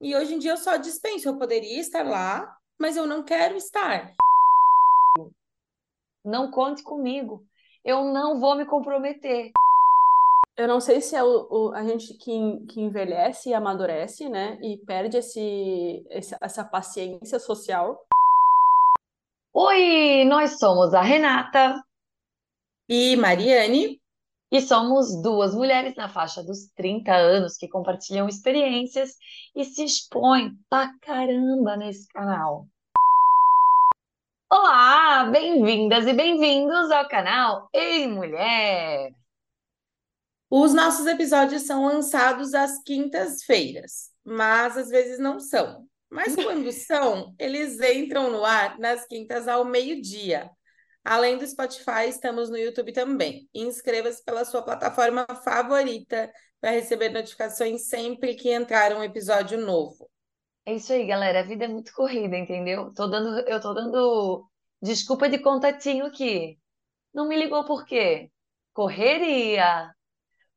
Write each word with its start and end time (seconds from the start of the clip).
E 0.00 0.14
hoje 0.14 0.34
em 0.34 0.38
dia 0.38 0.52
eu 0.52 0.56
só 0.56 0.76
dispenso. 0.76 1.28
Eu 1.28 1.38
poderia 1.38 1.80
estar 1.80 2.04
lá, 2.04 2.56
mas 2.78 2.96
eu 2.96 3.06
não 3.06 3.22
quero 3.22 3.56
estar. 3.56 4.14
Não 6.24 6.50
conte 6.50 6.82
comigo. 6.82 7.44
Eu 7.84 8.04
não 8.04 8.38
vou 8.38 8.54
me 8.54 8.64
comprometer. 8.64 9.50
Eu 10.56 10.66
não 10.66 10.80
sei 10.80 11.00
se 11.00 11.14
é 11.14 11.22
o, 11.22 11.46
o, 11.50 11.72
a 11.72 11.84
gente 11.84 12.14
que, 12.14 12.66
que 12.66 12.80
envelhece 12.80 13.50
e 13.50 13.54
amadurece, 13.54 14.28
né? 14.28 14.58
E 14.60 14.76
perde 14.76 15.16
esse, 15.16 16.04
esse, 16.10 16.36
essa 16.40 16.64
paciência 16.64 17.38
social. 17.38 18.04
Oi, 19.54 20.24
nós 20.24 20.58
somos 20.58 20.94
a 20.94 21.00
Renata 21.00 21.82
E 22.88 23.16
Mariane, 23.16 24.00
e 24.50 24.60
somos 24.60 25.20
duas 25.22 25.54
mulheres 25.54 25.94
na 25.94 26.08
faixa 26.08 26.42
dos 26.42 26.66
30 26.74 27.14
anos 27.14 27.56
que 27.56 27.68
compartilham 27.68 28.28
experiências 28.28 29.14
e 29.54 29.64
se 29.64 29.84
expõem 29.84 30.56
pra 30.70 30.90
caramba 31.00 31.76
nesse 31.76 32.08
canal. 32.08 32.66
Olá, 34.50 35.24
bem-vindas 35.30 36.06
e 36.06 36.12
bem-vindos 36.14 36.90
ao 36.90 37.06
canal 37.08 37.68
Ei 37.74 38.06
Mulher! 38.06 39.12
os 40.50 40.72
nossos 40.72 41.06
episódios 41.06 41.66
são 41.66 41.84
lançados 41.84 42.54
às 42.54 42.82
quintas-feiras, 42.82 44.10
mas 44.24 44.78
às 44.78 44.88
vezes 44.88 45.18
não 45.18 45.38
são. 45.38 45.86
Mas 46.10 46.34
quando 46.34 46.72
são, 46.72 47.34
eles 47.38 47.78
entram 47.80 48.30
no 48.30 48.42
ar 48.44 48.78
nas 48.78 49.06
quintas 49.06 49.46
ao 49.46 49.64
meio-dia. 49.64 50.50
Além 51.08 51.38
do 51.38 51.46
Spotify, 51.46 52.06
estamos 52.06 52.50
no 52.50 52.58
YouTube 52.58 52.92
também. 52.92 53.48
Inscreva-se 53.54 54.22
pela 54.22 54.44
sua 54.44 54.60
plataforma 54.60 55.24
favorita 55.42 56.30
para 56.60 56.72
receber 56.72 57.08
notificações 57.08 57.88
sempre 57.88 58.34
que 58.34 58.50
entrar 58.50 58.94
um 58.94 59.02
episódio 59.02 59.58
novo. 59.58 60.06
É 60.66 60.74
isso 60.74 60.92
aí, 60.92 61.06
galera. 61.06 61.40
A 61.40 61.44
vida 61.44 61.64
é 61.64 61.68
muito 61.68 61.94
corrida, 61.94 62.36
entendeu? 62.36 62.92
Tô 62.92 63.06
dando, 63.06 63.40
eu 63.48 63.58
tô 63.58 63.72
dando 63.72 64.46
desculpa 64.82 65.30
de 65.30 65.38
contatinho 65.38 66.04
aqui. 66.04 66.58
Não 67.14 67.26
me 67.26 67.38
ligou 67.38 67.64
por 67.64 67.86
quê? 67.86 68.30
Correria! 68.74 69.90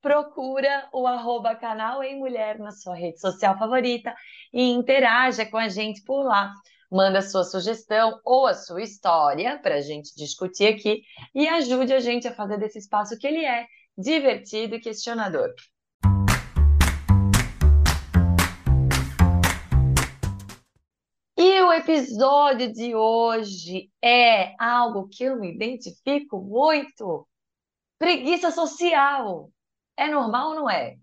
Procura 0.01 0.89
o 0.91 1.07
arroba 1.07 1.55
canal 1.55 2.03
em 2.03 2.19
mulher 2.19 2.59
na 2.59 2.71
sua 2.71 2.93
rede 2.93 3.21
social 3.21 3.57
favorita 3.57 4.13
e 4.51 4.63
interaja 4.69 5.45
com 5.45 5.55
a 5.55 5.69
gente 5.69 6.03
por 6.03 6.23
lá. 6.23 6.51
Manda 6.91 7.21
sua 7.21 7.45
sugestão 7.45 8.19
ou 8.21 8.45
a 8.45 8.53
sua 8.53 8.81
história 8.81 9.57
para 9.59 9.75
a 9.75 9.81
gente 9.81 10.13
discutir 10.13 10.67
aqui 10.67 11.03
e 11.33 11.47
ajude 11.47 11.93
a 11.93 12.01
gente 12.01 12.27
a 12.27 12.35
fazer 12.35 12.57
desse 12.59 12.79
espaço 12.79 13.17
que 13.17 13.25
ele 13.25 13.45
é 13.45 13.65
divertido 13.97 14.75
e 14.75 14.81
questionador. 14.81 15.53
E 21.37 21.61
o 21.61 21.71
episódio 21.71 22.73
de 22.73 22.93
hoje 22.93 23.89
é 24.03 24.53
algo 24.61 25.07
que 25.07 25.23
eu 25.23 25.39
me 25.39 25.49
identifico 25.55 26.41
muito. 26.41 27.25
Preguiça 27.97 28.51
social. 28.51 29.49
É 29.95 30.09
normal 30.09 30.49
ou 30.49 30.55
não 30.55 30.69
é? 30.69 30.97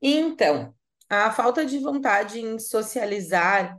Então, 0.00 0.74
a 1.06 1.30
falta 1.30 1.66
de 1.66 1.78
vontade 1.78 2.40
em 2.40 2.58
socializar 2.58 3.78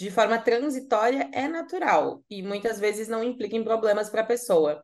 de 0.00 0.10
forma 0.10 0.38
transitória 0.38 1.28
é 1.30 1.46
natural 1.46 2.24
e 2.30 2.42
muitas 2.42 2.80
vezes 2.80 3.06
não 3.06 3.22
implica 3.22 3.54
em 3.54 3.62
problemas 3.62 4.08
para 4.08 4.22
a 4.22 4.26
pessoa. 4.26 4.82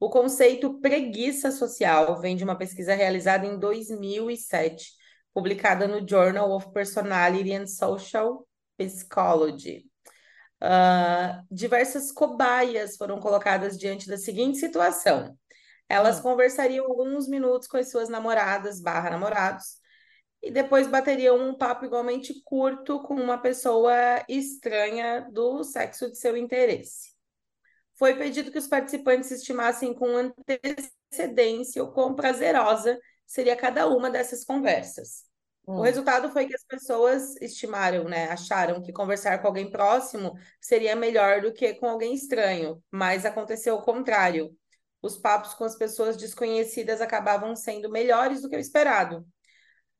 O 0.00 0.08
conceito 0.08 0.80
preguiça 0.80 1.50
social 1.50 2.18
vem 2.18 2.34
de 2.36 2.42
uma 2.42 2.56
pesquisa 2.56 2.94
realizada 2.94 3.44
em 3.46 3.58
2007, 3.58 4.94
publicada 5.34 5.86
no 5.86 6.08
Journal 6.08 6.50
of 6.52 6.72
Personality 6.72 7.52
and 7.52 7.66
Social 7.66 8.48
Psychology. 8.78 9.84
Uh, 10.62 11.44
diversas 11.50 12.10
cobaias 12.10 12.96
foram 12.96 13.20
colocadas 13.20 13.76
diante 13.76 14.08
da 14.08 14.16
seguinte 14.16 14.56
situação. 14.56 15.36
Elas 15.86 16.18
Hum. 16.18 16.22
conversariam 16.22 16.86
alguns 16.86 17.28
minutos 17.28 17.68
com 17.68 17.76
as 17.76 17.90
suas 17.90 18.08
namoradas 18.08 18.80
barra 18.80 19.10
namorados 19.10 19.76
e 20.42 20.50
depois 20.50 20.86
bateriam 20.86 21.36
um 21.48 21.54
papo 21.54 21.84
igualmente 21.84 22.42
curto 22.44 23.02
com 23.02 23.14
uma 23.14 23.38
pessoa 23.38 23.92
estranha 24.28 25.28
do 25.32 25.64
sexo 25.64 26.10
de 26.10 26.18
seu 26.18 26.36
interesse. 26.36 27.14
Foi 27.94 28.14
pedido 28.16 28.52
que 28.52 28.58
os 28.58 28.66
participantes 28.68 29.30
estimassem 29.30 29.94
com 29.94 30.06
antecedência 30.16 31.82
o 31.82 31.92
quão 31.92 32.14
prazerosa 32.14 32.98
seria 33.26 33.56
cada 33.56 33.86
uma 33.88 34.10
dessas 34.10 34.44
conversas. 34.44 35.24
O 35.74 35.80
Hum. 35.80 35.82
resultado 35.82 36.30
foi 36.30 36.46
que 36.46 36.54
as 36.54 36.64
pessoas 36.64 37.36
estimaram, 37.40 38.04
né, 38.04 38.28
acharam 38.30 38.80
que 38.82 38.92
conversar 38.92 39.38
com 39.40 39.48
alguém 39.48 39.70
próximo 39.70 40.34
seria 40.60 40.94
melhor 40.94 41.40
do 41.42 41.52
que 41.52 41.74
com 41.74 41.86
alguém 41.88 42.14
estranho, 42.14 42.82
mas 42.90 43.24
aconteceu 43.26 43.74
o 43.76 43.82
contrário. 43.82 44.56
Os 45.02 45.16
papos 45.18 45.54
com 45.54 45.64
as 45.64 45.76
pessoas 45.76 46.16
desconhecidas 46.16 47.00
acabavam 47.00 47.54
sendo 47.56 47.90
melhores 47.90 48.42
do 48.42 48.48
que 48.48 48.56
o 48.56 48.60
esperado. 48.60 49.26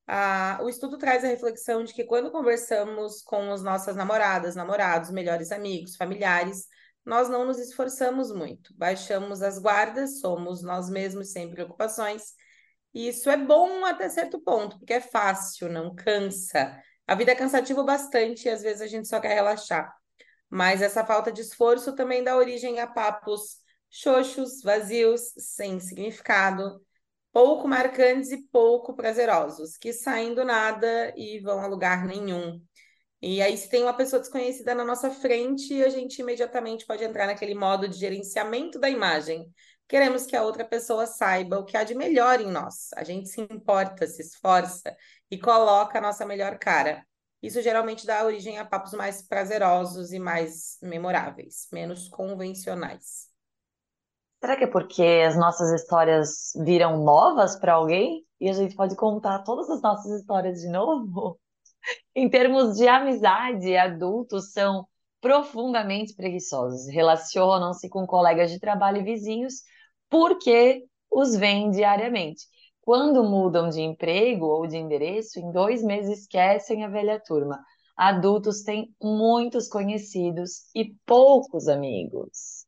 Ah, 0.07 0.59
o 0.63 0.69
estudo 0.69 0.99
traz 0.99 1.25
a 1.25 1.29
reflexão 1.29 1.83
de 1.83 1.93
que 1.93 2.05
quando 2.05 2.31
conversamos 2.31 3.23
com 3.23 3.51
as 3.53 3.63
nossas 3.63 3.97
namoradas, 3.97 4.55
namorados, 4.55 5.11
melhores 5.11 5.51
amigos, 5.51 5.97
familiares, 5.97 6.67
nós 7.05 7.29
não 7.29 7.45
nos 7.45 7.59
esforçamos 7.59 8.33
muito, 8.33 8.75
baixamos 8.77 9.43
as 9.43 9.59
guardas, 9.59 10.21
somos 10.21 10.63
nós 10.63 10.89
mesmos 10.91 11.33
sem 11.33 11.51
preocupações. 11.51 12.35
E 12.95 13.09
isso 13.09 13.29
é 13.31 13.37
bom 13.37 13.85
até 13.85 14.09
certo 14.09 14.41
ponto, 14.41 14.79
porque 14.79 14.95
é 14.95 15.01
fácil, 15.01 15.69
não 15.69 15.95
cansa. 15.95 16.81
A 17.07 17.15
vida 17.15 17.33
é 17.33 17.35
cansativa 17.35 17.83
bastante 17.83 18.47
e 18.47 18.51
às 18.51 18.63
vezes 18.63 18.83
a 18.83 18.87
gente 18.87 19.07
só 19.07 19.21
quer 19.21 19.35
relaxar. 19.35 19.93
Mas 20.49 20.83
essa 20.83 21.05
falta 21.05 21.31
de 21.33 21.43
esforço 21.43 21.95
também 21.95 22.25
dá 22.25 22.37
origem 22.37 22.81
a 22.81 22.87
papos 22.87 23.59
xoxos, 23.91 24.63
vazios, 24.63 25.33
sem 25.39 25.79
significado, 25.81 26.81
pouco 27.37 27.69
marcantes 27.69 28.33
e 28.33 28.49
pouco 28.51 28.95
prazerosos, 28.95 29.77
que 29.77 29.93
saem 29.93 30.35
do 30.35 30.43
nada 30.43 31.13
e 31.15 31.39
vão 31.41 31.61
a 31.61 31.67
lugar 31.67 32.07
nenhum. 32.07 32.59
E 33.21 33.43
aí, 33.43 33.59
se 33.59 33.69
tem 33.69 33.83
uma 33.83 33.93
pessoa 33.93 34.21
desconhecida 34.21 34.75
na 34.75 34.83
nossa 34.83 35.11
frente, 35.11 35.85
a 35.85 35.91
gente 35.91 36.19
imediatamente 36.23 36.87
pode 36.87 37.05
entrar 37.05 37.27
naquele 37.27 37.55
modo 37.55 37.87
de 37.87 37.99
gerenciamento 37.99 38.79
da 38.79 38.89
imagem. 38.89 39.53
Queremos 39.87 40.25
que 40.25 40.35
a 40.35 40.43
outra 40.43 40.65
pessoa 40.65 41.07
saiba 41.07 41.59
o 41.59 41.67
que 41.67 41.77
há 41.77 41.85
de 41.85 41.95
melhor 41.95 42.41
em 42.41 42.51
nós. 42.51 42.89
A 42.97 43.05
gente 43.05 43.29
se 43.29 43.43
importa, 43.43 44.07
se 44.07 44.23
esforça 44.23 44.97
e 45.31 45.39
coloca 45.39 45.99
a 45.99 46.01
nossa 46.01 46.25
melhor 46.25 46.59
cara. 46.59 47.05
Isso 47.43 47.61
geralmente 47.61 48.07
dá 48.07 48.25
origem 48.25 48.59
a 48.59 48.65
papos 48.65 48.95
mais 48.95 49.21
prazerosos 49.21 50.11
e 50.11 50.19
mais 50.19 50.79
memoráveis, 50.81 51.69
menos 51.71 52.09
convencionais. 52.09 53.36
Será 54.41 54.57
que 54.57 54.65
é 54.65 54.67
porque 54.67 55.03
as 55.27 55.37
nossas 55.37 55.71
histórias 55.73 56.53
viram 56.65 57.03
novas 57.03 57.59
para 57.59 57.75
alguém 57.75 58.25
e 58.41 58.49
a 58.49 58.53
gente 58.53 58.75
pode 58.75 58.95
contar 58.97 59.43
todas 59.43 59.69
as 59.71 59.81
nossas 59.83 60.21
histórias 60.21 60.61
de 60.61 60.69
novo? 60.69 61.39
Em 62.15 62.29
termos 62.29 62.77
de 62.77 62.87
amizade, 62.87 63.77
adultos 63.77 64.53
são 64.53 64.87
profundamente 65.21 66.15
preguiçosos, 66.15 66.87
relacionam-se 66.89 67.89
com 67.89 68.07
colegas 68.07 68.51
de 68.51 68.61
trabalho 68.61 68.99
e 68.99 69.05
vizinhos 69.05 69.55
porque 70.09 70.85
os 71.11 71.35
veem 71.37 71.71
diariamente. 71.71 72.45
Quando 72.83 73.25
mudam 73.25 73.69
de 73.69 73.81
emprego 73.81 74.47
ou 74.47 74.67
de 74.67 74.77
endereço, 74.77 75.41
em 75.41 75.51
dois 75.51 75.83
meses 75.83 76.21
esquecem 76.21 76.85
a 76.85 76.89
velha 76.89 77.21
turma. 77.21 77.59
Adultos 77.97 78.63
têm 78.63 78.95
muitos 79.03 79.69
conhecidos 79.69 80.71
e 80.75 80.95
poucos 81.05 81.67
amigos. 81.67 82.66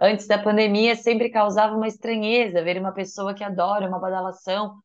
Antes 0.00 0.26
da 0.26 0.38
pandemia, 0.38 0.94
sempre 0.94 1.30
causava 1.30 1.74
uma 1.74 1.88
estranheza 1.88 2.62
ver 2.62 2.78
uma 2.78 2.92
pessoa 2.92 3.34
que 3.34 3.42
adora 3.42 3.88
uma 3.88 3.98
badalação 3.98 4.76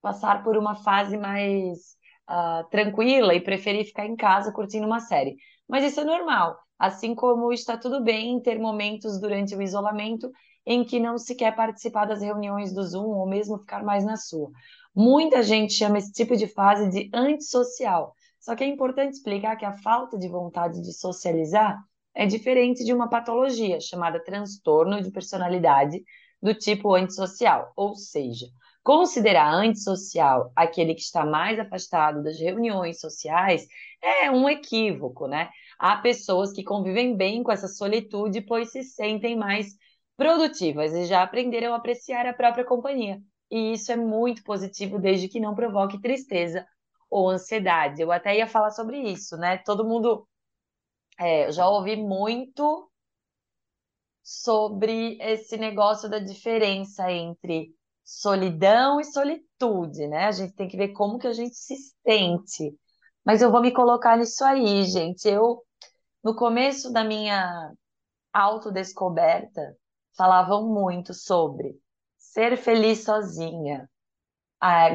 passar 0.00 0.42
por 0.44 0.56
uma 0.56 0.76
fase 0.76 1.16
mais 1.16 1.96
ah, 2.26 2.64
tranquila 2.70 3.34
e 3.34 3.40
preferir 3.40 3.84
ficar 3.86 4.06
em 4.06 4.16
casa 4.16 4.52
curtindo 4.52 4.86
uma 4.86 5.00
série. 5.00 5.36
Mas 5.68 5.84
isso 5.84 6.00
é 6.00 6.04
normal, 6.04 6.56
assim 6.78 7.14
como 7.14 7.52
está 7.52 7.76
tudo 7.76 8.02
bem 8.02 8.40
ter 8.40 8.58
momentos 8.58 9.20
durante 9.20 9.54
o 9.54 9.62
isolamento 9.62 10.30
em 10.64 10.84
que 10.84 11.00
não 11.00 11.18
se 11.18 11.34
quer 11.34 11.54
participar 11.56 12.04
das 12.04 12.22
reuniões 12.22 12.72
do 12.72 12.84
Zoom 12.84 13.08
ou 13.08 13.26
mesmo 13.26 13.58
ficar 13.58 13.82
mais 13.82 14.04
na 14.04 14.16
sua. 14.16 14.50
Muita 14.94 15.42
gente 15.42 15.72
chama 15.72 15.98
esse 15.98 16.12
tipo 16.12 16.36
de 16.36 16.46
fase 16.46 16.88
de 16.88 17.10
antissocial. 17.12 18.14
Só 18.38 18.54
que 18.54 18.62
é 18.64 18.66
importante 18.66 19.14
explicar 19.14 19.56
que 19.56 19.64
a 19.64 19.72
falta 19.72 20.18
de 20.18 20.28
vontade 20.28 20.80
de 20.82 20.92
socializar 20.92 21.78
é 22.14 22.26
diferente 22.26 22.84
de 22.84 22.92
uma 22.92 23.08
patologia 23.08 23.80
chamada 23.80 24.22
transtorno 24.22 25.02
de 25.02 25.10
personalidade 25.10 26.02
do 26.40 26.54
tipo 26.54 26.94
antissocial, 26.94 27.72
ou 27.76 27.94
seja, 27.94 28.46
considerar 28.82 29.52
antissocial 29.54 30.52
aquele 30.56 30.94
que 30.94 31.02
está 31.02 31.24
mais 31.24 31.58
afastado 31.58 32.22
das 32.22 32.38
reuniões 32.38 33.00
sociais 33.00 33.66
é 34.02 34.30
um 34.30 34.48
equívoco, 34.48 35.26
né? 35.28 35.50
Há 35.78 35.96
pessoas 35.96 36.52
que 36.52 36.64
convivem 36.64 37.16
bem 37.16 37.42
com 37.42 37.52
essa 37.52 37.68
solitude, 37.68 38.40
pois 38.40 38.72
se 38.72 38.82
sentem 38.82 39.36
mais 39.36 39.68
produtivas 40.16 40.92
e 40.92 41.06
já 41.06 41.22
aprenderam 41.22 41.72
a 41.72 41.76
apreciar 41.76 42.26
a 42.26 42.32
própria 42.32 42.64
companhia. 42.64 43.20
E 43.50 43.72
isso 43.72 43.92
é 43.92 43.96
muito 43.96 44.42
positivo 44.42 44.98
desde 44.98 45.28
que 45.28 45.40
não 45.40 45.54
provoque 45.54 46.00
tristeza 46.00 46.66
ou 47.10 47.28
ansiedade. 47.28 48.00
Eu 48.00 48.10
até 48.10 48.36
ia 48.36 48.46
falar 48.46 48.70
sobre 48.70 48.98
isso, 48.98 49.36
né? 49.36 49.58
Todo 49.58 49.84
mundo. 49.84 50.26
É, 51.22 51.52
já 51.52 51.68
ouvi 51.68 51.94
muito 51.94 52.90
sobre 54.24 55.16
esse 55.20 55.56
negócio 55.56 56.10
da 56.10 56.18
diferença 56.18 57.08
entre 57.12 57.72
solidão 58.04 59.00
e 59.00 59.04
solitude, 59.04 60.08
né? 60.08 60.26
A 60.26 60.32
gente 60.32 60.52
tem 60.54 60.66
que 60.66 60.76
ver 60.76 60.88
como 60.88 61.18
que 61.18 61.28
a 61.28 61.32
gente 61.32 61.54
se 61.54 61.76
sente. 62.04 62.76
Mas 63.24 63.40
eu 63.40 63.52
vou 63.52 63.62
me 63.62 63.72
colocar 63.72 64.16
nisso 64.16 64.44
aí, 64.44 64.82
gente. 64.82 65.28
Eu, 65.28 65.62
no 66.24 66.34
começo 66.34 66.92
da 66.92 67.04
minha 67.04 67.72
autodescoberta, 68.32 69.76
falavam 70.16 70.68
muito 70.74 71.14
sobre 71.14 71.78
ser 72.18 72.56
feliz 72.56 73.04
sozinha, 73.04 73.88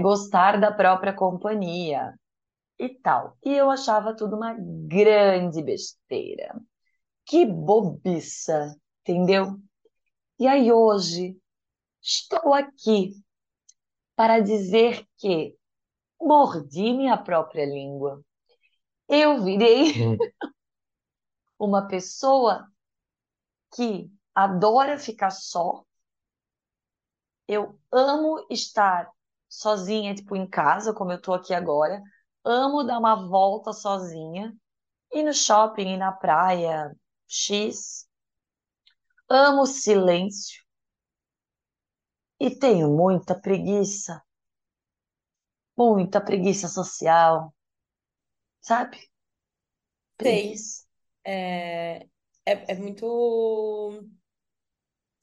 gostar 0.01 0.59
da 0.59 0.73
própria 0.73 1.13
companhia 1.13 2.13
e 2.79 2.89
tal. 2.89 3.37
E 3.43 3.53
eu 3.53 3.69
achava 3.69 4.15
tudo 4.15 4.35
uma 4.35 4.55
grande 4.87 5.61
besteira. 5.61 6.59
Que 7.25 7.45
bobiça, 7.45 8.75
entendeu? 9.01 9.59
E 10.39 10.47
aí 10.47 10.71
hoje 10.71 11.37
estou 12.01 12.53
aqui 12.53 13.13
para 14.15 14.39
dizer 14.39 15.05
que 15.17 15.55
mordi 16.19 16.93
minha 16.93 17.17
própria 17.17 17.65
língua. 17.65 18.23
Eu 19.07 19.43
virei 19.43 20.07
hum. 20.07 20.17
uma 21.59 21.87
pessoa 21.87 22.67
que 23.75 24.11
adora 24.33 24.97
ficar 24.97 25.31
só. 25.31 25.83
Eu 27.47 27.79
amo 27.91 28.45
estar 28.49 29.09
sozinha, 29.49 30.13
tipo, 30.13 30.35
em 30.35 30.47
casa, 30.47 30.93
como 30.93 31.11
eu 31.11 31.21
tô 31.21 31.33
aqui 31.33 31.53
agora. 31.53 32.01
Amo 32.43 32.83
dar 32.83 32.99
uma 32.99 33.27
volta 33.27 33.73
sozinha, 33.73 34.55
ir 35.13 35.23
no 35.23 35.33
shopping, 35.33 35.93
ir 35.93 35.97
na 35.97 36.11
praia, 36.11 36.95
X. 37.27 38.07
Amo 39.29 39.63
o 39.63 39.65
silêncio. 39.65 40.63
E 42.39 42.49
tenho 42.49 42.89
muita 42.89 43.39
preguiça. 43.39 44.23
Muita 45.77 46.19
preguiça 46.21 46.67
social. 46.67 47.53
Sabe? 48.61 48.97
Preguiça. 50.17 50.85
É, 51.23 52.07
é, 52.45 52.71
é 52.73 52.75
muito 52.75 54.07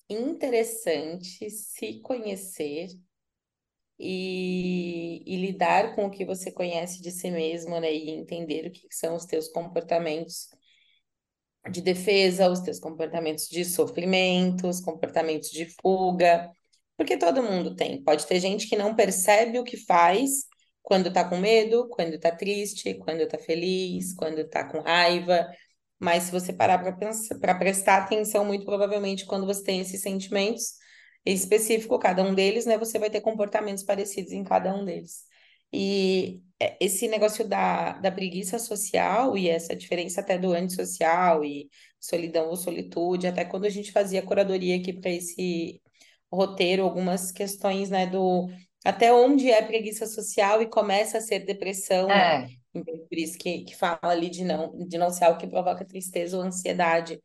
interessante 0.08 1.48
se 1.50 2.00
conhecer 2.00 2.88
e, 3.98 5.22
e, 5.26 5.36
lidar 5.36 5.94
com 5.94 6.06
o 6.06 6.10
que 6.10 6.24
você 6.24 6.50
conhece 6.50 7.00
de 7.00 7.10
si 7.10 7.30
mesmo, 7.30 7.78
né? 7.80 7.92
E 7.92 8.10
entender 8.10 8.66
o 8.66 8.72
que 8.72 8.86
são 8.90 9.14
os 9.14 9.24
teus 9.24 9.48
comportamentos 9.48 10.48
de 11.70 11.80
defesa, 11.80 12.50
os 12.50 12.60
teus 12.60 12.78
comportamentos 12.78 13.48
de 13.48 13.64
sofrimento, 13.64 14.68
os 14.68 14.80
comportamentos 14.80 15.50
de 15.50 15.66
fuga, 15.80 16.50
porque 16.96 17.16
todo 17.16 17.42
mundo 17.42 17.74
tem. 17.74 18.02
Pode 18.02 18.26
ter 18.26 18.40
gente 18.40 18.68
que 18.68 18.76
não 18.76 18.94
percebe 18.94 19.58
o 19.58 19.64
que 19.64 19.76
faz 19.76 20.46
quando 20.82 21.12
tá 21.12 21.28
com 21.28 21.38
medo, 21.38 21.88
quando 21.88 22.18
tá 22.18 22.30
triste, 22.30 22.94
quando 22.94 23.26
tá 23.26 23.38
feliz, 23.38 24.14
quando 24.14 24.46
tá 24.48 24.64
com 24.64 24.80
raiva. 24.80 25.48
Mas 25.98 26.24
se 26.24 26.32
você 26.32 26.52
parar 26.52 26.78
para 26.78 27.54
prestar 27.54 27.98
atenção, 27.98 28.44
muito 28.44 28.64
provavelmente, 28.66 29.24
quando 29.26 29.46
você 29.46 29.62
tem 29.64 29.80
esses 29.80 30.02
sentimentos, 30.02 30.74
específico, 31.32 31.98
cada 31.98 32.22
um 32.22 32.34
deles, 32.34 32.66
né? 32.66 32.76
Você 32.78 32.98
vai 32.98 33.10
ter 33.10 33.20
comportamentos 33.20 33.82
parecidos 33.82 34.32
em 34.32 34.44
cada 34.44 34.74
um 34.74 34.84
deles. 34.84 35.24
E 35.72 36.42
é, 36.60 36.76
esse 36.80 37.08
negócio 37.08 37.46
da, 37.46 37.94
da 37.94 38.12
preguiça 38.12 38.58
social 38.58 39.36
e 39.36 39.48
essa 39.48 39.74
diferença 39.74 40.20
até 40.20 40.38
do 40.38 40.52
antissocial 40.52 41.44
e 41.44 41.68
solidão 41.98 42.48
ou 42.48 42.56
solitude, 42.56 43.26
até 43.26 43.44
quando 43.44 43.64
a 43.64 43.70
gente 43.70 43.90
fazia 43.90 44.22
curadoria 44.22 44.76
aqui 44.76 44.92
para 44.92 45.10
esse 45.10 45.80
roteiro, 46.32 46.82
algumas 46.82 47.32
questões, 47.32 47.90
né, 47.90 48.06
do 48.06 48.48
até 48.84 49.12
onde 49.12 49.50
é 49.50 49.62
preguiça 49.62 50.06
social 50.06 50.60
e 50.60 50.68
começa 50.68 51.18
a 51.18 51.20
ser 51.20 51.40
depressão, 51.40 52.06
né? 52.08 52.44
é. 52.74 52.78
né? 52.78 52.82
Por 53.08 53.18
isso 53.18 53.38
que, 53.38 53.64
que 53.64 53.74
fala 53.76 53.98
ali 54.02 54.28
de 54.28 54.44
não, 54.44 54.76
de 54.86 54.98
não 54.98 55.10
ser 55.10 55.24
algo 55.24 55.38
que 55.38 55.46
provoca 55.46 55.84
tristeza 55.84 56.36
ou 56.36 56.42
ansiedade. 56.42 57.20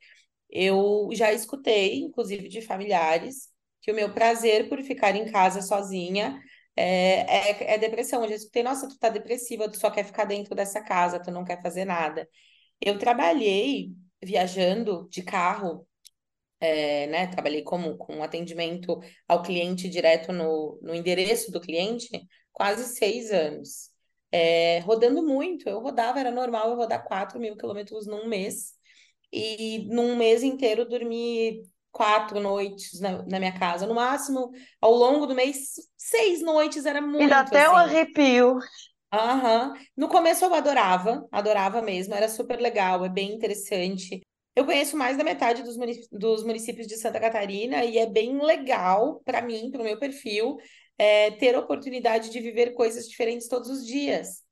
Eu 0.50 1.10
já 1.12 1.34
escutei, 1.34 2.00
inclusive, 2.00 2.48
de 2.48 2.62
familiares 2.62 3.50
que 3.90 3.92
o 3.92 3.96
meu 3.96 4.14
prazer 4.14 4.70
por 4.70 4.82
ficar 4.84 5.16
em 5.16 5.32
casa 5.32 5.62
sozinha 5.62 6.40
é, 6.76 7.74
é, 7.74 7.74
é, 7.74 7.78
depressão. 7.80 8.24
Eu 8.24 8.30
já 8.30 8.36
escutei, 8.36 8.62
nossa, 8.62 8.88
tu 8.88 8.98
tá 9.00 9.10
depressiva, 9.10 9.70
tu 9.70 9.80
só 9.80 9.90
quer 9.90 10.06
ficar 10.06 10.26
dentro 10.26 10.54
dessa 10.56 10.82
casa, 10.82 11.20
tu 11.20 11.32
não 11.32 11.44
quer 11.44 11.62
fazer 11.62 11.86
nada. 11.86 12.30
Eu 12.80 13.00
trabalhei 13.00 13.92
viajando 14.24 15.08
de 15.10 15.24
carro, 15.24 15.88
é, 16.60 17.08
né? 17.08 17.28
Trabalhei 17.28 17.64
como 17.64 17.98
com 17.98 18.22
atendimento 18.24 19.00
ao 19.28 19.42
cliente 19.42 19.90
direto 19.90 20.32
no, 20.32 20.80
no 20.84 20.94
endereço 20.94 21.52
do 21.52 21.60
cliente, 21.62 22.10
quase 22.52 22.96
seis 22.96 23.32
anos. 23.32 23.90
É, 24.32 24.80
rodando 24.80 25.24
muito, 25.24 25.68
eu 25.68 25.80
rodava, 25.80 26.20
era 26.20 26.32
normal 26.32 26.70
eu 26.70 26.76
rodar 26.76 27.04
4 27.04 27.40
mil 27.40 27.58
quilômetros 27.58 28.06
num 28.06 28.28
mês. 28.28 28.74
E 29.32 29.86
num 29.90 30.16
mês 30.16 30.44
inteiro 30.44 30.88
dormi 30.88 31.64
quatro 31.92 32.40
noites 32.40 33.00
na, 33.00 33.24
na, 33.24 33.40
minha 33.40 33.58
casa. 33.58 33.86
No 33.86 33.96
máximo, 33.96 34.52
ao 34.82 34.94
longo 34.94 35.26
do 35.26 35.36
mês, 35.36 35.74
seis 35.98 36.42
noites 36.42 36.86
era 36.86 37.02
muito. 37.02 37.24
E 37.24 37.28
dá 37.28 37.40
até 37.40 37.66
assim. 37.66 37.74
um 37.74 37.78
arrepio. 37.78 38.60
Aham. 39.12 39.74
No 39.98 40.08
começo 40.08 40.46
eu 40.46 40.54
adorava, 40.54 41.28
adorava 41.32 41.82
mesmo, 41.82 42.14
era 42.14 42.30
super 42.30 42.60
legal, 42.60 43.04
é 43.04 43.10
bem 43.10 43.34
interessante. 43.34 44.22
Eu 44.56 44.66
conheço 44.66 44.98
mais 44.98 45.18
da 45.18 45.24
metade 45.24 45.64
dos, 45.64 45.78
dos 46.12 46.44
municípios 46.44 46.86
de 46.86 46.98
Santa 46.98 47.20
Catarina 47.20 47.84
e 47.86 47.98
é 47.98 48.06
bem 48.06 48.40
legal 48.44 49.22
para 49.26 49.42
mim, 49.42 49.72
para 49.72 49.82
o 49.82 49.84
meu 49.84 49.98
perfil, 49.98 50.58
é, 50.98 51.32
ter 51.32 51.56
a 51.56 51.60
oportunidade 51.60 52.30
de 52.30 52.40
viver 52.40 52.74
coisas 52.74 53.08
diferentes 53.08 53.48
todos 53.48 53.70
os 53.70 53.86
dias. 53.86 54.44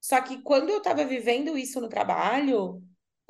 Só 0.00 0.20
que 0.20 0.42
quando 0.42 0.70
eu 0.70 0.78
estava 0.78 1.04
vivendo 1.04 1.56
isso 1.56 1.80
no 1.80 1.88
trabalho, 1.88 2.82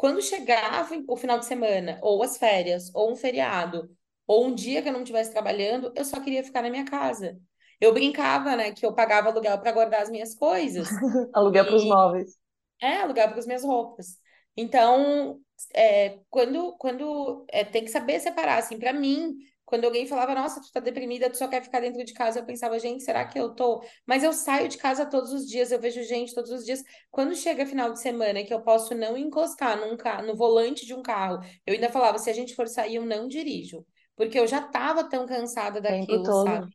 quando 0.03 0.21
chegava 0.21 1.01
o 1.07 1.17
final 1.17 1.39
de 1.39 1.47
semana, 1.47 1.97
ou 2.03 2.25
as 2.25 2.37
férias, 2.37 2.93
ou 2.93 3.13
um 3.13 3.15
feriado, 3.15 3.89
ou 4.27 4.49
um 4.49 4.53
dia 4.53 4.83
que 4.83 4.89
eu 4.89 4.93
não 4.93 5.03
estivesse 5.03 5.31
trabalhando, 5.31 5.93
eu 5.95 6.05
só 6.05 6.19
queria 6.19 6.43
ficar 6.43 6.61
na 6.61 6.71
minha 6.71 6.85
casa. 6.85 7.39
Eu 7.81 7.95
brincava, 7.95 8.57
né, 8.57 8.73
que 8.73 8.85
eu 8.85 8.93
pagava 8.93 9.29
aluguel 9.29 9.57
para 9.61 9.71
guardar 9.71 10.03
as 10.03 10.11
minhas 10.11 10.35
coisas. 10.35 10.89
aluguel 11.33 11.63
e... 11.63 11.67
para 11.69 11.77
os 11.77 11.85
móveis. 11.85 12.37
É, 12.83 12.97
aluguel 12.97 13.29
para 13.29 13.39
as 13.39 13.47
minhas 13.47 13.63
roupas. 13.63 14.19
Então, 14.57 15.39
é, 15.73 16.19
quando, 16.29 16.77
quando 16.79 17.47
é, 17.49 17.63
tem 17.65 17.85
que 17.85 17.91
saber 17.93 18.19
separar, 18.19 18.59
assim, 18.59 18.81
para 18.81 18.93
mim, 18.93 19.37
quando 19.73 19.87
alguém 19.87 20.07
falava, 20.07 20.35
nossa, 20.35 20.61
tu 20.61 20.71
tá 20.71 20.81
deprimida, 20.81 21.31
tu 21.31 21.39
só 21.39 21.49
quer 21.49 21.63
ficar 21.63 21.81
dentro 21.81 22.05
de 22.05 22.13
casa, 22.13 22.41
eu 22.41 22.45
pensava, 22.45 22.79
gente, 22.79 23.03
será 23.03 23.25
que 23.27 23.39
eu 23.41 23.55
tô? 23.55 23.83
Mas 24.07 24.23
eu 24.23 24.31
saio 24.31 24.69
de 24.69 24.77
casa 24.77 25.07
todos 25.07 25.33
os 25.33 25.49
dias, 25.49 25.73
eu 25.73 25.81
vejo 25.81 26.03
gente 26.03 26.35
todos 26.35 26.51
os 26.51 26.63
dias. 26.67 26.83
Quando 27.11 27.35
chega 27.35 27.65
final 27.65 27.91
de 27.91 27.99
semana 27.99 28.45
que 28.45 28.53
eu 28.53 28.61
posso 28.61 28.95
não 28.95 29.17
encostar 29.17 29.79
num 29.79 29.97
no 30.27 30.37
volante 30.37 30.85
de 30.85 30.93
um 30.93 31.01
carro, 31.03 31.43
eu 31.67 31.73
ainda 31.73 31.89
falava, 31.89 32.19
se 32.19 32.29
a 32.29 32.35
gente 32.35 32.55
for 32.55 32.69
sair, 32.69 32.97
eu 32.97 33.07
não 33.07 33.27
dirijo. 33.27 33.87
Porque 34.15 34.39
eu 34.39 34.47
já 34.47 34.61
tava 34.61 35.09
tão 35.09 35.25
cansada 35.25 35.81
daquilo, 35.81 36.31
sabe? 36.33 36.67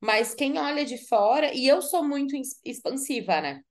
Mas 0.00 0.34
quem 0.34 0.58
olha 0.58 0.84
de 0.84 0.98
fora, 1.08 1.54
e 1.54 1.66
eu 1.66 1.80
sou 1.82 2.04
muito 2.04 2.36
expansiva, 2.64 3.40
né? 3.40 3.62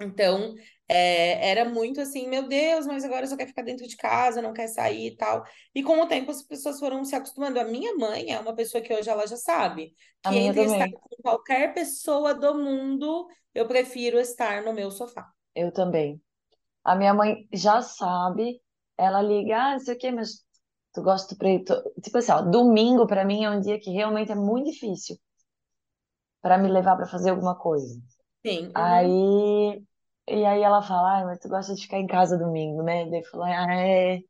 Então, 0.00 0.54
é, 0.88 1.50
era 1.50 1.64
muito 1.68 2.00
assim, 2.00 2.26
meu 2.28 2.48
Deus, 2.48 2.86
mas 2.86 3.04
agora 3.04 3.26
só 3.26 3.36
quer 3.36 3.46
ficar 3.46 3.62
dentro 3.62 3.86
de 3.86 3.96
casa, 3.96 4.42
não 4.42 4.52
quer 4.52 4.68
sair 4.68 5.08
e 5.08 5.16
tal. 5.16 5.44
E 5.74 5.82
com 5.82 6.00
o 6.00 6.06
tempo 6.06 6.30
as 6.30 6.42
pessoas 6.42 6.78
foram 6.78 7.04
se 7.04 7.14
acostumando. 7.14 7.60
A 7.60 7.64
minha 7.64 7.94
mãe 7.94 8.32
é 8.32 8.40
uma 8.40 8.54
pessoa 8.54 8.82
que 8.82 8.92
hoje 8.92 9.08
ela 9.08 9.26
já 9.26 9.36
sabe 9.36 9.94
que 10.22 10.36
entre 10.36 10.64
estar 10.64 10.88
com 10.90 11.22
qualquer 11.22 11.74
pessoa 11.74 12.34
do 12.34 12.54
mundo, 12.54 13.26
eu 13.54 13.66
prefiro 13.66 14.18
estar 14.18 14.62
no 14.62 14.72
meu 14.72 14.90
sofá. 14.90 15.26
Eu 15.54 15.72
também. 15.72 16.20
A 16.84 16.96
minha 16.96 17.14
mãe 17.14 17.46
já 17.52 17.80
sabe, 17.80 18.60
ela 18.98 19.22
liga, 19.22 19.56
ah, 19.56 19.72
não 19.72 19.80
sei 19.80 19.94
o 19.94 19.98
quê, 19.98 20.10
mas 20.10 20.44
tu 20.92 21.02
gosta 21.02 21.34
do 21.34 21.38
preto. 21.38 21.74
Tipo 22.02 22.18
assim, 22.18 22.32
ó, 22.32 22.42
domingo 22.42 23.06
para 23.06 23.24
mim 23.24 23.44
é 23.44 23.50
um 23.50 23.60
dia 23.60 23.78
que 23.78 23.90
realmente 23.90 24.32
é 24.32 24.34
muito 24.34 24.70
difícil 24.70 25.16
para 26.40 26.58
me 26.58 26.68
levar 26.68 26.96
para 26.96 27.06
fazer 27.06 27.30
alguma 27.30 27.54
coisa. 27.54 28.00
Sim. 28.44 28.66
Uhum. 28.68 28.72
Aí 28.74 29.82
e 30.28 30.44
aí 30.46 30.62
ela 30.62 30.82
fala, 30.82 31.24
mas 31.24 31.38
tu 31.40 31.48
gosta 31.48 31.74
de 31.74 31.82
ficar 31.82 31.98
em 31.98 32.06
casa 32.06 32.38
domingo, 32.38 32.82
né? 32.82 33.06
Daí 33.10 33.22
eu 33.32 33.42
ah, 33.42 33.74
é. 33.74 34.20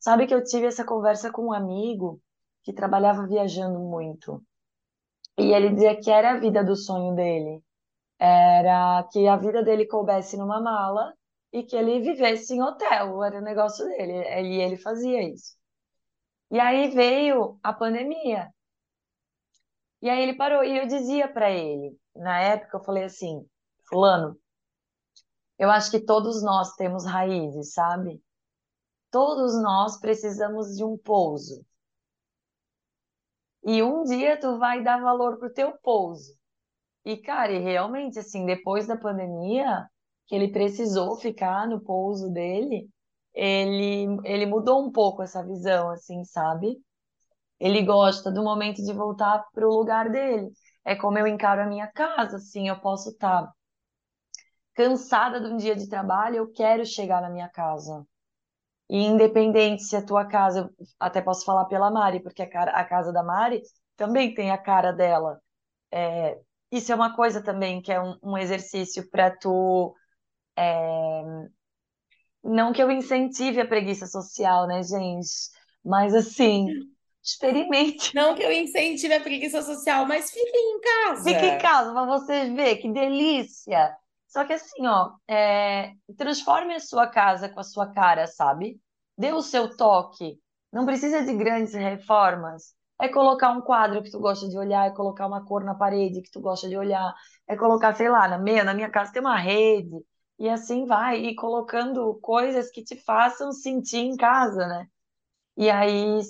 Sabe 0.00 0.26
que 0.26 0.34
eu 0.34 0.44
tive 0.44 0.66
essa 0.66 0.84
conversa 0.84 1.32
com 1.32 1.46
um 1.48 1.52
amigo 1.52 2.20
que 2.64 2.72
trabalhava 2.72 3.26
viajando 3.26 3.78
muito. 3.80 4.42
E 5.38 5.52
ele 5.54 5.70
dizia 5.70 6.00
que 6.00 6.10
era 6.10 6.32
a 6.32 6.38
vida 6.40 6.64
do 6.64 6.76
sonho 6.76 7.14
dele. 7.14 7.62
Era 8.18 9.04
que 9.12 9.28
a 9.28 9.36
vida 9.36 9.62
dele 9.64 9.86
coubesse 9.86 10.36
numa 10.36 10.60
mala 10.60 11.14
e 11.52 11.62
que 11.64 11.76
ele 11.76 12.00
vivesse 12.00 12.54
em 12.54 12.62
hotel, 12.62 13.22
era 13.24 13.38
o 13.38 13.42
negócio 13.42 13.86
dele. 13.86 14.12
E 14.42 14.62
ele 14.62 14.76
fazia 14.78 15.22
isso. 15.22 15.56
E 16.50 16.60
aí 16.60 16.90
veio 16.90 17.58
a 17.62 17.72
pandemia. 17.72 18.52
E 20.02 20.08
aí 20.10 20.22
ele 20.22 20.34
parou. 20.34 20.64
E 20.64 20.76
eu 20.78 20.86
dizia 20.86 21.28
para 21.28 21.50
ele, 21.50 21.96
na 22.18 22.40
época, 22.40 22.76
eu 22.78 22.84
falei 22.84 23.04
assim: 23.04 23.46
Fulano, 23.88 24.38
Eu 25.58 25.70
acho 25.70 25.90
que 25.90 26.00
todos 26.00 26.42
nós 26.42 26.74
temos 26.74 27.04
raízes, 27.04 27.72
sabe? 27.72 28.22
Todos 29.10 29.60
nós 29.62 29.98
precisamos 30.00 30.76
de 30.76 30.84
um 30.84 30.96
pouso. 30.98 31.64
E 33.64 33.82
um 33.82 34.02
dia 34.04 34.38
tu 34.38 34.58
vai 34.58 34.82
dar 34.82 35.00
valor 35.00 35.38
pro 35.38 35.52
teu 35.52 35.72
pouso. 35.82 36.36
E, 37.04 37.16
cara, 37.18 37.52
e 37.52 37.58
realmente, 37.58 38.18
assim, 38.18 38.46
depois 38.46 38.86
da 38.86 38.96
pandemia, 38.96 39.88
que 40.26 40.34
ele 40.34 40.52
precisou 40.52 41.16
ficar 41.16 41.66
no 41.68 41.80
pouso 41.80 42.30
dele, 42.32 42.88
ele, 43.34 44.18
ele 44.24 44.46
mudou 44.46 44.86
um 44.86 44.92
pouco 44.92 45.22
essa 45.22 45.44
visão, 45.46 45.90
assim, 45.90 46.24
sabe? 46.24 46.78
Ele 47.60 47.82
gosta 47.84 48.30
do 48.32 48.42
momento 48.44 48.82
de 48.84 48.92
voltar 48.92 49.44
pro 49.52 49.70
lugar 49.70 50.10
dele. 50.10 50.50
É 50.92 50.96
como 50.96 51.18
eu 51.18 51.26
encaro 51.26 51.62
a 51.62 51.66
minha 51.66 51.86
casa, 51.86 52.36
assim, 52.38 52.68
eu 52.68 52.80
posso 52.80 53.10
estar 53.10 53.52
cansada 54.74 55.40
de 55.40 55.46
um 55.52 55.56
dia 55.56 55.74
de 55.74 55.88
trabalho, 55.88 56.36
eu 56.36 56.52
quero 56.52 56.84
chegar 56.86 57.20
na 57.20 57.30
minha 57.30 57.48
casa. 57.48 58.06
E 58.90 58.98
independente 59.04 59.84
se 59.84 59.96
a 59.96 60.04
tua 60.04 60.26
casa, 60.26 60.70
até 61.00 61.20
posso 61.22 61.44
falar 61.44 61.66
pela 61.66 61.90
Mari, 61.90 62.20
porque 62.22 62.42
a, 62.42 62.50
cara, 62.50 62.72
a 62.72 62.84
casa 62.84 63.12
da 63.12 63.22
Mari 63.22 63.62
também 63.96 64.34
tem 64.34 64.50
a 64.50 64.58
cara 64.58 64.92
dela. 64.92 65.40
É, 65.92 66.38
isso 66.72 66.92
é 66.92 66.94
uma 66.96 67.14
coisa 67.16 67.42
também 67.42 67.82
que 67.82 67.92
é 67.92 68.00
um, 68.02 68.16
um 68.22 68.38
exercício 68.38 69.08
para 69.10 69.30
tu. 69.30 69.94
É, 70.56 71.22
não 72.42 72.72
que 72.72 72.82
eu 72.82 72.90
incentive 72.90 73.60
a 73.60 73.66
preguiça 73.66 74.06
social, 74.06 74.66
né, 74.66 74.82
gente? 74.82 75.28
Mas 75.84 76.14
assim, 76.14 76.66
experimente. 77.22 78.14
Não 78.16 78.34
que 78.34 78.42
eu 78.42 78.52
incentive 78.52 79.14
a 79.14 79.20
preguiça 79.20 79.62
social, 79.62 80.06
mas 80.06 80.30
fique 80.30 80.56
em 80.56 80.80
casa. 80.80 81.24
Fique 81.24 81.46
em 81.46 81.58
casa 81.58 81.92
para 81.92 82.06
você 82.06 82.50
ver 82.50 82.76
que 82.76 82.92
delícia. 82.92 83.96
Só 84.28 84.44
que 84.44 84.52
assim, 84.52 84.86
ó, 84.86 85.12
é, 85.26 85.92
transforme 86.16 86.74
a 86.74 86.80
sua 86.80 87.06
casa 87.06 87.48
com 87.48 87.60
a 87.60 87.64
sua 87.64 87.92
cara, 87.92 88.26
sabe? 88.26 88.80
Dê 89.16 89.32
o 89.32 89.42
seu 89.42 89.76
toque. 89.76 90.38
Não 90.72 90.84
precisa 90.84 91.24
de 91.24 91.34
grandes 91.34 91.72
reformas. 91.74 92.74
É 93.00 93.08
colocar 93.08 93.52
um 93.52 93.60
quadro 93.60 94.02
que 94.02 94.10
tu 94.10 94.18
gosta 94.18 94.48
de 94.48 94.58
olhar, 94.58 94.86
é 94.86 94.90
colocar 94.90 95.26
uma 95.26 95.44
cor 95.44 95.64
na 95.64 95.74
parede 95.74 96.20
que 96.20 96.30
tu 96.30 96.40
gosta 96.40 96.68
de 96.68 96.76
olhar, 96.76 97.14
é 97.46 97.56
colocar, 97.56 97.94
sei 97.94 98.08
lá, 98.08 98.26
na 98.28 98.38
minha, 98.38 98.64
na 98.64 98.74
minha 98.74 98.90
casa 98.90 99.12
tem 99.12 99.20
uma 99.22 99.38
rede, 99.38 99.96
e 100.38 100.48
assim 100.48 100.84
vai, 100.84 101.20
e 101.20 101.34
colocando 101.34 102.18
coisas 102.20 102.70
que 102.70 102.82
te 102.82 102.96
façam 103.04 103.52
sentir 103.52 103.98
em 103.98 104.16
casa, 104.16 104.66
né? 104.66 104.86
E 105.56 105.70
aí, 105.70 106.20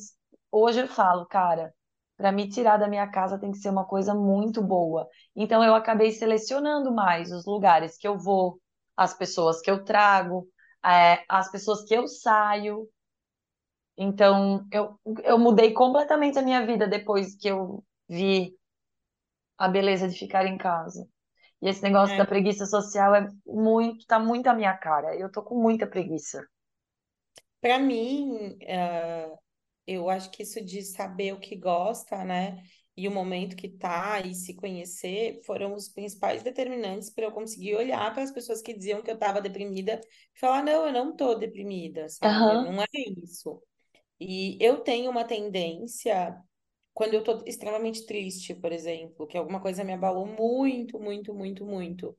hoje 0.51 0.81
eu 0.83 0.89
falo, 0.89 1.27
cara, 1.27 1.75
para 2.17 2.33
me 2.33 2.49
tirar 2.49 2.77
da 2.79 2.89
minha 2.89 3.07
casa 3.11 3.39
tem 3.39 3.51
que 3.53 3.59
ser 3.59 3.71
uma 3.71 3.85
coisa 3.87 4.15
muito 4.15 4.63
boa. 4.63 5.09
Então 5.37 5.63
eu 5.65 5.75
acabei 5.75 6.11
selecionando 6.13 6.93
mais 6.93 7.33
os 7.33 7.47
lugares 7.47 7.97
que 7.97 8.09
eu 8.09 8.19
vou, 8.19 8.61
as 8.97 9.15
pessoas 9.15 9.61
que 9.61 9.71
eu 9.71 9.85
trago, 9.85 10.47
é, 10.85 11.25
as 11.29 11.51
pessoas 11.51 11.85
que 11.85 11.95
eu 11.95 12.07
saio. 12.09 12.89
Então 13.97 14.67
eu, 14.73 14.99
eu 15.25 15.39
mudei 15.39 15.73
completamente 15.73 16.39
a 16.39 16.43
minha 16.43 16.65
vida 16.65 16.87
depois 16.87 17.37
que 17.37 17.49
eu 17.49 17.85
vi 18.09 18.57
a 19.59 19.69
beleza 19.69 20.09
de 20.09 20.19
ficar 20.19 20.47
em 20.47 20.57
casa. 20.59 21.07
E 21.63 21.69
esse 21.69 21.83
negócio 21.83 22.15
É. 22.15 22.19
da 22.19 22.27
preguiça 22.27 22.67
social 22.67 23.15
é 23.15 23.29
muito, 23.47 24.07
tá 24.07 24.19
muito 24.19 24.47
à 24.49 24.55
minha 24.55 24.77
cara. 24.77 25.17
Eu 25.17 25.31
tô 25.31 25.43
com 25.43 25.61
muita 25.61 25.87
preguiça. 25.87 26.47
Para 27.61 27.79
mim, 27.79 28.57
eh, 28.63 29.37
eu 29.89 30.11
acho 30.11 30.31
que 30.31 30.43
isso 30.43 30.65
de 30.65 30.83
saber 30.83 31.33
o 31.35 31.41
que 31.41 31.57
gosta, 31.57 32.25
né? 32.25 32.63
E 32.97 33.07
o 33.09 33.11
momento 33.13 33.57
que 33.57 33.69
tá 33.69 34.21
e 34.21 34.35
se 34.35 34.55
conhecer 34.55 35.41
foram 35.47 35.75
os 35.75 35.89
principais 35.89 36.43
determinantes 36.43 37.11
para 37.11 37.25
eu 37.27 37.33
conseguir 37.33 37.77
olhar 37.77 38.13
para 38.13 38.23
as 38.25 38.33
pessoas 38.33 38.61
que 38.63 38.75
diziam 38.75 39.03
que 39.03 39.11
eu 39.11 39.15
estava 39.15 39.41
deprimida 39.41 40.01
e 40.35 40.39
falar, 40.41 40.65
não, 40.65 40.87
eu 40.87 40.93
não 40.93 41.15
tô 41.17 41.35
deprimida, 41.37 42.09
sabe? 42.09 42.57
Aham, 42.57 42.59
Não 42.59 42.83
é 42.83 42.87
isso. 43.23 43.63
E 44.21 44.59
eu 44.65 44.81
tenho 44.81 45.11
uma 45.11 45.25
tendência, 45.25 46.37
quando 46.95 47.15
eu 47.15 47.25
tô 47.25 47.43
extremamente 47.47 48.07
triste, 48.07 48.55
por 48.55 48.73
exemplo, 48.73 49.27
que 49.27 49.37
alguma 49.39 49.61
coisa 49.61 49.85
me 49.85 49.93
abalou 49.95 50.27
muito, 50.27 50.99
muito, 51.01 51.35
muito, 51.35 51.65
muito. 51.67 52.17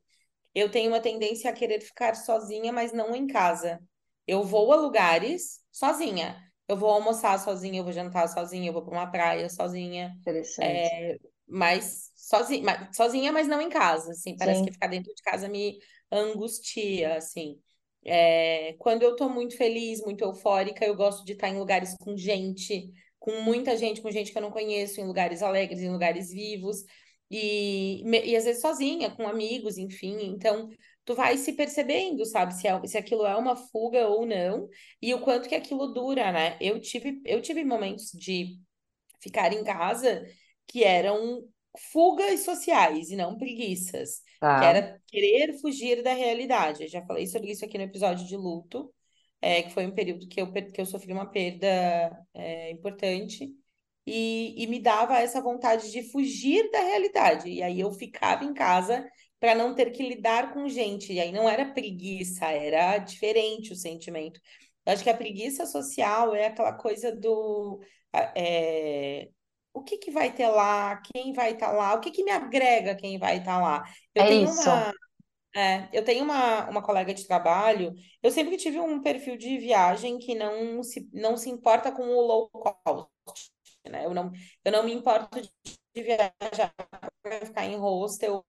Eu 0.56 0.72
tenho 0.72 0.92
uma 0.92 1.02
tendência 1.02 1.50
a 1.50 1.54
querer 1.54 1.82
ficar 1.82 2.16
sozinha, 2.16 2.74
mas 2.74 2.94
não 2.94 3.16
em 3.16 3.28
casa. 3.28 3.82
Eu 4.28 4.44
vou 4.44 4.74
a 4.74 4.78
lugares 4.78 5.62
sozinha. 5.72 6.49
Eu 6.70 6.78
vou 6.78 6.90
almoçar 6.92 7.40
sozinha, 7.40 7.80
eu 7.82 7.86
vou 7.86 7.94
jantar 7.94 8.30
sozinha, 8.30 8.70
eu 8.70 8.74
vou 8.74 8.84
para 8.84 8.94
uma 8.94 9.12
praia 9.12 9.50
sozinha, 9.50 10.16
interessante. 10.22 10.92
é, 10.94 11.20
mas 11.48 12.12
sozinha, 12.16 12.64
mas 12.64 12.96
sozinha, 12.98 13.32
mas 13.34 13.48
não 13.48 13.62
em 13.62 13.70
casa, 13.70 14.12
assim. 14.12 14.38
Parece 14.38 14.64
que 14.64 14.72
Sim, 14.72 14.74
ficar 14.74 14.88
dentro 14.88 15.14
de 15.16 15.22
casa 15.24 15.50
me 15.50 15.80
angustia, 16.12 17.18
assim. 17.18 17.60
É, 18.06 18.74
quando 18.80 19.04
eu 19.04 19.16
tô 19.16 19.30
muito 19.30 19.58
feliz, 19.58 20.02
muito 20.02 20.24
eufórica, 20.24 20.86
eu 20.86 20.96
gosto 20.96 21.26
de 21.26 21.34
estar 21.34 21.50
em 21.50 21.60
lugares 21.60 21.96
com 22.00 22.16
gente, 22.18 22.92
com 23.20 23.42
muita 23.42 23.76
gente, 23.78 24.02
com 24.02 24.12
gente 24.12 24.32
que 24.32 24.38
eu 24.38 24.42
não 24.42 24.52
conheço, 24.52 25.02
em 25.02 25.06
lugares 25.08 25.44
alegres, 25.44 25.82
em 25.82 25.92
lugares 25.92 26.32
vivos. 26.32 26.84
E, 27.32 28.02
e 28.04 28.36
às 28.36 28.46
vezes 28.46 28.62
sozinha, 28.62 29.12
com 29.12 29.28
amigos, 29.28 29.78
enfim. 29.78 30.18
Então, 30.28 30.70
tu 31.10 31.16
vai 31.16 31.38
se 31.38 31.54
percebendo, 31.54 32.24
sabe, 32.24 32.54
se, 32.54 32.68
é- 32.68 32.86
se 32.86 32.96
aquilo 32.96 33.26
é 33.26 33.36
uma 33.36 33.56
fuga 33.56 34.08
ou 34.08 34.28
não, 34.28 34.70
e 35.02 35.12
o 35.12 35.20
quanto 35.22 35.50
que 35.50 35.56
aquilo 35.56 35.88
dura, 35.92 36.32
né? 36.32 36.56
Eu 36.62 36.80
tive, 36.80 37.20
eu 37.26 37.42
tive 37.42 37.64
momentos 37.64 38.12
de 38.12 38.60
ficar 39.20 39.52
em 39.52 39.64
casa 39.64 40.24
que 40.68 40.84
eram 40.84 41.44
fugas 41.92 42.42
sociais 42.42 43.10
e 43.10 43.16
não 43.16 43.38
preguiças, 43.38 44.20
que 44.20 44.30
tá. 44.40 44.64
era 44.64 45.02
querer 45.08 45.60
fugir 45.60 46.04
da 46.04 46.14
realidade. 46.14 46.84
Eu 46.84 46.90
já 46.90 47.04
falei 47.04 47.26
sobre 47.26 47.50
isso 47.52 47.66
aqui 47.66 47.80
no 47.80 47.86
episódio 47.86 48.28
de 48.28 48.38
luto, 48.38 48.94
é, 49.42 49.64
que 49.64 49.72
foi 49.72 49.88
um 49.88 49.96
período 49.96 50.28
que 50.28 50.40
eu, 50.40 50.52
que 50.52 50.80
eu 50.80 50.86
sofri 50.86 51.12
uma 51.12 51.26
perda, 51.26 51.68
é, 52.36 52.70
importante. 52.70 53.50
E, 54.06 54.64
e 54.64 54.68
me 54.68 54.80
dava 54.80 55.18
essa 55.18 55.42
vontade 55.42 55.92
de 55.92 56.04
fugir 56.12 56.70
da 56.70 56.82
realidade. 56.82 57.50
E 57.50 57.64
aí 57.64 57.80
eu 57.80 57.92
ficava 57.94 58.44
em 58.46 58.54
casa 58.54 59.04
para 59.40 59.56
não 59.56 59.74
ter 59.76 59.92
que 59.92 60.04
lidar 60.08 60.54
com 60.54 60.68
gente. 60.70 61.14
E 61.14 61.20
aí 61.20 61.32
não 61.32 61.48
era 61.50 61.66
preguiça, 61.74 62.46
era 62.48 62.98
diferente 63.00 63.74
o 63.74 63.76
sentimento. 63.76 64.40
Eu 64.86 64.94
acho 64.94 65.04
que 65.04 65.10
a 65.10 65.18
preguiça 65.18 65.66
social 65.66 66.36
é 66.36 66.48
aquela 66.48 66.74
coisa 66.74 67.16
do 67.16 67.80
é, 68.14 69.30
o 69.74 69.84
que 69.84 69.98
que 69.98 70.12
vai 70.12 70.34
ter 70.34 70.48
lá, 70.48 70.98
quem 71.14 71.34
vai 71.34 71.52
estar 71.54 71.72
lá, 71.72 71.94
o 71.96 72.00
que 72.02 72.12
que 72.12 72.24
me 72.24 72.32
agrega 72.32 72.96
quem 72.96 73.18
vai 73.20 73.38
estar 73.38 73.60
lá. 73.62 73.84
Eu 74.16 74.26
É 74.26 74.28
tenho 74.28 74.50
isso. 74.50 74.52
uma, 74.52 74.92
é, 75.56 75.90
eu 75.94 76.04
tenho 76.06 76.24
uma, 76.24 76.70
uma 76.70 76.82
colega 76.84 77.14
de 77.14 77.28
trabalho, 77.28 77.94
eu 78.24 78.32
sempre 78.32 78.58
tive 78.58 78.80
um 78.80 79.02
perfil 79.02 79.38
de 79.38 79.58
viagem 79.58 80.20
que 80.20 80.36
não 80.36 80.84
se, 80.84 81.10
não 81.14 81.38
se 81.38 81.50
importa 81.50 81.92
com 81.92 82.04
o 82.08 82.22
low 82.22 82.50
cost, 82.50 83.10
né? 83.90 84.06
Eu 84.06 84.14
não, 84.14 84.32
eu 84.64 84.72
não 84.72 84.84
me 84.84 84.94
importo 84.94 85.42
de, 85.42 85.50
de 85.96 86.04
viajar 86.04 86.74
para 87.22 87.46
ficar 87.46 87.66
em 87.66 87.78
hostel, 87.78 88.46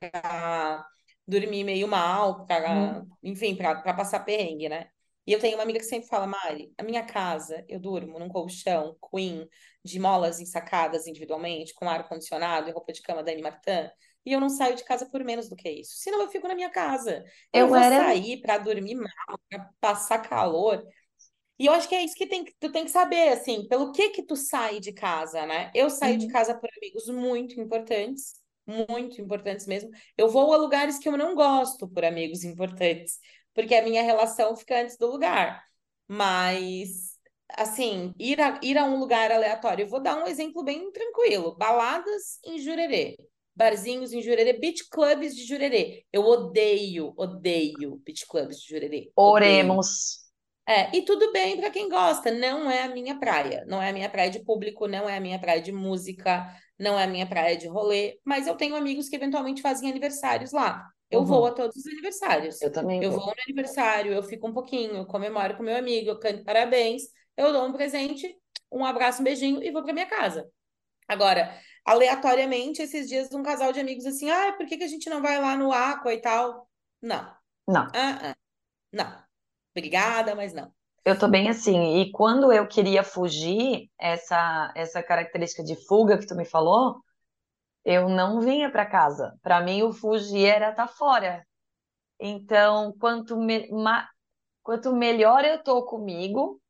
para 0.00 0.86
dormir 1.26 1.64
meio 1.64 1.88
mal, 1.88 2.46
para, 2.46 3.02
Uhum. 3.02 3.16
enfim, 3.22 3.56
para 3.56 3.94
passar 3.94 4.20
perrengue, 4.20 4.68
né? 4.68 4.88
E 5.26 5.32
eu 5.32 5.40
tenho 5.40 5.56
uma 5.56 5.62
amiga 5.62 5.78
que 5.78 5.84
sempre 5.86 6.08
fala, 6.08 6.26
Mari, 6.26 6.72
a 6.76 6.82
minha 6.82 7.02
casa, 7.04 7.64
eu 7.68 7.80
durmo 7.80 8.18
num 8.18 8.28
colchão 8.28 8.96
queen 9.10 9.48
de 9.82 9.98
molas 9.98 10.38
ensacadas 10.40 11.06
individualmente, 11.06 11.72
com 11.74 11.88
ar-condicionado 11.88 12.68
e 12.68 12.72
roupa 12.72 12.92
de 12.92 13.00
cama 13.02 13.22
da 13.22 13.32
Anne 13.32 13.40
Martin, 13.42 13.88
e 14.26 14.32
eu 14.32 14.40
não 14.40 14.48
saio 14.50 14.76
de 14.76 14.84
casa 14.84 15.08
por 15.10 15.24
menos 15.24 15.48
do 15.48 15.56
que 15.56 15.68
isso. 15.70 15.96
Senão 15.96 16.20
eu 16.22 16.28
fico 16.30 16.46
na 16.48 16.54
minha 16.54 16.70
casa. 16.70 17.24
Eu 17.52 17.68
Eu 17.68 17.68
vou 17.68 17.82
era. 17.82 18.00
sair 18.02 18.40
para 18.42 18.58
dormir 18.58 18.94
mal, 18.96 19.38
para 19.48 19.70
passar 19.80 20.18
calor. 20.20 20.82
E 21.58 21.66
eu 21.66 21.72
acho 21.72 21.88
que 21.88 21.94
é 21.94 22.02
isso 22.04 22.16
que 22.16 22.26
tem, 22.26 22.44
que- 22.44 22.54
tu 22.58 22.72
tem 22.72 22.84
que 22.84 22.90
saber, 22.90 23.28
assim, 23.30 23.66
pelo 23.68 23.92
que 23.92 24.10
que 24.10 24.22
tu 24.24 24.36
sai 24.36 24.80
de 24.80 24.92
casa, 24.92 25.46
né? 25.46 25.70
Eu 25.74 25.88
saio 25.90 26.18
de 26.18 26.26
Uhum. 26.26 26.28
casa 26.28 26.58
por 26.58 26.68
amigos 26.76 27.06
muito 27.08 27.60
importantes, 27.60 28.34
muito 28.66 29.20
importantes 29.20 29.66
mesmo. 29.66 29.90
Eu 30.16 30.28
vou 30.28 30.52
a 30.52 30.56
lugares 30.56 30.98
que 30.98 31.08
eu 31.08 31.16
não 31.16 31.34
gosto 31.34 31.88
por 31.88 32.04
amigos 32.04 32.44
importantes, 32.44 33.18
porque 33.54 33.74
a 33.74 33.82
minha 33.82 34.02
relação 34.02 34.56
fica 34.56 34.80
antes 34.80 34.96
do 34.96 35.06
lugar. 35.10 35.64
Mas, 36.06 37.18
assim, 37.50 38.12
ir 38.18 38.40
a, 38.40 38.60
ir 38.62 38.76
a 38.78 38.84
um 38.84 38.98
lugar 38.98 39.30
aleatório, 39.32 39.84
eu 39.84 39.88
vou 39.88 40.00
dar 40.00 40.16
um 40.16 40.26
exemplo 40.26 40.62
bem 40.62 40.90
tranquilo. 40.92 41.56
Baladas 41.56 42.38
em 42.44 42.58
Jurerê, 42.58 43.16
barzinhos 43.54 44.12
em 44.12 44.22
Jurerê, 44.22 44.54
beach 44.54 44.88
clubs 44.90 45.34
de 45.34 45.44
Jurerê. 45.44 46.04
Eu 46.12 46.24
odeio, 46.24 47.14
odeio 47.16 47.96
beach 48.04 48.26
clubs 48.26 48.60
de 48.60 48.68
Jurerê, 48.68 49.12
odeio. 49.14 49.14
Oremos. 49.16 50.24
É, 50.66 50.96
e 50.96 51.04
tudo 51.04 51.30
bem 51.30 51.58
para 51.58 51.70
quem 51.70 51.90
gosta, 51.90 52.30
não 52.30 52.70
é 52.70 52.84
a 52.84 52.88
minha 52.88 53.18
praia, 53.18 53.64
não 53.68 53.82
é 53.82 53.90
a 53.90 53.92
minha 53.92 54.08
praia 54.08 54.30
de 54.30 54.42
público, 54.42 54.88
não 54.88 55.06
é 55.06 55.16
a 55.18 55.20
minha 55.20 55.38
praia 55.38 55.60
de 55.60 55.70
música, 55.70 56.46
não 56.78 56.98
é 56.98 57.04
a 57.04 57.06
minha 57.06 57.26
praia 57.26 57.56
de 57.56 57.68
rolê, 57.68 58.20
mas 58.24 58.46
eu 58.46 58.56
tenho 58.56 58.76
amigos 58.76 59.08
que 59.08 59.16
eventualmente 59.16 59.62
fazem 59.62 59.90
aniversários 59.90 60.52
lá. 60.52 60.88
Eu 61.10 61.24
vou 61.24 61.46
a 61.46 61.50
Uhum. 61.50 61.54
todos 61.54 61.76
os 61.76 61.86
aniversários. 61.86 62.60
Eu 62.60 62.72
também 62.72 63.00
Eu 63.00 63.10
vou 63.12 63.20
vou. 63.20 63.26
no 63.26 63.34
aniversário, 63.46 64.12
eu 64.12 64.22
fico 64.22 64.48
um 64.48 64.52
pouquinho, 64.54 64.96
eu 64.96 65.06
comemoro 65.06 65.56
com 65.56 65.62
meu 65.62 65.76
amigo, 65.76 66.08
eu 66.10 66.18
canto 66.18 66.44
parabéns, 66.44 67.02
eu 67.36 67.52
dou 67.52 67.66
um 67.66 67.72
presente, 67.72 68.36
um 68.72 68.84
abraço, 68.84 69.20
um 69.20 69.24
beijinho 69.24 69.62
e 69.62 69.70
vou 69.70 69.82
para 69.84 69.92
minha 69.92 70.06
casa. 70.06 70.48
Agora, 71.08 71.58
aleatoriamente, 71.84 72.82
esses 72.82 73.08
dias 73.08 73.32
um 73.32 73.42
casal 73.42 73.72
de 73.72 73.80
amigos 73.80 74.06
assim, 74.06 74.30
ah, 74.30 74.52
por 74.54 74.66
que 74.66 74.76
que 74.78 74.84
a 74.84 74.88
gente 74.88 75.10
não 75.10 75.22
vai 75.22 75.40
lá 75.40 75.56
no 75.56 75.72
Aqua 75.72 76.14
e 76.14 76.20
tal? 76.20 76.68
Não. 77.02 77.36
Não. 77.66 77.94
Ah, 77.94 78.32
ah, 78.32 78.36
não. 78.92 79.24
Obrigada, 79.76 80.34
mas 80.36 80.52
não. 80.54 80.72
Eu 81.04 81.18
tô 81.18 81.28
bem 81.28 81.48
assim. 81.50 82.00
E 82.00 82.10
quando 82.12 82.52
eu 82.52 82.66
queria 82.66 83.02
fugir, 83.04 83.90
essa, 83.98 84.72
essa 84.74 85.02
característica 85.02 85.62
de 85.62 85.76
fuga 85.86 86.18
que 86.18 86.26
tu 86.26 86.34
me 86.34 86.44
falou, 86.44 87.02
eu 87.84 88.08
não 88.08 88.40
vinha 88.40 88.70
para 88.70 88.86
casa. 88.86 89.38
Para 89.42 89.60
mim, 89.62 89.82
o 89.82 89.92
fugir 89.92 90.46
era 90.46 90.70
estar 90.70 90.86
tá 90.86 90.92
fora. 90.92 91.46
Então, 92.20 92.94
quanto, 92.98 93.36
me, 93.36 93.70
ma, 93.70 94.08
quanto 94.62 94.94
melhor 94.94 95.44
eu 95.44 95.62
tô 95.62 95.84
comigo, 95.86 96.60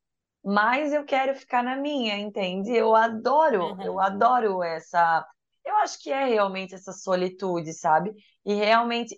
mais 0.43 0.93
eu 0.93 1.05
quero 1.05 1.35
ficar 1.35 1.63
na 1.63 1.75
minha, 1.77 2.17
entende? 2.17 2.71
Eu 2.71 2.95
adoro, 2.95 3.77
Uhum. 3.77 3.83
eu 3.83 3.99
adoro 4.01 4.63
essa. 4.63 5.25
Eu 5.65 5.77
acho 5.77 5.99
que 6.01 6.11
é 6.11 6.25
realmente 6.25 6.75
essa 6.75 6.93
solitude, 6.93 7.73
sabe? 7.73 8.13
E 8.45 8.53
realmente. 8.53 9.15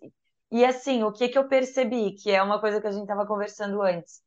E 0.51 0.63
assim, 0.65 1.03
o 1.03 1.11
que 1.11 1.29
que 1.29 1.37
eu 1.37 1.47
percebi, 1.47 2.13
que 2.15 2.31
é 2.31 2.41
uma 2.41 2.59
coisa 2.61 2.79
que 2.81 2.87
a 2.87 2.91
gente 2.91 3.03
estava 3.03 3.25
conversando 3.27 3.81
antes. 3.81 4.21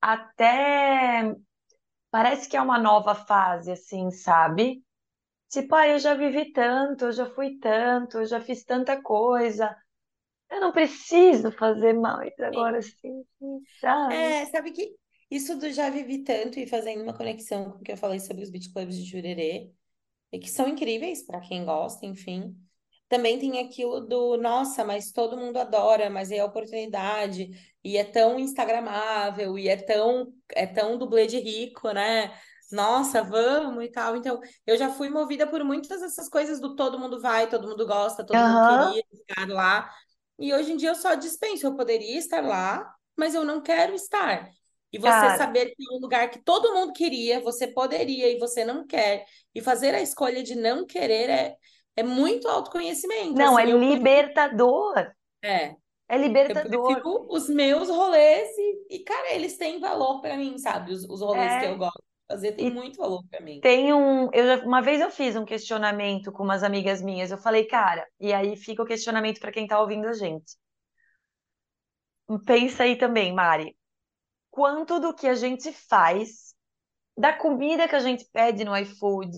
Até 0.00 1.34
parece 2.10 2.48
que 2.48 2.56
é 2.56 2.62
uma 2.62 2.78
nova 2.78 3.14
fase, 3.14 3.72
assim, 3.72 4.10
sabe? 4.10 4.84
Tipo, 5.50 5.74
ah, 5.76 5.88
eu 5.88 5.98
já 5.98 6.14
vivi 6.14 6.52
tanto, 6.52 7.06
eu 7.06 7.12
já 7.12 7.26
fui 7.26 7.58
tanto, 7.58 8.18
eu 8.18 8.26
já 8.26 8.40
fiz 8.40 8.64
tanta 8.64 9.00
coisa. 9.02 9.76
Eu 10.50 10.60
não 10.60 10.72
preciso 10.72 11.52
fazer 11.52 11.94
mais 11.94 12.32
agora, 12.40 12.78
assim, 12.78 13.24
sabe? 13.80 14.14
É, 14.14 14.46
sabe 14.46 14.72
que 14.72 14.94
isso 15.30 15.58
do 15.58 15.70
já 15.72 15.90
vivi 15.90 16.22
tanto 16.24 16.58
e 16.58 16.66
fazendo 16.66 17.02
uma 17.02 17.16
conexão 17.16 17.72
com 17.72 17.78
o 17.78 17.82
que 17.82 17.92
eu 17.92 17.96
falei 17.96 18.20
sobre 18.20 18.42
os 18.44 18.50
beach 18.50 18.72
clubs 18.72 18.96
de 18.96 19.04
Jurerê, 19.04 19.72
e 20.32 20.38
que 20.38 20.50
são 20.50 20.68
incríveis 20.68 21.24
para 21.24 21.40
quem 21.40 21.64
gosta, 21.64 22.06
enfim. 22.06 22.56
Também 23.08 23.38
tem 23.38 23.60
aquilo 23.64 24.00
do, 24.00 24.36
nossa, 24.36 24.84
mas 24.84 25.12
todo 25.12 25.36
mundo 25.36 25.58
adora, 25.58 26.10
mas 26.10 26.30
é 26.32 26.40
a 26.40 26.44
oportunidade, 26.44 27.50
e 27.84 27.96
é 27.96 28.02
tão 28.04 28.38
instagramável, 28.38 29.56
e 29.58 29.68
é 29.68 29.76
tão, 29.76 30.32
é 30.52 30.66
tão 30.66 30.98
dublê 30.98 31.26
de 31.26 31.38
rico, 31.38 31.92
né? 31.92 32.36
Nossa, 32.72 33.22
vamos 33.22 33.84
e 33.84 33.88
tal. 33.90 34.16
Então, 34.16 34.40
eu 34.66 34.76
já 34.76 34.90
fui 34.90 35.08
movida 35.08 35.46
por 35.46 35.62
muitas 35.62 36.00
dessas 36.00 36.28
coisas 36.28 36.60
do 36.60 36.74
todo 36.74 36.98
mundo 36.98 37.20
vai, 37.20 37.48
todo 37.48 37.68
mundo 37.68 37.86
gosta, 37.86 38.26
todo 38.26 38.44
mundo 38.44 38.60
Aham, 38.60 38.60
queria 38.60 39.02
estar 39.12 39.48
lá. 39.48 39.88
E 40.38 40.52
hoje 40.52 40.72
em 40.72 40.76
dia 40.76 40.90
eu 40.90 40.94
só 40.94 41.14
dispenso, 41.14 41.66
eu 41.66 41.76
poderia 41.76 42.18
estar 42.18 42.44
lá, 42.44 42.92
mas 43.16 43.34
eu 43.34 43.44
não 43.44 43.60
quero 43.62 43.94
estar. 43.94 44.50
E 44.92 44.98
você 44.98 45.30
cara. 45.30 45.36
saber 45.36 45.74
que 45.74 45.82
é 45.90 45.94
um 45.96 45.98
lugar 46.00 46.30
que 46.30 46.42
todo 46.42 46.72
mundo 46.74 46.92
queria, 46.92 47.40
você 47.40 47.66
poderia 47.66 48.30
e 48.30 48.38
você 48.38 48.64
não 48.64 48.86
quer, 48.86 49.26
e 49.54 49.60
fazer 49.60 49.94
a 49.94 50.00
escolha 50.02 50.42
de 50.42 50.54
não 50.54 50.86
querer 50.86 51.28
é, 51.30 51.56
é 51.96 52.02
muito 52.02 52.48
autoconhecimento. 52.48 53.42
Não, 53.42 53.56
é 53.58 53.64
Assim, 53.64 53.70
eu 53.70 53.80
prefiro, 53.84 54.10
libertador. 54.10 55.12
é, 55.42 55.76
É 56.08 56.18
eu 56.48 56.58
libertador. 56.58 56.62
prefiro 56.62 57.26
os 57.30 57.48
meus 57.48 57.88
rolês 57.90 58.48
e, 58.58 58.96
e, 58.96 59.04
cara, 59.04 59.34
eles 59.34 59.56
têm 59.58 59.80
valor 59.80 60.20
para 60.20 60.36
mim, 60.36 60.58
sabe? 60.58 60.92
Os, 60.92 61.04
os 61.04 61.20
rolês 61.22 61.56
que 61.56 61.64
eu 61.66 61.76
É. 61.76 61.78
gosto 61.78 61.98
de 61.98 62.04
fazer 62.28 62.52
têm 62.54 62.66
E 62.66 62.70
muito 62.70 62.98
valor 62.98 63.24
para 63.30 63.40
mim. 63.42 63.62
tem 63.62 63.92
um. 63.94 64.30
Eu, 64.32 64.46
já- 64.58 64.64
uma 64.66 64.82
vez 64.82 65.00
eu 65.00 65.10
fiz 65.10 65.36
um 65.36 65.44
questionamento 65.44 66.32
com 66.32 66.42
umas 66.44 66.62
amigas 66.62 67.02
minhas. 67.02 67.30
Eu 67.30 67.38
falei, 67.38 67.66
cara, 67.66 68.06
e 68.20 68.32
aí 68.32 68.56
fica 68.56 68.82
o 68.82 68.86
questionamento 68.86 69.40
para 69.40 69.52
quem 69.52 69.66
tá 69.66 69.80
ouvindo 69.80 70.06
a 70.08 70.12
gente. 70.14 70.56
Pensa 72.44 72.84
aí 72.84 72.96
também, 72.96 73.32
Mari. 73.34 73.76
Quanto 74.50 75.00
do 75.00 75.14
que 75.14 75.28
a 75.28 75.34
gente 75.34 75.72
faz, 75.72 76.54
da 77.18 77.32
comida 77.34 77.88
que 77.88 77.96
a 77.96 78.00
gente 78.00 78.26
pede 78.32 78.64
no 78.64 78.76
iFood, 78.78 79.32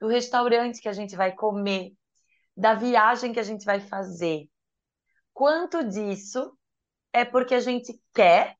do 0.00 0.08
restaurante 0.08 0.80
que 0.80 0.88
a 0.88 0.92
gente 0.92 1.16
vai 1.16 1.34
comer, 1.34 1.92
da 2.60 2.74
viagem 2.74 3.32
que 3.32 3.40
a 3.40 3.42
gente 3.42 3.64
vai 3.64 3.80
fazer, 3.80 4.46
quanto 5.32 5.82
disso 5.82 6.56
é 7.10 7.24
porque 7.24 7.54
a 7.54 7.60
gente 7.60 7.98
quer 8.12 8.56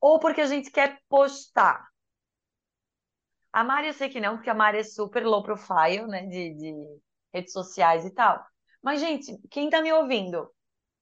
ou 0.00 0.18
porque 0.18 0.40
a 0.40 0.46
gente 0.46 0.68
quer 0.68 1.00
postar? 1.08 1.88
A 3.52 3.62
Mari 3.62 3.86
eu 3.86 3.92
sei 3.92 4.08
que 4.08 4.20
não, 4.20 4.36
porque 4.36 4.50
a 4.50 4.54
Mari 4.54 4.78
é 4.78 4.82
super 4.82 5.24
low 5.24 5.42
profile, 5.42 6.06
né, 6.08 6.26
de, 6.26 6.54
de 6.54 7.00
redes 7.32 7.52
sociais 7.52 8.04
e 8.04 8.10
tal. 8.10 8.44
Mas, 8.82 9.00
gente, 9.00 9.38
quem 9.50 9.70
tá 9.70 9.80
me 9.80 9.92
ouvindo, 9.92 10.50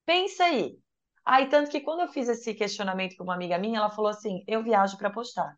pensa 0.05 0.45
aí. 0.45 0.79
Aí, 1.25 1.49
tanto 1.49 1.71
que 1.71 1.81
quando 1.81 2.01
eu 2.01 2.09
fiz 2.09 2.29
esse 2.29 2.55
questionamento 2.55 3.17
com 3.17 3.25
uma 3.25 3.35
amiga 3.35 3.59
minha, 3.59 3.79
ela 3.79 3.91
falou 3.91 4.11
assim: 4.11 4.45
eu 4.47 4.63
viajo 4.63 4.97
para 4.99 5.11
postar. 5.11 5.57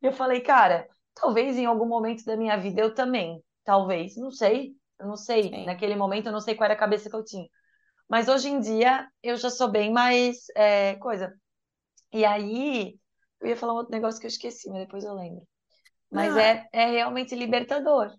Eu 0.00 0.12
falei, 0.12 0.40
cara, 0.40 0.88
talvez 1.14 1.56
em 1.56 1.66
algum 1.66 1.86
momento 1.86 2.24
da 2.24 2.36
minha 2.36 2.56
vida 2.56 2.80
eu 2.80 2.94
também. 2.94 3.42
Talvez, 3.64 4.16
não 4.16 4.30
sei. 4.30 4.76
Eu 4.98 5.06
não 5.08 5.16
sei. 5.16 5.52
Sim. 5.52 5.64
Naquele 5.64 5.96
momento 5.96 6.26
eu 6.26 6.32
não 6.32 6.40
sei 6.40 6.54
qual 6.54 6.66
era 6.66 6.74
a 6.74 6.78
cabeça 6.78 7.10
que 7.10 7.16
eu 7.16 7.24
tinha. 7.24 7.48
Mas 8.08 8.28
hoje 8.28 8.48
em 8.48 8.60
dia 8.60 9.08
eu 9.22 9.36
já 9.36 9.50
sou 9.50 9.70
bem 9.70 9.92
mais 9.92 10.46
é, 10.56 10.96
coisa. 10.96 11.34
E 12.12 12.24
aí, 12.24 12.98
eu 13.40 13.48
ia 13.48 13.56
falar 13.56 13.74
um 13.74 13.76
outro 13.76 13.92
negócio 13.92 14.20
que 14.20 14.26
eu 14.26 14.30
esqueci, 14.30 14.68
mas 14.70 14.80
depois 14.80 15.04
eu 15.04 15.14
lembro. 15.14 15.46
Mas 16.10 16.36
Não, 16.36 16.38
é- 16.38 16.52
é, 16.52 16.68
é 16.72 16.86
realmente 16.92 17.34
libertador. 17.36 18.12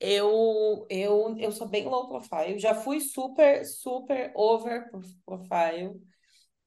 eu, 0.00 0.86
eu, 0.90 1.36
eu 1.38 1.52
sou 1.52 1.68
bem 1.68 1.86
low 1.86 2.08
profile, 2.08 2.58
já 2.58 2.74
fui 2.74 3.00
super, 3.00 3.64
super 3.64 4.32
over 4.34 4.90
profile. 5.24 6.00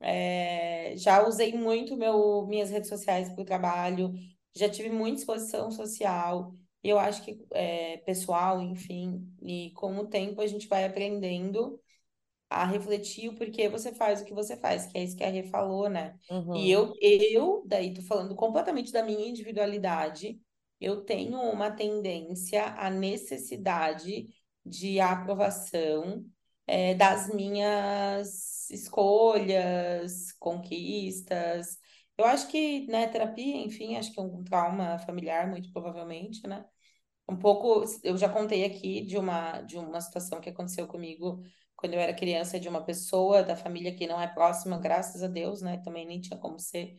É, 0.01 0.93
já 0.97 1.27
usei 1.27 1.53
muito 1.57 1.97
meu, 1.97 2.45
minhas 2.47 2.69
redes 2.71 2.89
sociais 2.89 3.29
para 3.33 3.41
o 3.41 3.45
trabalho, 3.45 4.13
já 4.55 4.69
tive 4.69 4.89
muita 4.89 5.19
exposição 5.19 5.71
social, 5.71 6.53
e 6.83 6.89
eu 6.89 6.99
acho 6.99 7.23
que 7.23 7.45
é, 7.51 7.97
pessoal, 7.97 8.61
enfim, 8.61 9.33
e 9.41 9.71
com 9.75 9.97
o 9.97 10.07
tempo 10.07 10.41
a 10.41 10.47
gente 10.47 10.67
vai 10.67 10.85
aprendendo 10.85 11.79
a 12.49 12.65
refletir 12.65 13.29
o 13.29 13.35
porquê 13.35 13.67
você 13.69 13.93
faz 13.93 14.21
o 14.21 14.25
que 14.25 14.33
você 14.33 14.55
faz, 14.57 14.85
que 14.87 14.97
é 14.97 15.03
isso 15.03 15.15
que 15.17 15.23
a 15.23 15.29
Rê 15.29 15.43
falou, 15.43 15.89
né? 15.89 16.17
E 16.53 16.69
Uhum, 16.69 16.71
eu, 16.71 16.93
eu, 17.01 17.63
daí 17.67 17.93
tô 17.93 18.01
falando 18.01 18.35
completamente 18.35 18.91
da 18.91 19.03
minha 19.03 19.27
individualidade, 19.27 20.39
eu 20.79 21.03
tenho 21.03 21.37
uma 21.39 21.71
tendência 21.71 22.65
à 22.65 22.89
necessidade 22.89 24.27
de 24.65 24.99
aprovação 24.99 26.25
é, 26.65 26.93
das 26.95 27.29
minhas 27.33 28.69
escolhas, 28.69 30.31
conquistas. 30.39 31.77
Eu 32.17 32.25
acho 32.25 32.47
que, 32.49 32.87
né, 32.87 33.07
terapia, 33.07 33.57
enfim, 33.57 33.95
acho 33.95 34.11
que 34.13 34.19
é 34.19 34.23
um 34.23 34.43
trauma 34.43 34.97
familiar, 34.99 35.47
muito 35.47 35.71
provavelmente, 35.71 36.45
né? 36.47 36.65
Um 37.29 37.37
pouco, 37.37 37.83
eu 38.03 38.17
já 38.17 38.29
contei 38.29 38.65
aqui 38.65 39.01
de 39.05 39.17
uma, 39.17 39.61
de 39.61 39.77
uma 39.77 40.01
situação 40.01 40.41
que 40.41 40.49
aconteceu 40.49 40.87
comigo 40.87 41.43
quando 41.75 41.93
eu 41.95 41.99
era 42.01 42.13
criança, 42.15 42.59
de 42.59 42.69
uma 42.69 42.83
pessoa 42.85 43.43
da 43.43 43.55
família 43.55 43.95
que 43.95 44.07
não 44.07 44.21
é 44.21 44.27
próxima, 44.27 44.79
graças 44.79 45.23
a 45.23 45.27
Deus, 45.27 45.61
né? 45.61 45.79
Também 45.83 46.05
nem 46.07 46.21
tinha 46.21 46.39
como 46.39 46.59
ser, 46.59 46.95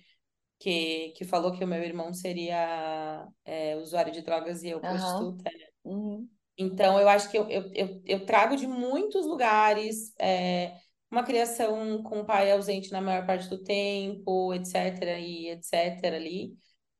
que, 0.61 1.11
que 1.16 1.24
falou 1.24 1.52
que 1.52 1.64
o 1.64 1.68
meu 1.68 1.83
irmão 1.83 2.14
seria 2.14 3.28
é, 3.44 3.76
usuário 3.76 4.12
de 4.12 4.22
drogas 4.22 4.62
e 4.64 4.68
eu 4.70 4.83
aham, 4.83 5.38
prostituta. 5.40 5.52
uhum, 5.85 6.28
Então, 6.61 6.98
eu 7.00 7.09
acho 7.09 7.31
que 7.31 7.38
eu, 7.38 7.48
eu, 7.48 7.70
eu, 7.74 8.02
eu 8.04 8.26
trago 8.26 8.57
de 8.57 8.66
muitos 8.66 9.24
lugares 9.26 10.12
é, 10.18 10.76
uma 11.10 11.22
criação 11.24 12.02
com 12.02 12.20
o 12.20 12.24
pai 12.26 12.50
ausente 12.52 12.90
na 12.92 13.00
maior 13.00 13.26
parte 13.26 13.48
do 13.48 13.62
tempo, 13.62 14.52
etc. 14.54 15.18
e 15.18 15.48
etc. 15.48 16.04
ali, 16.14 16.52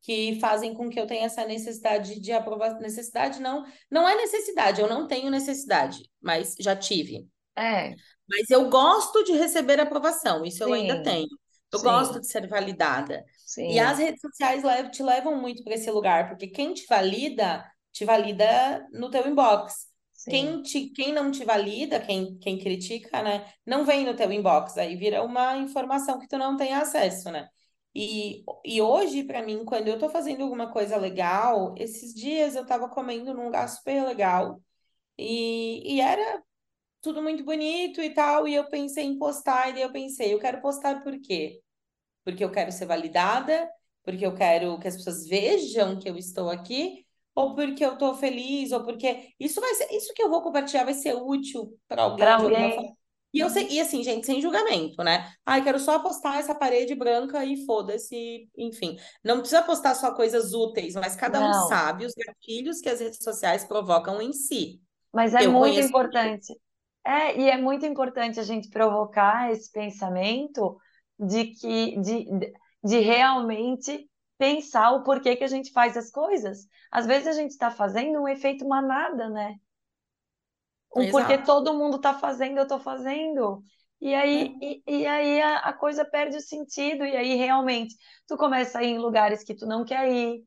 que 0.03 0.39
fazem 0.41 0.75
com 0.75 0.89
que 0.89 0.99
eu 0.99 1.07
tenha 1.07 1.27
essa 1.27 1.45
necessidade 1.45 2.21
de 2.21 2.33
aprovação. 2.33 2.81
Necessidade 2.81 3.41
não, 3.41 3.65
não 3.91 4.09
é 4.09 4.15
necessidade, 4.17 4.81
eu 4.81 4.89
não 4.89 5.07
tenho 5.07 5.31
necessidade, 5.31 5.99
mas 6.21 6.55
já 6.59 6.75
tive. 6.77 7.29
É, 7.57 7.99
Mas 8.29 8.51
eu 8.51 8.69
gosto 8.69 9.25
de 9.25 9.33
receber 9.33 9.81
aprovação, 9.81 10.45
isso 10.45 10.63
eu 10.63 10.73
ainda 10.73 10.97
sim, 10.97 11.03
tenho. 11.03 11.29
Eu 11.73 11.81
gosto 11.83 12.15
sim, 12.15 12.21
de 12.21 12.27
ser 12.27 12.47
validada. 12.49 13.25
E 13.67 13.79
as 13.79 13.97
sim, 13.97 14.05
redes 14.05 14.21
sociais 14.21 14.63
te 14.93 15.03
levam 15.03 15.41
muito 15.41 15.63
para 15.65 15.75
esse 15.75 15.91
lugar, 15.91 16.29
porque 16.29 16.47
quem 16.49 16.73
te 16.75 16.87
valida, 16.87 17.65
te 17.93 18.05
valida 18.05 18.87
no 18.93 19.11
teu 19.11 19.27
inbox. 19.27 19.89
Sim. 20.19 20.31
Quem, 20.31 20.63
te, 20.63 20.91
quem 20.91 21.13
não 21.13 21.31
te 21.31 21.45
valida, 21.45 22.01
quem, 22.01 22.39
quem 22.39 22.59
critica, 22.59 23.23
né, 23.23 23.51
não 23.67 23.85
vem 23.85 24.05
no 24.05 24.15
teu 24.17 24.31
inbox, 24.33 24.77
aí 24.77 24.95
vira 24.97 25.23
uma 25.23 25.57
informação 25.57 26.19
que 26.19 26.29
tu 26.29 26.37
não 26.39 26.57
tem 26.57 26.75
acesso, 26.75 27.31
né? 27.31 27.49
E, 27.95 28.45
e 28.65 28.81
hoje, 28.83 29.25
para 29.25 29.43
mim, 29.43 29.65
quando 29.65 29.89
eu 29.89 29.99
tô 29.99 30.09
fazendo 30.11 30.43
alguma 30.43 30.71
coisa 30.73 30.97
legal, 30.99 31.75
esses 31.79 32.15
dias 32.15 32.55
eu 32.55 32.67
tava 32.67 32.89
comendo 32.89 33.33
num 33.35 33.47
lugar 33.47 33.69
super 33.69 34.05
legal, 34.07 34.63
e, 35.19 35.97
e 35.97 36.01
era 36.01 36.43
tudo 37.03 37.23
muito 37.23 37.45
bonito 37.45 38.01
e 38.03 38.11
tal, 38.15 38.49
e 38.49 38.55
eu 38.55 38.69
pensei 38.69 39.05
em 39.05 39.19
postar, 39.19 39.71
e 39.71 39.73
daí 39.75 39.83
eu 39.83 39.93
pensei, 39.93 40.35
eu 40.35 40.39
quero 40.41 40.61
postar 40.61 41.03
por 41.03 41.19
quê? 41.21 41.63
Porque 42.25 42.45
eu 42.45 42.53
quero 42.53 42.73
ser 42.73 42.87
validada, 42.87 43.71
porque 44.05 44.27
eu 44.27 44.35
quero 44.35 44.79
que 44.81 44.89
as 44.89 44.97
pessoas 44.97 45.27
vejam 45.29 45.99
que 45.99 46.09
eu 46.11 46.17
estou 46.19 46.51
aqui, 46.51 47.07
ou 47.35 47.55
porque 47.55 47.85
eu 47.85 47.95
estou 47.95 48.15
feliz, 48.15 48.73
ou 48.73 48.83
porque 48.85 49.35
isso 49.39 49.61
vai 49.61 49.75
ser, 49.75 49.93
isso 49.93 50.13
que 50.15 50.23
eu 50.23 50.31
vou 50.31 50.43
compartilhar 50.43 50.85
vai 50.85 50.95
ser 50.95 51.15
útil 51.15 51.79
para 51.89 52.03
alguém 52.03 52.35
forma. 52.37 52.59
alguém. 52.59 52.97
E 53.33 53.41
eu 53.41 53.51
sei, 53.51 53.69
e 53.69 53.81
assim, 53.81 54.03
gente, 54.03 54.25
sem 54.27 54.41
julgamento, 54.41 55.03
né? 55.05 55.31
Ai, 55.45 55.63
quero 55.63 55.79
só 55.79 55.99
postar 56.01 56.39
essa 56.39 56.55
parede 56.55 56.95
branca 56.95 57.45
e 57.45 57.65
foda-se, 57.67 58.49
enfim. 58.57 58.97
Não 59.23 59.39
precisa 59.41 59.63
postar 59.63 59.95
só 59.95 60.15
coisas 60.15 60.55
úteis, 60.55 60.95
mas 60.95 61.15
cada 61.15 61.41
um 61.43 61.53
Não, 61.53 61.69
sabe 61.69 62.07
os 62.07 62.15
gatilhos 62.15 62.81
que 62.81 62.89
as 62.89 63.01
redes 63.01 63.19
sociais 63.23 63.65
provocam 63.67 64.21
em 64.23 64.33
si. 64.33 64.81
mas 65.13 65.35
é 65.35 65.45
Eu 65.45 65.53
muito 65.53 65.81
conheço 65.81 65.89
importante. 65.89 66.55
É, 67.05 67.39
e 67.39 67.49
é 67.49 67.57
muito 67.57 67.87
importante 67.87 68.39
a 68.39 68.43
gente 68.43 68.69
provocar 68.69 69.51
esse 69.53 69.71
pensamento 69.73 70.77
de 71.19 71.47
que 71.47 71.99
de, 72.01 72.27
de 72.85 72.99
realmente 73.01 74.09
pensar 74.39 74.93
o 74.93 75.03
porquê 75.05 75.37
que 75.37 75.45
a 75.45 75.49
gente 75.49 75.73
faz 75.73 75.97
as 75.97 76.11
coisas. 76.11 76.67
Às 76.91 77.07
vezes 77.07 77.29
a 77.29 77.33
gente 77.33 77.51
está 77.53 77.71
fazendo 77.71 78.21
um 78.23 78.29
efeito 78.29 78.67
manada, 78.69 79.29
né? 79.31 79.57
Um 80.95 81.07
Exato. 81.07 81.09
porque 81.09 81.39
todo 81.39 81.75
mundo 81.75 81.97
está 81.97 82.15
fazendo, 82.15 82.59
eu 82.59 82.63
estou 82.65 82.81
fazendo. 82.81 83.63
E 84.01 84.15
aí, 84.15 84.57
É. 84.57 84.61
e, 84.63 84.83
e 84.87 85.07
aí 85.07 85.41
a, 85.43 85.59
a 85.59 85.73
coisa 85.73 86.05
perde 86.05 86.37
o 86.37 86.41
sentido, 86.41 87.05
e 87.05 87.17
aí 87.17 87.35
realmente 87.37 87.95
tu 88.27 88.37
começa 88.37 88.79
a 88.79 88.83
ir 88.85 88.89
em 88.91 88.99
lugares 88.99 89.45
que 89.45 89.55
tu 89.55 89.67
não 89.67 89.85
quer 89.85 90.11
ir. 90.11 90.45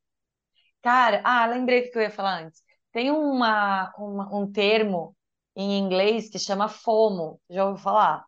Cara, 0.81 1.21
ah, 1.25 1.45
lembrei 1.47 1.81
o 1.89 1.91
que 1.91 1.97
eu 1.97 2.03
ia 2.03 2.11
falar 2.11 2.43
antes. 2.43 2.61
Tem 2.91 3.11
uma, 3.11 3.93
uma- 3.97 4.35
um 4.35 4.51
termo 4.51 5.15
em 5.55 5.79
inglês 5.79 6.29
que 6.29 6.39
chama 6.39 6.69
FOMO, 6.69 7.41
já 7.49 7.65
ouviu 7.65 7.83
falar? 7.83 8.25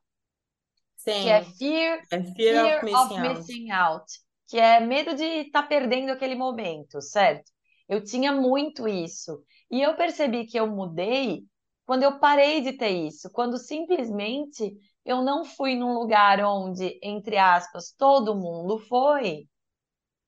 Que 1.17 1.29
é 1.29 1.41
Sim, 1.41 1.43
Fear, 1.43 2.01
é 2.11 2.23
fear 2.35 2.57
Fear 2.57 2.77
of 2.77 2.85
of 2.85 2.85
missing 2.85 3.17
out. 3.19 3.47
Missing 3.47 3.71
Out, 3.71 4.05
que 4.53 4.59
é 4.59 4.79
medo 4.79 5.15
de 5.15 5.23
estar 5.23 5.63
perdendo 5.63 6.11
aquele 6.11 6.35
momento, 6.35 7.01
certo? 7.01 7.51
Eu 7.89 8.03
tinha 8.03 8.31
muito 8.31 8.87
isso. 8.87 9.43
E 9.71 9.81
eu 9.81 9.95
percebi 9.95 10.45
que 10.45 10.59
eu 10.59 10.67
mudei 10.67 11.43
quando 11.87 12.03
eu 12.03 12.19
parei 12.19 12.61
de 12.61 12.73
ter 12.73 12.91
isso, 12.91 13.31
quando 13.31 13.57
simplesmente 13.57 14.77
eu 15.03 15.23
não 15.23 15.43
fui 15.43 15.73
num 15.73 15.95
lugar 15.95 16.39
onde, 16.45 16.99
entre 17.01 17.35
aspas, 17.35 17.95
todo 17.97 18.35
mundo 18.35 18.77
foi 18.77 19.47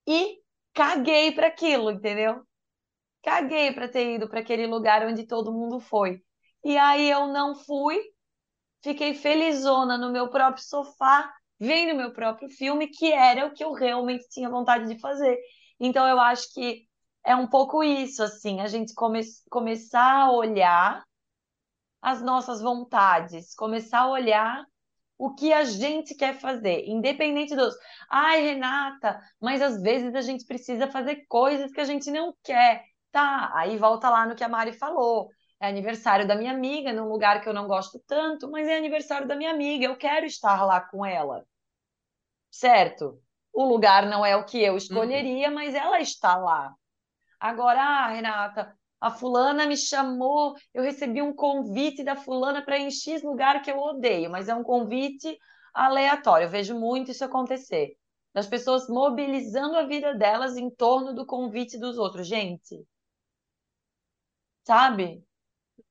e 0.07 0.39
caguei 0.73 1.31
para 1.31 1.45
aquilo, 1.45 1.91
entendeu? 1.91 2.41
Caguei 3.21 3.73
para 3.73 3.87
ter 3.87 4.15
ido 4.15 4.27
para 4.27 4.39
aquele 4.39 4.65
lugar 4.65 5.05
onde 5.05 5.27
todo 5.27 5.53
mundo 5.53 5.79
foi. 5.79 6.19
E 6.63 6.75
aí 6.79 7.11
eu 7.11 7.27
não 7.27 7.53
fui, 7.53 8.01
fiquei 8.81 9.13
felizona 9.13 9.99
no 9.99 10.11
meu 10.11 10.31
próprio 10.31 10.63
sofá, 10.63 11.31
vendo 11.59 11.95
meu 11.95 12.11
próprio 12.13 12.49
filme, 12.49 12.87
que 12.87 13.11
era 13.11 13.45
o 13.45 13.53
que 13.53 13.63
eu 13.63 13.73
realmente 13.73 14.27
tinha 14.29 14.49
vontade 14.49 14.87
de 14.87 14.99
fazer. 14.99 15.37
Então 15.79 16.07
eu 16.07 16.19
acho 16.19 16.53
que 16.53 16.87
é 17.23 17.35
um 17.35 17.47
pouco 17.47 17.83
isso, 17.83 18.23
assim, 18.23 18.61
a 18.61 18.67
gente 18.67 18.93
come 18.93 19.21
começar 19.49 20.25
a 20.25 20.31
olhar 20.31 21.03
as 22.01 22.21
nossas 22.21 22.61
vontades, 22.61 23.55
começar 23.55 24.01
a 24.01 24.09
olhar 24.09 24.63
o 25.17 25.33
que 25.33 25.53
a 25.53 25.63
gente 25.63 26.13
quer 26.15 26.39
fazer, 26.39 26.85
independente 26.87 27.55
dos. 27.55 27.73
Ai, 28.09 28.41
Renata, 28.41 29.19
mas 29.41 29.61
às 29.61 29.81
vezes 29.81 30.13
a 30.13 30.21
gente 30.21 30.45
precisa 30.45 30.87
fazer 30.87 31.25
coisas 31.27 31.71
que 31.71 31.81
a 31.81 31.85
gente 31.85 32.11
não 32.11 32.35
quer. 32.43 32.83
Tá, 33.11 33.51
aí 33.55 33.77
volta 33.77 34.09
lá 34.09 34.25
no 34.27 34.35
que 34.35 34.43
a 34.43 34.49
Mari 34.49 34.73
falou. 34.73 35.29
É 35.59 35.67
aniversário 35.67 36.27
da 36.27 36.35
minha 36.35 36.51
amiga, 36.51 36.93
num 36.93 37.09
lugar 37.09 37.41
que 37.41 37.49
eu 37.49 37.53
não 37.53 37.67
gosto 37.67 37.99
tanto, 38.07 38.49
mas 38.49 38.67
é 38.67 38.77
aniversário 38.77 39.27
da 39.27 39.35
minha 39.35 39.51
amiga, 39.51 39.85
eu 39.85 39.97
quero 39.97 40.25
estar 40.25 40.63
lá 40.65 40.79
com 40.81 41.05
ela. 41.05 41.45
Certo? 42.51 43.21
O 43.53 43.63
lugar 43.65 44.05
não 44.07 44.25
é 44.25 44.35
o 44.35 44.45
que 44.45 44.61
eu 44.61 44.71
Uhum. 44.73 44.77
escolheria, 44.77 45.51
mas 45.51 45.73
ela 45.75 45.99
está 45.99 46.35
lá. 46.37 46.73
Agora, 47.39 47.81
ah, 47.81 48.09
Renata, 48.09 48.77
a 49.01 49.11
fulana 49.11 49.65
me 49.67 49.77
chamou, 49.77 50.55
eu 50.73 50.83
recebi 50.83 51.21
um 51.21 51.33
convite 51.35 52.03
da 52.03 52.15
fulana 52.15 52.63
para 52.63 52.77
ir 52.79 52.83
em 52.83 52.91
X 52.91 53.23
lugar 53.23 53.61
que 53.61 53.71
eu 53.71 53.79
odeio, 53.79 54.29
mas 54.31 54.49
é 54.49 54.55
um 54.55 54.63
convite 54.63 55.37
aleatório. 55.73 56.45
Eu 56.45 56.49
vejo 56.51 56.79
muito 56.79 57.11
isso 57.11 57.25
acontecer. 57.25 57.97
Das 58.33 58.47
pessoas 58.47 58.89
mobilizando 58.89 59.77
a 59.77 59.85
vida 59.85 60.13
delas 60.15 60.57
em 60.57 60.69
torno 60.69 61.13
do 61.13 61.25
convite 61.25 61.77
dos 61.79 61.97
outros. 61.97 62.27
Gente, 62.27 62.85
sabe? 64.63 65.23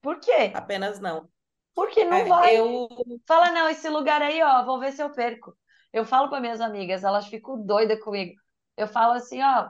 Por 0.02 0.20
quê? 0.20 0.52
Apenas 0.54 1.00
não. 1.00 1.28
Porque 1.74 2.04
não 2.04 2.26
É, 2.26 2.26
vai. 2.26 2.56
eu 2.58 2.88
Fala, 3.26 3.50
não, 3.52 3.68
esse 3.68 3.88
lugar 3.88 4.22
aí, 4.22 4.42
ó, 4.42 4.64
vou 4.64 4.78
ver 4.80 4.92
se 4.92 5.02
eu 5.02 5.10
perco. 5.12 5.56
Eu 5.92 6.04
falo 6.04 6.28
para 6.28 6.40
minhas 6.40 6.60
amigas, 6.60 7.04
elas 7.04 7.26
ficam 7.28 7.64
doidas 7.64 8.00
comigo. 8.02 8.34
Eu 8.76 8.88
falo 8.88 9.14
assim, 9.14 9.42
ó, 9.42 9.68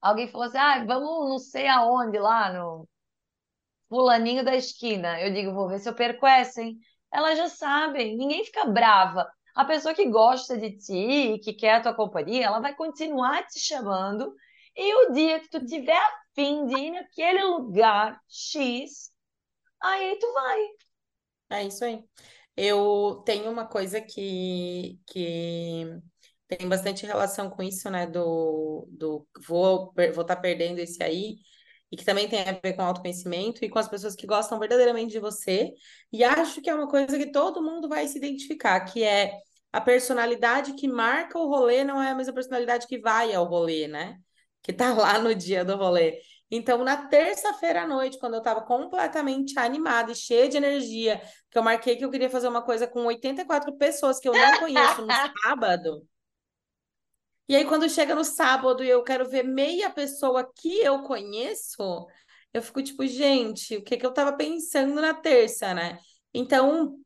alguém 0.00 0.26
falou 0.28 0.46
assim, 0.46 0.56
ah, 0.58 0.84
vamos 0.86 1.28
não 1.28 1.38
sei 1.38 1.66
aonde 1.68 2.18
lá, 2.18 2.50
no 2.52 2.88
fulaninho 3.88 4.44
da 4.44 4.54
esquina. 4.54 5.20
Eu 5.20 5.32
digo, 5.32 5.52
vou 5.52 5.68
ver 5.68 5.78
se 5.78 5.88
eu 5.88 5.94
perco 5.94 6.26
essa, 6.26 6.62
hein? 6.62 6.78
Elas 7.12 7.38
já 7.38 7.48
sabem, 7.48 8.16
ninguém 8.16 8.44
fica 8.44 8.64
brava. 8.66 9.26
A 9.54 9.64
pessoa 9.64 9.94
que 9.94 10.06
gosta 10.08 10.56
de 10.58 10.76
ti 10.76 10.94
e 11.34 11.38
que 11.38 11.54
quer 11.54 11.76
a 11.76 11.80
tua 11.82 11.94
companhia, 11.94 12.46
ela 12.46 12.60
vai 12.60 12.74
continuar 12.74 13.46
te 13.46 13.58
chamando. 13.60 14.34
E 14.76 14.94
o 15.08 15.12
dia 15.12 15.40
que 15.40 15.48
tu 15.48 15.64
tiver 15.64 16.00
ir 16.42 16.90
naquele 16.92 17.42
lugar 17.44 18.20
X, 18.28 19.10
aí 19.82 20.18
tu 20.20 20.32
vai. 20.34 20.58
É 21.50 21.64
isso 21.64 21.84
aí. 21.84 22.02
Eu 22.56 23.22
tenho 23.26 23.50
uma 23.50 23.66
coisa 23.66 24.00
que, 24.00 24.98
que 25.06 25.84
tem 26.48 26.68
bastante 26.68 27.06
relação 27.06 27.50
com 27.50 27.62
isso, 27.62 27.90
né? 27.90 28.06
Do, 28.06 28.88
do 28.90 29.28
vou 29.46 29.92
per- 29.92 30.12
vou 30.14 30.22
estar 30.22 30.36
perdendo 30.36 30.78
esse 30.80 31.02
aí, 31.02 31.36
e 31.92 31.96
que 31.96 32.04
também 32.04 32.28
tem 32.28 32.40
a 32.42 32.52
ver 32.62 32.74
com 32.74 32.82
autoconhecimento 32.82 33.64
e 33.64 33.68
com 33.70 33.78
as 33.78 33.88
pessoas 33.88 34.16
que 34.16 34.26
gostam 34.26 34.58
verdadeiramente 34.58 35.12
de 35.12 35.20
você. 35.20 35.72
E 36.12 36.24
acho 36.24 36.60
que 36.62 36.70
é 36.70 36.74
uma 36.74 36.88
coisa 36.88 37.16
que 37.18 37.30
todo 37.32 37.62
mundo 37.62 37.88
vai 37.88 38.08
se 38.08 38.18
identificar, 38.18 38.80
que 38.84 39.02
é 39.04 39.32
a 39.72 39.80
personalidade 39.80 40.74
que 40.74 40.88
marca 40.88 41.38
o 41.38 41.48
rolê 41.48 41.84
não 41.84 42.02
é 42.02 42.10
a 42.10 42.14
mesma 42.14 42.32
personalidade 42.34 42.86
que 42.88 42.98
vai 42.98 43.32
ao 43.34 43.44
rolê, 43.46 43.86
né? 43.88 44.18
Que 44.66 44.72
tá 44.72 44.92
lá 44.92 45.16
no 45.20 45.32
dia 45.32 45.64
do 45.64 45.76
rolê. 45.76 46.20
Então, 46.50 46.82
na 46.82 47.06
terça-feira 47.06 47.82
à 47.82 47.86
noite, 47.86 48.18
quando 48.18 48.34
eu 48.34 48.40
estava 48.40 48.62
completamente 48.62 49.56
animada 49.56 50.10
e 50.10 50.16
cheia 50.16 50.48
de 50.48 50.56
energia, 50.56 51.22
que 51.48 51.56
eu 51.56 51.62
marquei 51.62 51.94
que 51.94 52.04
eu 52.04 52.10
queria 52.10 52.28
fazer 52.28 52.48
uma 52.48 52.62
coisa 52.62 52.84
com 52.84 53.04
84 53.04 53.76
pessoas 53.76 54.18
que 54.18 54.28
eu 54.28 54.32
não 54.32 54.58
conheço 54.58 55.02
no 55.02 55.08
sábado. 55.44 56.04
E 57.48 57.54
aí, 57.54 57.64
quando 57.64 57.88
chega 57.88 58.12
no 58.12 58.24
sábado 58.24 58.82
e 58.82 58.88
eu 58.88 59.04
quero 59.04 59.30
ver 59.30 59.44
meia 59.44 59.88
pessoa 59.88 60.52
que 60.52 60.80
eu 60.80 61.04
conheço, 61.04 62.04
eu 62.52 62.60
fico 62.60 62.82
tipo, 62.82 63.06
gente, 63.06 63.76
o 63.76 63.84
que 63.84 63.96
que 63.96 64.04
eu 64.04 64.12
tava 64.12 64.32
pensando 64.36 65.00
na 65.00 65.14
terça, 65.14 65.72
né? 65.72 65.96
Então, 66.34 66.98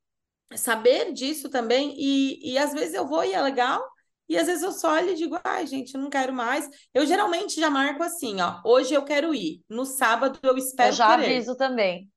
saber 0.55 1.13
disso 1.13 1.51
também, 1.51 1.95
e, 1.95 2.53
e 2.55 2.57
às 2.57 2.73
vezes 2.73 2.95
eu 2.95 3.07
vou 3.07 3.23
e 3.23 3.35
é 3.35 3.43
legal, 3.43 3.87
e 4.31 4.39
às 4.39 4.47
vezes 4.47 4.63
eu 4.63 4.73
só 4.73 4.93
olho 4.95 5.11
e 5.11 5.15
digo, 5.17 5.39
ai, 5.45 5.67
gente, 5.67 5.95
eu 5.95 6.01
não 6.01 6.11
quero 6.11 6.33
mais. 6.33 6.69
Eu 6.95 7.07
geralmente 7.07 7.61
já 7.61 7.71
marco 7.71 8.03
assim, 8.03 8.41
ó, 8.41 8.61
hoje 8.65 8.95
eu 8.95 9.05
quero 9.05 9.35
ir, 9.35 9.63
no 9.69 9.85
sábado 9.85 10.39
eu 10.43 10.57
Eu 10.57 10.59
espero 10.59 10.93
já 10.93 11.07
querer. 11.17 11.25
aviso 11.33 11.57
também. 11.57 12.11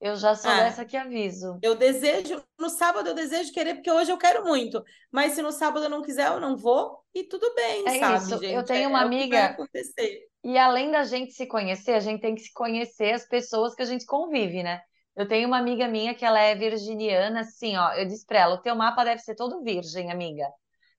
Eu 0.00 0.16
já 0.16 0.34
sou 0.34 0.50
É. 0.50 0.56
dessa 0.56 0.84
que 0.84 0.96
aviso. 0.96 1.58
Eu 1.62 1.76
desejo, 1.76 2.42
no 2.58 2.68
sábado 2.68 3.08
eu 3.10 3.14
desejo 3.14 3.52
querer, 3.52 3.74
porque 3.76 3.90
hoje 3.90 4.10
eu 4.10 4.18
quero 4.18 4.44
muito. 4.44 4.82
Mas 5.12 5.32
se 5.34 5.42
no 5.42 5.52
sábado 5.52 5.84
eu 5.84 5.90
não 5.90 6.02
quiser, 6.02 6.28
eu 6.28 6.40
não 6.40 6.56
vou. 6.56 7.04
E 7.14 7.24
tudo 7.24 7.54
bem, 7.54 7.84
É 7.84 7.98
sabe, 7.98 8.16
isso. 8.16 8.34
Eu 8.34 8.38
gente? 8.40 8.66
tenho 8.66 8.84
É, 8.84 8.88
uma 8.88 9.00
é 9.00 9.02
amiga, 9.02 9.46
acontecer. 9.46 10.28
e 10.44 10.58
além 10.58 10.90
da 10.90 11.04
gente 11.04 11.32
se 11.32 11.46
conhecer, 11.46 11.92
a 11.94 12.00
gente 12.00 12.20
tem 12.20 12.34
que 12.34 12.42
se 12.42 12.52
conhecer 12.52 13.12
as 13.12 13.26
pessoas 13.26 13.74
que 13.74 13.82
a 13.82 13.84
gente 13.86 14.04
convive, 14.06 14.62
né? 14.62 14.80
Eu 15.16 15.28
tenho 15.28 15.46
uma 15.46 15.58
amiga 15.58 15.86
minha 15.88 16.14
que 16.14 16.24
ela 16.24 16.40
é 16.40 16.54
virginiana, 16.54 17.40
assim, 17.40 17.76
ó. 17.76 17.92
Eu 17.94 18.06
disse 18.06 18.24
pra 18.26 18.40
ela, 18.40 18.54
o 18.54 18.62
teu 18.62 18.74
mapa 18.74 19.04
deve 19.04 19.20
ser 19.22 19.34
todo 19.34 19.62
virgem, 19.62 20.10
amiga. 20.10 20.48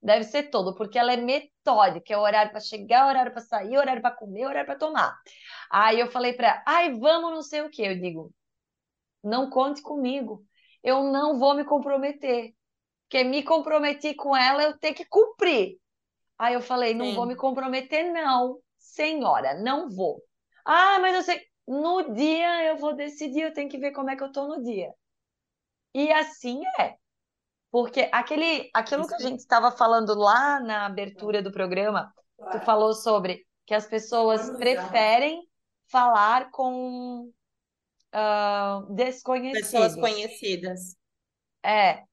Deve 0.04 0.26
ser 0.26 0.50
todo, 0.50 0.76
porque 0.76 1.00
ela 1.00 1.14
é 1.14 1.18
metódica, 1.18 2.14
é 2.14 2.18
horário 2.18 2.52
para 2.52 2.60
chegar, 2.60 3.08
horário 3.08 3.32
para 3.32 3.42
sair, 3.42 3.78
horário 3.78 4.02
para 4.02 4.14
comer, 4.14 4.46
horário 4.46 4.66
para 4.66 4.78
tomar. 4.78 5.18
Aí 5.72 6.00
eu 6.00 6.12
falei 6.12 6.34
pra 6.34 6.48
ela, 6.48 6.64
ai, 6.68 6.94
vamos 7.00 7.32
não 7.32 7.42
sei 7.42 7.62
o 7.62 7.70
quê. 7.70 7.84
Eu 7.84 8.00
digo, 8.00 8.34
não 9.24 9.50
conte 9.50 9.82
comigo. 9.82 10.46
Eu 10.84 11.04
não 11.04 11.40
vou 11.40 11.56
me 11.56 11.64
comprometer. 11.64 12.54
Porque 13.04 13.24
me 13.24 13.44
comprometi 13.44 14.14
com 14.14 14.36
ela, 14.36 14.64
eu 14.64 14.78
tenho 14.78 14.96
que 14.96 15.06
cumprir. 15.06 15.78
Aí 16.38 16.54
eu 16.54 16.62
falei, 16.62 16.94
não 16.94 17.14
vou 17.14 17.24
Sim. 17.24 17.30
me 17.30 17.36
comprometer, 17.36 18.12
não, 18.12 18.60
senhora, 18.78 19.54
não 19.62 19.90
vou. 19.90 20.22
Ah, 20.66 21.00
mas 21.00 21.16
eu 21.16 21.24
sei, 21.24 21.42
no 21.68 22.14
dia 22.14 22.66
eu 22.66 22.78
vou 22.78 22.94
decidir, 22.96 23.42
eu 23.44 23.54
tenho 23.54 23.70
que 23.70 23.78
ver 23.78 23.92
como 23.92 24.10
é 24.10 24.16
que 24.16 24.24
eu 24.24 24.32
tô 24.32 24.48
no 24.48 24.64
dia. 24.64 24.94
E 25.94 26.12
assim 26.12 26.62
é. 26.80 26.98
Porque 27.74 28.08
aquele, 28.12 28.70
aquilo 28.72 29.08
que 29.08 29.16
a 29.16 29.18
gente 29.20 29.40
estava 29.40 29.72
falando 29.72 30.14
lá 30.14 30.60
na 30.60 30.86
abertura 30.86 31.42
do 31.42 31.52
programa, 31.52 32.14
tu 32.52 32.60
falou 32.60 32.94
sobre 32.94 33.48
que 33.66 33.74
as 33.74 33.88
pessoas 33.88 34.48
preferem 34.58 35.42
falar 35.90 36.52
com 36.52 37.32
Pessoas 38.12 38.86
desconhecidos. 38.90 39.96
conhecidas. 39.96 40.80
É, 41.66 42.04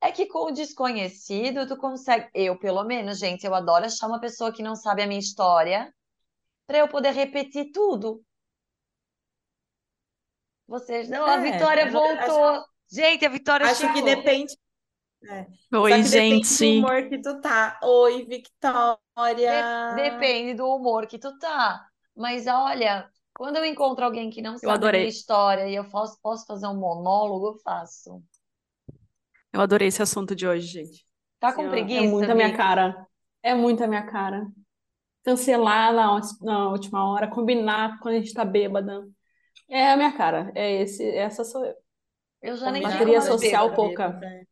é 0.00 0.12
que 0.12 0.26
com 0.26 0.44
o 0.46 0.52
desconhecido 0.52 1.66
tu 1.66 1.76
consegue, 1.76 2.30
eu 2.32 2.56
pelo 2.56 2.84
menos, 2.84 3.18
gente, 3.18 3.44
eu 3.44 3.52
adoro 3.56 3.86
achar 3.86 4.06
uma 4.06 4.20
pessoa 4.20 4.52
que 4.52 4.62
não 4.62 4.76
sabe 4.76 5.02
a 5.02 5.06
minha 5.08 5.18
história 5.18 5.92
para 6.64 6.78
eu 6.78 6.86
poder 6.86 7.10
repetir 7.10 7.72
tudo. 7.72 8.22
Vocês 10.68 11.08
não, 11.08 11.26
a 11.26 11.34
É, 11.44 11.50
Vitória 11.52 11.82
eu 11.86 11.92
não- 11.92 12.04
acho, 12.04 12.26
voltou. 12.28 12.64
Gente, 12.88 13.26
a 13.26 13.28
Vitória 13.28 13.66
acho 13.66 13.80
que 13.80 13.86
chegou. 13.98 14.04
depende. 14.04 14.56
É. 15.28 15.46
Oi, 15.76 16.02
que 16.02 16.08
depende 16.08 16.40
do 16.48 16.48
gente. 16.48 16.78
humor 16.78 17.08
que 17.08 17.18
tu 17.20 17.40
tá. 17.40 17.78
Oi, 17.82 18.24
De- 18.24 18.26
Victoria. 18.26 19.94
depende 19.96 20.54
do 20.54 20.66
humor 20.66 21.06
que 21.06 21.18
tu 21.18 21.36
tá. 21.38 21.86
Mas 22.16 22.46
olha, 22.46 23.08
Quando 23.34 23.56
eu 23.56 23.64
encontro 23.64 24.04
alguém 24.04 24.30
que 24.30 24.42
não 24.42 24.54
Eu 24.54 24.58
sabe 24.58 24.86
a 24.86 25.04
história 25.04 25.68
e 25.68 25.74
eu 25.74 25.88
posso, 25.88 26.18
posso 26.22 26.46
fazer 26.46 26.66
um 26.66 26.78
monólogo, 26.78 27.48
eu 27.48 27.58
faço. 27.60 28.22
Eu 29.52 29.60
adorei 29.60 29.88
esse 29.88 30.02
assunto 30.02 30.34
de 30.34 30.46
hoje, 30.46 30.66
gente. 30.66 31.06
Tá 31.40 31.52
com 31.52 31.62
é 31.62 31.68
preguiça, 31.68 32.02
muito 32.02 32.30
a 32.30 32.34
minha 32.34 32.56
cara. 32.56 33.06
É 33.42 33.54
muito 33.54 33.82
a 33.82 33.86
minha 33.86 34.06
cara. 34.06 34.46
Cancelar 35.24 35.92
na, 35.92 36.20
na 36.40 36.68
última 36.70 37.10
hora, 37.10 37.28
combinar 37.28 37.98
quando 38.00 38.16
a 38.16 38.18
gente 38.18 38.34
tá 38.34 38.44
bêbada. 38.44 39.06
É 39.68 39.92
a 39.92 39.96
minha 39.96 40.12
cara. 40.16 40.52
É 40.54 40.82
esse, 40.82 41.04
essa 41.10 41.44
sou 41.44 41.64
eu. 41.64 41.74
Eu 42.42 42.56
já 42.56 42.70
nem 42.70 42.82
Bateria 42.82 43.20
social 43.20 43.70
bêbada. 43.70 43.76
pouca. 43.76 44.08
né? 44.20 44.44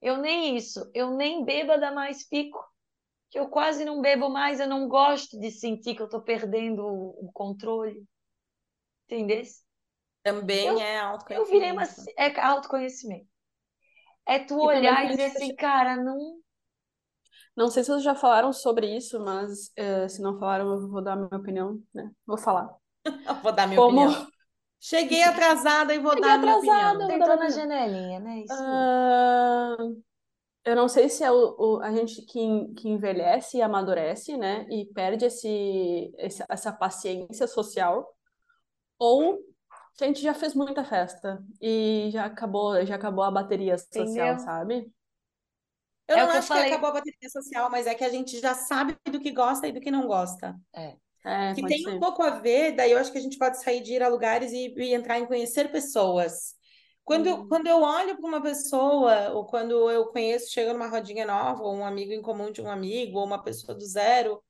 Eu 0.00 0.18
nem 0.18 0.56
isso. 0.56 0.90
Eu 0.94 1.10
nem 1.10 1.44
bêbada 1.44 1.90
mais 1.92 2.26
fico. 2.28 2.58
Que 3.30 3.38
eu 3.38 3.48
quase 3.48 3.84
não 3.84 4.00
bebo 4.00 4.28
mais. 4.28 4.60
Eu 4.60 4.68
não 4.68 4.88
gosto 4.88 5.38
de 5.38 5.50
sentir 5.50 5.94
que 5.94 6.02
eu 6.02 6.08
tô 6.08 6.20
perdendo 6.22 6.84
o 6.86 7.30
controle. 7.32 8.04
Entendeu? 9.06 9.42
Também 10.22 10.66
Eu- 10.68 10.78
é 10.80 10.98
Eu 11.30 11.44
virei 11.46 11.72
uma. 11.72 11.82
autoconhecimento. 11.82 12.20
É 12.20 12.40
autoconhecimento. 12.40 13.26
É 14.26 14.38
tu 14.40 14.54
E 14.54 14.66
olhar 14.66 15.04
e 15.04 15.06
a 15.06 15.10
dizer 15.10 15.24
assim, 15.26 15.54
cara, 15.54 15.96
não. 15.96 16.40
Não 17.56 17.70
sei 17.70 17.82
se 17.82 17.90
vocês 17.90 18.02
já 18.02 18.14
falaram 18.14 18.52
sobre 18.52 18.96
isso, 18.96 19.18
mas 19.20 19.72
eh, 19.76 20.08
se 20.08 20.20
não 20.20 20.38
falaram, 20.38 20.70
eu 20.72 20.88
vou 20.88 21.02
dar 21.02 21.12
a 21.12 21.16
minha 21.16 21.28
opinião, 21.40 21.80
né? 21.94 22.10
Vou 22.26 22.36
falar. 22.36 22.68
Vou 23.42 23.52
dar 23.52 23.66
minha 23.66 23.80
Como 23.80 24.02
opinião. 24.02 24.26
Cheguei 24.80 25.22
atrasada 25.22 25.94
e 25.94 25.98
vou 25.98 26.12
Cheguei 26.14 26.28
dar 26.28 26.38
minha 26.38 26.52
atrasada, 26.54 27.04
opinião. 27.08 27.36
na 27.36 27.48
janelinha, 27.50 28.20
né? 28.20 28.40
Isso. 28.40 28.54
Ah, 28.54 29.76
eu 30.64 30.76
não 30.76 30.88
sei 30.88 31.08
se 31.08 31.24
é 31.24 31.30
o, 31.30 31.56
o- 31.58 31.80
a 31.82 31.92
gente 31.92 32.22
que, 32.22 32.38
que 32.76 32.88
envelhece 32.88 33.58
e 33.58 33.62
amadurece, 33.62 34.36
né? 34.36 34.66
E 34.70 34.86
perde 34.86 35.24
esse, 35.26 36.12
esse- 36.18 36.44
essa 36.48 36.72
paciência 36.72 37.46
social, 37.46 38.06
ou 38.98 39.38
se 39.94 40.04
a 40.04 40.06
gente 40.08 40.20
já 40.22 40.34
fez 40.34 40.54
muita 40.54 40.84
festa 40.84 41.42
e 41.60 42.10
já 42.12 42.26
acabou, 42.26 42.84
já 42.86 42.96
acabou 42.96 43.24
a 43.24 43.30
bateria 43.30 43.78
social, 43.78 44.06
Entendeu? 44.10 44.38
sabe? 44.40 44.92
Eu 46.08 46.16
É 46.16 46.20
não 46.20 46.26
que 46.30 46.36
eu 46.36 46.38
acho 46.38 46.46
que 46.48 46.52
falei. 46.54 46.70
acabou 46.72 46.90
a 46.90 46.92
bateria 46.94 47.30
social, 47.30 47.70
mas 47.70 47.86
é 47.86 47.94
que 47.94 48.04
a 48.04 48.08
gente 48.08 48.38
já 48.40 48.54
sabe 48.54 48.96
do 49.10 49.20
que 49.20 49.32
gosta 49.32 49.66
e 49.66 49.72
do 49.72 49.80
que 49.80 49.90
não 49.90 50.06
gosta. 50.06 50.54
É. 50.74 50.96
É, 51.26 51.54
Que 51.54 51.64
tem 51.66 51.88
um 51.88 51.98
ser. 51.98 51.98
pouco 51.98 52.22
a 52.22 52.30
ver, 52.40 52.72
daí 52.72 52.92
eu 52.92 52.98
acho 52.98 53.10
que 53.12 53.18
a 53.18 53.20
gente 53.20 53.38
pode 53.38 53.62
sair 53.62 53.80
de 53.82 53.94
ir 53.94 54.02
a 54.02 54.08
lugares 54.08 54.52
e, 54.52 54.68
e 54.76 54.94
entrar 54.94 55.18
em 55.18 55.26
conhecer 55.26 55.70
pessoas. 55.72 56.54
Quando, 57.04 57.26
eu- 57.28 57.44
Hum. 57.44 57.48
quando 57.48 57.66
eu 57.68 57.80
olho 57.82 58.16
para 58.18 58.26
uma 58.28 58.42
pessoa, 58.42 59.30
ou 59.32 59.46
quando 59.46 59.90
eu 59.90 60.06
conheço, 60.08 60.52
chego 60.52 60.72
numa 60.72 60.88
rodinha 60.88 61.24
nova, 61.26 61.62
ou 61.62 61.74
um 61.74 61.84
amigo 61.86 62.12
em 62.12 62.20
comum 62.22 62.50
de 62.52 62.60
um 62.60 62.70
amigo, 62.70 63.18
ou 63.18 63.24
uma 63.26 63.42
pessoa 63.42 63.74
do 63.76 63.84
zero, 63.86 64.42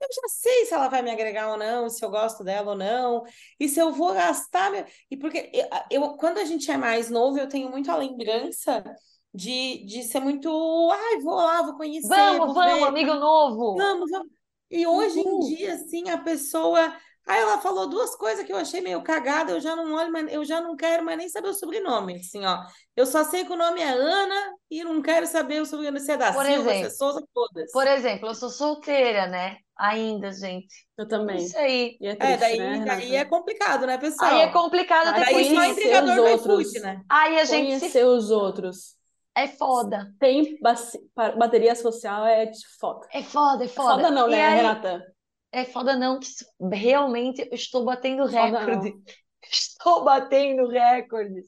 eu 0.00 0.08
já 0.12 0.28
sei 0.28 0.66
se 0.66 0.74
ela 0.74 0.88
vai 0.88 1.02
me 1.02 1.10
agregar 1.10 1.50
ou 1.50 1.56
não, 1.58 1.88
se 1.90 2.04
eu 2.04 2.10
gosto 2.10 2.44
dela 2.44 2.72
ou 2.72 2.76
não, 2.78 3.24
e 3.60 3.68
se 3.68 3.80
eu 3.80 3.92
vou 3.92 4.14
gastar. 4.14 4.70
Meu... 4.70 4.84
E 5.10 5.16
porque 5.16 5.50
eu, 5.54 6.02
eu- 6.02 6.16
quando 6.16 6.38
a 6.38 6.44
gente 6.44 6.70
é 6.70 6.76
mais 6.76 7.10
novo, 7.10 7.38
eu 7.38 7.48
tenho 7.48 7.70
muito 7.70 7.90
a 7.90 7.96
lembrança 7.96 8.84
de, 9.34 9.84
de 9.86 10.02
ser 10.04 10.20
muito. 10.20 10.48
Ai, 10.92 11.20
vou 11.20 11.34
lá, 11.36 11.62
vou 11.62 11.76
conhecer, 11.76 12.40
Vamos, 12.40 12.54
vou 12.54 12.54
vamos, 12.54 12.88
ver. 12.88 12.88
amigo 12.88 13.14
novo. 13.14 13.66
Vamos, 13.72 14.10
vamos. 14.10 14.32
E 14.74 14.86
hoje 14.86 15.20
em 15.20 15.24
Uhul. 15.28 15.40
dia, 15.40 15.74
assim, 15.74 16.10
a 16.10 16.18
pessoa. 16.18 16.94
Aí 17.26 17.40
ela 17.40 17.58
falou 17.58 17.88
duas 17.88 18.14
coisas 18.16 18.44
que 18.44 18.52
eu 18.52 18.56
achei 18.58 18.82
meio 18.82 19.02
cagada, 19.02 19.52
eu 19.52 19.60
já 19.60 19.74
não 19.74 19.94
olho, 19.94 20.12
mais- 20.12 20.30
eu 20.30 20.44
já 20.44 20.60
não 20.60 20.76
quero 20.76 21.02
mais 21.02 21.16
nem 21.16 21.28
saber 21.28 21.48
o 21.48 21.54
sobrenome. 21.54 22.16
Assim, 22.16 22.44
ó. 22.44 22.58
Eu 22.94 23.06
só 23.06 23.24
sei 23.24 23.44
que 23.46 23.52
o 23.52 23.56
nome 23.56 23.80
é 23.80 23.88
Ana 23.88 24.52
e 24.70 24.84
não 24.84 25.00
quero 25.00 25.26
saber 25.26 25.62
o 25.62 25.66
sobrenome, 25.66 26.00
se 26.00 26.12
é 26.12 26.16
da 26.18 26.32
Por 26.32 26.44
Silva, 26.44 26.62
se 26.64 26.68
é 26.68 26.72
exemplo. 26.80 26.96
Souza, 26.96 27.24
todas. 27.32 27.72
Por 27.72 27.86
exemplo, 27.86 28.28
eu 28.28 28.34
sou 28.34 28.50
solteira, 28.50 29.26
né? 29.26 29.56
Ainda, 29.78 30.32
gente. 30.32 30.74
Eu 30.98 31.08
também. 31.08 31.38
Isso 31.38 31.56
aí. 31.56 31.96
E 32.00 32.06
é 32.06 32.10
É, 32.10 32.16
triste, 32.16 32.40
daí, 32.40 32.58
né, 32.58 32.84
daí 32.84 33.16
é 33.16 33.24
complicado, 33.24 33.86
né, 33.86 33.96
pessoal? 33.96 34.30
Aí 34.30 34.40
é 34.42 34.52
complicado 34.52 35.08
até 35.08 35.32
conhecer 35.32 36.02
os 36.02 36.14
do 36.14 36.24
outros. 36.24 36.72
né? 36.74 37.00
Aí 37.08 37.40
a 37.40 37.44
gente 37.44 37.72
se... 37.74 37.80
Conhecer 37.80 38.04
os 38.04 38.30
outros. 38.30 38.96
É 39.34 39.48
foda. 39.48 40.14
Tem 40.18 40.58
bateria 41.36 41.74
social 41.74 42.24
é 42.24 42.50
foda. 42.78 43.06
É 43.12 43.22
foda, 43.22 43.64
é 43.64 43.68
foda. 43.68 43.94
Foda 43.94 44.10
não, 44.10 44.28
né, 44.28 44.44
aí, 44.44 44.56
Renata? 44.56 45.14
é 45.50 45.64
foda 45.64 45.96
não, 45.96 46.18
que 46.18 46.28
realmente 46.72 47.48
estou 47.52 47.84
batendo 47.84 48.26
recorde. 48.26 48.92
Estou 49.46 50.02
batendo 50.02 50.66
recordes. 50.68 51.46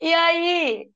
E 0.00 0.12
aí, 0.12 0.90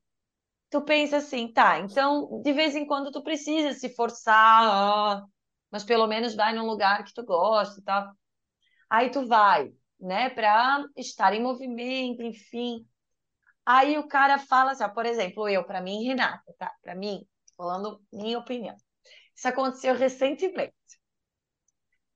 tu 0.69 0.81
pensa 0.81 1.17
assim, 1.17 1.51
tá, 1.53 1.79
então 1.79 2.41
de 2.43 2.51
vez 2.51 2.75
em 2.75 2.85
quando 2.85 3.11
tu 3.11 3.23
precisa 3.23 3.71
se 3.71 3.95
forçar, 3.95 5.23
mas 5.71 5.85
pelo 5.85 6.05
menos 6.05 6.35
vai 6.35 6.53
num 6.53 6.65
lugar 6.65 7.05
que 7.05 7.13
tu 7.13 7.23
gosta 7.23 7.79
e 7.79 7.83
tal. 7.83 8.11
Aí 8.89 9.09
tu 9.09 9.25
vai, 9.25 9.71
né, 9.97 10.29
pra 10.29 10.83
estar 10.97 11.33
em 11.33 11.41
movimento, 11.41 12.21
enfim. 12.21 12.85
Aí 13.67 13.97
o 13.99 14.07
cara 14.09 14.39
fala 14.39 14.71
assim, 14.73 14.83
ó, 14.85 14.89
por 14.89 15.05
exemplo, 15.05 15.49
eu, 15.49 15.63
pra 15.65 15.81
mim, 15.81 16.05
Renata, 16.05 16.53
tá? 16.59 16.73
Pra 16.81 16.95
mim, 16.95 17.27
falando 17.57 18.01
minha 18.13 18.39
opinião. 18.39 18.75
Isso 19.35 19.47
aconteceu 19.49 19.95
recentemente. 19.95 20.75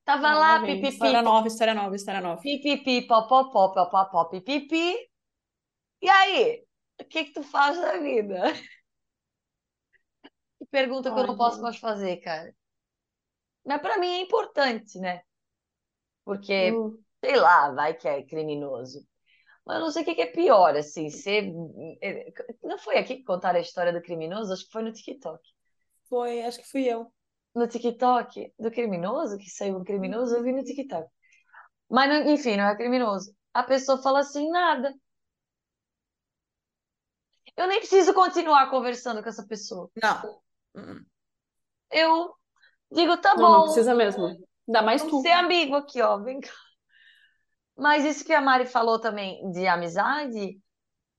Tava 0.06 0.34
Ah, 0.34 0.36
lá, 0.36 0.60
pipipi, 0.66 1.12
História 1.12 1.22
nova, 1.22 1.48
história 1.48 1.74
nova, 1.76 1.96
história 1.96 2.22
nova. 2.22 2.44
pipipi, 2.44 2.96
popopó, 3.08 3.64
popopó, 3.76 4.26
pipipi. 4.32 4.86
E 6.02 6.10
aí, 6.10 6.66
o 7.02 7.06
que 7.06 7.26
que 7.26 7.34
tu 7.34 7.44
faz 7.44 7.78
da 7.80 7.98
vida? 7.98 8.44
Que 10.58 10.66
pergunta 10.66 11.12
que 11.12 11.20
eu 11.20 11.26
não 11.26 11.36
Ai, 11.36 11.36
posso 11.36 11.62
mais 11.62 11.78
fazer, 11.78 12.16
cara. 12.22 12.56
Mas 13.66 13.82
pra 13.82 13.98
mim 13.98 14.08
é 14.08 14.22
importante, 14.22 15.00
né? 15.00 15.24
Porque, 16.26 16.84
Hum. 16.84 17.04
sei 17.24 17.36
lá, 17.38 17.72
vai 17.74 17.94
que 17.96 18.08
é 18.08 18.24
criminoso. 18.24 19.08
Mas 19.66 19.78
eu 19.78 19.82
não 19.82 19.92
sei 19.92 20.02
o 20.02 20.06
que 20.06 20.22
é 20.22 20.26
pior, 20.26 20.76
assim, 20.76 21.10
ser... 21.10 21.52
Não 22.64 22.78
foi 22.78 22.98
aqui 22.98 23.18
que 23.18 23.24
contaram 23.24 23.60
a 23.60 23.62
história 23.62 23.94
do 23.94 24.02
criminoso? 24.02 24.52
Acho 24.54 24.66
que 24.66 24.72
foi 24.72 24.84
no 24.84 24.92
TikTok. 24.92 25.40
Foi, 26.10 26.42
acho 26.42 26.60
que 26.60 26.70
fui 26.70 26.86
eu. 26.86 27.12
No 27.54 27.68
TikTok 27.68 28.54
do 28.58 28.72
criminoso, 28.72 29.38
que 29.38 29.50
saiu 29.50 29.78
um 29.78 29.84
criminoso, 29.84 30.36
eu 30.36 30.44
vi 30.44 30.52
no 30.52 30.64
TikTok. 30.64 31.08
Mas, 31.90 32.10
não- 32.10 32.32
enfim, 32.32 32.58
não 32.58 32.66
é 32.66 32.76
criminoso. 32.76 33.36
A 33.54 33.64
pessoa 33.64 34.02
fala 34.02 34.20
assim, 34.20 34.50
nada. 34.50 34.94
Eu 37.56 37.68
nem 37.68 37.80
preciso 37.80 38.14
continuar 38.14 38.70
conversando 38.70 39.22
com 39.22 39.30
essa 39.30 39.46
pessoa. 39.46 39.90
Não. 40.02 40.42
Hum. 40.76 41.06
Eu 41.92 42.34
digo, 42.92 43.18
tá 43.18 43.36
Não, 43.36 43.44
não 43.44 43.52
bom, 43.60 43.64
precisa 43.66 43.94
mesmo. 43.94 44.26
Ainda 44.68 44.82
mais 44.82 45.02
vamos 45.02 45.18
tu. 45.18 45.22
ser 45.22 45.32
amigo 45.32 45.76
aqui, 45.76 46.02
ó, 46.02 46.18
vem 46.20 46.40
cá. 46.40 46.50
Mas 47.78 48.06
isso 48.06 48.26
que 48.26 48.34
a 48.34 48.42
Mari 48.42 48.66
falou 48.66 49.00
também 49.00 49.50
de 49.52 49.68
amizade, 49.68 50.60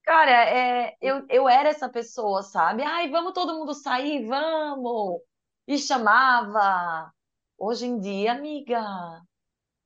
cara, 0.03 0.31
é, 0.31 0.95
eu, 1.01 1.25
eu 1.29 1.49
era 1.49 1.69
essa 1.69 1.89
pessoa, 1.89 2.43
sabe? 2.43 2.83
Ai, 2.83 3.09
vamos 3.09 3.33
todo 3.33 3.55
mundo 3.55 3.73
sair, 3.73 4.25
vamos! 4.27 5.21
E 5.67 5.77
chamava. 5.77 7.11
Hoje 7.57 7.85
em 7.85 7.99
dia, 7.99 8.33
amiga, 8.33 8.81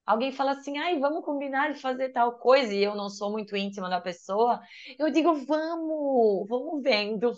alguém 0.05 0.31
fala 0.31 0.51
assim, 0.53 0.77
ai, 0.77 0.99
vamos 0.99 1.23
combinar 1.23 1.73
de 1.73 1.81
fazer 1.81 2.09
tal 2.09 2.39
coisa, 2.39 2.73
e 2.73 2.83
eu 2.83 2.95
não 2.95 3.09
sou 3.09 3.31
muito 3.31 3.55
íntima 3.55 3.89
da 3.89 4.01
pessoa, 4.01 4.59
eu 4.97 5.11
digo, 5.11 5.33
vamos, 5.45 6.47
vamos 6.47 6.81
vendo. 6.81 7.33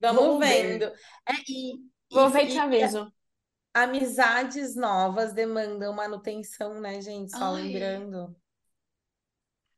Vamos 0.00 0.22
Vamos 0.24 0.38
ver. 0.40 0.78
vendo. 0.78 0.84
É, 1.26 1.32
e, 1.48 1.74
Vou 2.10 2.28
ver 2.30 2.44
e 2.44 2.48
te 2.48 2.58
aviso. 2.58 3.12
Amizades 3.74 4.76
novas 4.76 5.32
demandam 5.32 5.92
manutenção, 5.94 6.80
né, 6.80 7.00
gente? 7.00 7.30
Só 7.36 7.54
Ai. 7.54 7.62
lembrando. 7.62 8.36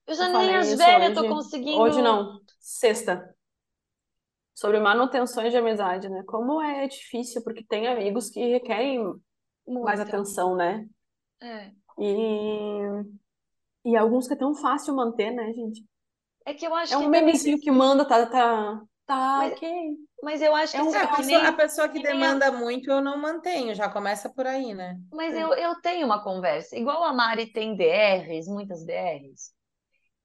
Eu 0.06 0.14
já 0.14 0.28
Eu 0.28 0.38
nem 0.38 0.56
as 0.56 0.74
velhas 0.74 1.14
tô 1.14 1.20
hoje. 1.20 1.28
conseguindo. 1.30 1.80
Hoje 1.80 2.02
não, 2.02 2.40
sexta. 2.60 3.34
Sobre 4.54 4.78
manutenções 4.78 5.50
de 5.50 5.56
amizade, 5.58 6.08
né? 6.08 6.22
Como 6.26 6.60
é 6.60 6.86
difícil, 6.86 7.42
porque 7.42 7.64
tem 7.64 7.86
amigos 7.88 8.30
que 8.30 8.40
requerem 8.52 9.02
mais 9.66 9.98
Muita. 9.98 10.02
atenção, 10.02 10.54
né? 10.54 10.86
É. 11.40 11.72
E, 11.98 13.04
e 13.84 13.96
alguns 13.96 14.28
que 14.28 14.34
é 14.34 14.36
tão 14.36 14.54
fácil 14.54 14.94
manter, 14.94 15.30
né, 15.32 15.52
gente? 15.52 15.84
É 16.46 16.52
que 16.54 16.66
eu 16.66 16.74
acho 16.74 16.92
É 16.92 16.96
que 16.96 17.02
um 17.02 17.06
também- 17.06 17.24
memezinho 17.24 17.58
que 17.58 17.70
manda, 17.70 18.06
tá, 18.06 18.26
tá, 18.26 18.82
tá, 19.06 19.36
Mas- 19.38 19.52
ok. 19.52 19.96
Mas 20.22 20.40
eu 20.42 20.54
acho 20.54 20.72
que 20.72 20.78
É 20.78 20.82
um- 20.82 20.94
É, 20.94 20.98
a 21.02 21.06
que 21.08 21.16
pessoa, 21.16 21.26
nem- 21.38 21.46
a 21.46 21.52
pessoa 21.52 21.88
que 21.88 21.94
nem 21.94 22.02
demanda 22.02 22.50
muito, 22.50 22.90
eu 22.90 23.00
não 23.00 23.18
mantenho, 23.18 23.74
já 23.74 23.88
começa 23.88 24.28
por 24.32 24.46
aí, 24.46 24.74
né? 24.74 24.96
Mas 25.12 25.34
eu, 25.34 25.52
eu 25.54 25.80
tenho 25.80 26.06
uma 26.06 26.22
conversa. 26.22 26.76
Igual 26.76 27.02
a 27.04 27.12
Mari 27.12 27.52
tem 27.52 27.76
DRs, 27.76 28.46
muitas 28.48 28.84
DRs. 28.86 29.52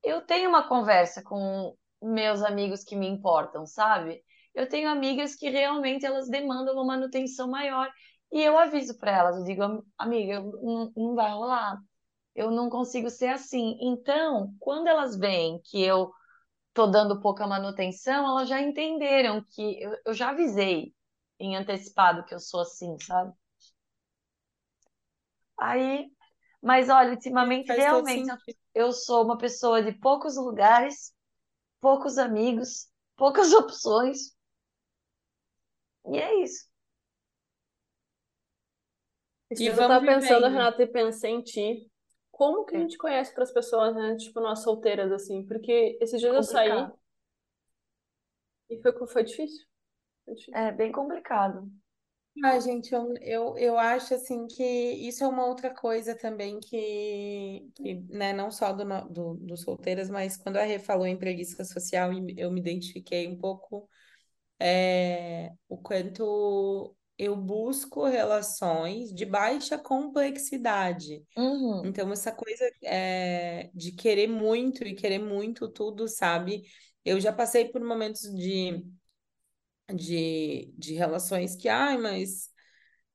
Eu 0.04 0.22
tenho 0.22 0.50
uma 0.50 0.68
conversa 0.68 1.22
com 1.24 1.76
meus 2.02 2.42
amigos 2.42 2.84
que 2.84 2.96
me 2.96 3.08
importam, 3.08 3.66
sabe? 3.66 4.24
Eu 4.56 4.68
tenho 4.70 4.90
amigas 4.90 5.36
que 5.36 5.50
realmente 5.50 6.06
elas 6.06 6.30
demandam 6.30 6.74
uma 6.76 6.86
manutenção 6.86 7.50
maior. 7.50 7.90
E 8.32 8.42
eu 8.42 8.58
aviso 8.58 8.98
para 8.98 9.12
elas, 9.12 9.38
eu 9.38 9.44
digo, 9.44 9.64
"Am- 9.64 9.84
amiga, 9.98 10.36
eu- 10.36 10.52
não, 10.62 10.92
não 10.96 11.16
vai 11.16 11.32
rolar. 11.32 11.78
Eu 12.36 12.50
não 12.52 12.70
consigo 12.70 13.10
ser 13.10 13.28
assim. 13.30 13.78
Então, 13.82 14.54
quando 14.60 14.88
elas 14.88 15.18
veem 15.18 15.60
que 15.66 15.82
eu 15.84 16.10
tô 16.80 16.88
dando 16.88 17.20
pouca 17.20 17.46
manutenção, 17.46 18.26
elas 18.26 18.48
já 18.48 18.62
entenderam 18.62 19.44
que 19.44 19.82
eu, 19.82 19.98
eu 20.06 20.14
já 20.14 20.30
avisei 20.30 20.94
em 21.38 21.58
antecipado 21.58 22.24
que 22.24 22.34
eu 22.34 22.40
sou 22.40 22.62
assim, 22.62 22.98
sabe? 23.00 23.34
Aí, 25.60 26.10
Mas 26.62 26.90
olha, 26.90 27.12
ultimamente 27.12 27.68
Faz 27.68 27.80
realmente 27.80 28.30
eu, 28.74 28.94
sou 28.94 29.26
uma 29.26 29.38
pessoa 29.38 29.84
de 29.84 29.92
poucos 29.94 30.38
lugares, 30.38 31.14
poucos 31.82 32.18
amigos, 32.18 32.88
poucas 33.18 33.52
opções. 33.54 34.36
E 36.06 36.18
é 36.18 36.44
isso. 36.44 36.68
E 39.60 39.66
eu 39.68 39.76
tava 39.76 40.00
pensando, 40.06 40.44
vivendo. 40.44 40.54
Renata, 40.54 40.84
e 40.84 40.88
pensei 40.88 41.32
em 41.32 41.42
ti. 41.42 41.89
Como 42.40 42.66
que 42.66 42.76
a 42.76 42.80
É 42.80 42.82
gente 42.82 42.98
conhece 42.98 43.32
outras 43.32 43.52
pessoas, 43.54 43.96
né? 43.96 44.16
Tipo, 44.18 44.40
nós 44.42 44.64
solteiras, 44.64 45.12
assim. 45.12 45.46
Porque 45.46 45.98
esses 46.02 46.20
dias 46.22 46.34
eu 46.36 46.44
saí 46.44 46.72
complicado. 46.72 46.98
e 48.70 48.82
foi, 48.82 48.94
foi 49.08 49.24
difícil. 49.24 49.66
Foi 50.26 50.36
difícil. 50.36 50.66
É 50.66 50.72
bem 50.72 50.92
complicado. 50.92 51.68
Ah, 52.42 52.58
gente, 52.60 52.94
eu, 52.94 53.14
eu, 53.22 53.58
eu 53.58 53.78
acho 53.78 54.14
assim 54.14 54.48
que 54.48 54.64
isso 54.64 55.24
é 55.26 55.28
uma 55.28 55.46
outra 55.46 55.74
coisa 55.74 56.16
também 56.18 56.58
que, 56.62 57.70
que 57.76 57.96
né, 58.10 58.32
não 58.32 58.50
só 58.50 58.72
do, 58.72 58.86
do, 59.10 59.34
do 59.36 59.58
solteiras, 59.58 60.10
mas 60.10 60.38
quando 60.38 60.56
a 60.56 60.64
Rê 60.64 60.80
falou 60.80 61.06
em 61.06 61.18
preguiça 61.20 61.66
social, 61.66 62.14
e 62.14 62.34
eu 62.38 62.50
me 62.50 62.62
identifiquei 62.62 63.28
um 63.28 63.38
pouco 63.38 63.90
é, 64.60 65.52
o 65.70 65.78
quanto 65.78 66.96
eu 67.20 67.36
busco 67.36 68.06
relações 68.06 69.14
de 69.14 69.26
baixa 69.26 69.78
complexidade. 69.78 71.22
Uhum. 71.36 71.86
Então, 71.86 72.10
essa 72.14 72.32
coisa 72.32 72.64
é, 72.82 73.70
de 73.74 73.92
querer 73.92 74.28
muito 74.28 74.86
e 74.86 74.96
querer 74.96 75.20
muito 75.20 75.68
tudo, 75.68 76.08
sabe? 76.08 76.64
Eu 77.04 77.20
já 77.20 77.34
passei 77.34 77.66
por 77.66 77.82
momentos 77.82 78.22
de, 78.22 78.86
de, 79.94 80.74
de 80.78 80.94
relações 80.94 81.58
que, 81.58 81.68
ai, 81.68 81.98
mas 81.98 82.50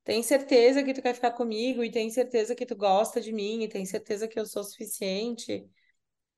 tem 0.05 0.23
certeza 0.23 0.85
que 0.85 0.93
tu 0.93 1.01
quer 1.01 1.14
ficar 1.14 1.31
comigo 1.31 1.83
e 1.83 1.90
tem 1.90 2.11
certeza 2.11 2.55
que 2.55 2.67
tu 2.67 2.77
gosta 2.77 3.23
de 3.23 3.33
mim 3.33 3.62
e 3.62 3.69
tem 3.69 3.87
certeza 3.87 4.29
que 4.29 4.38
eu 4.38 4.45
sou 4.45 4.62
suficiente. 4.62 5.67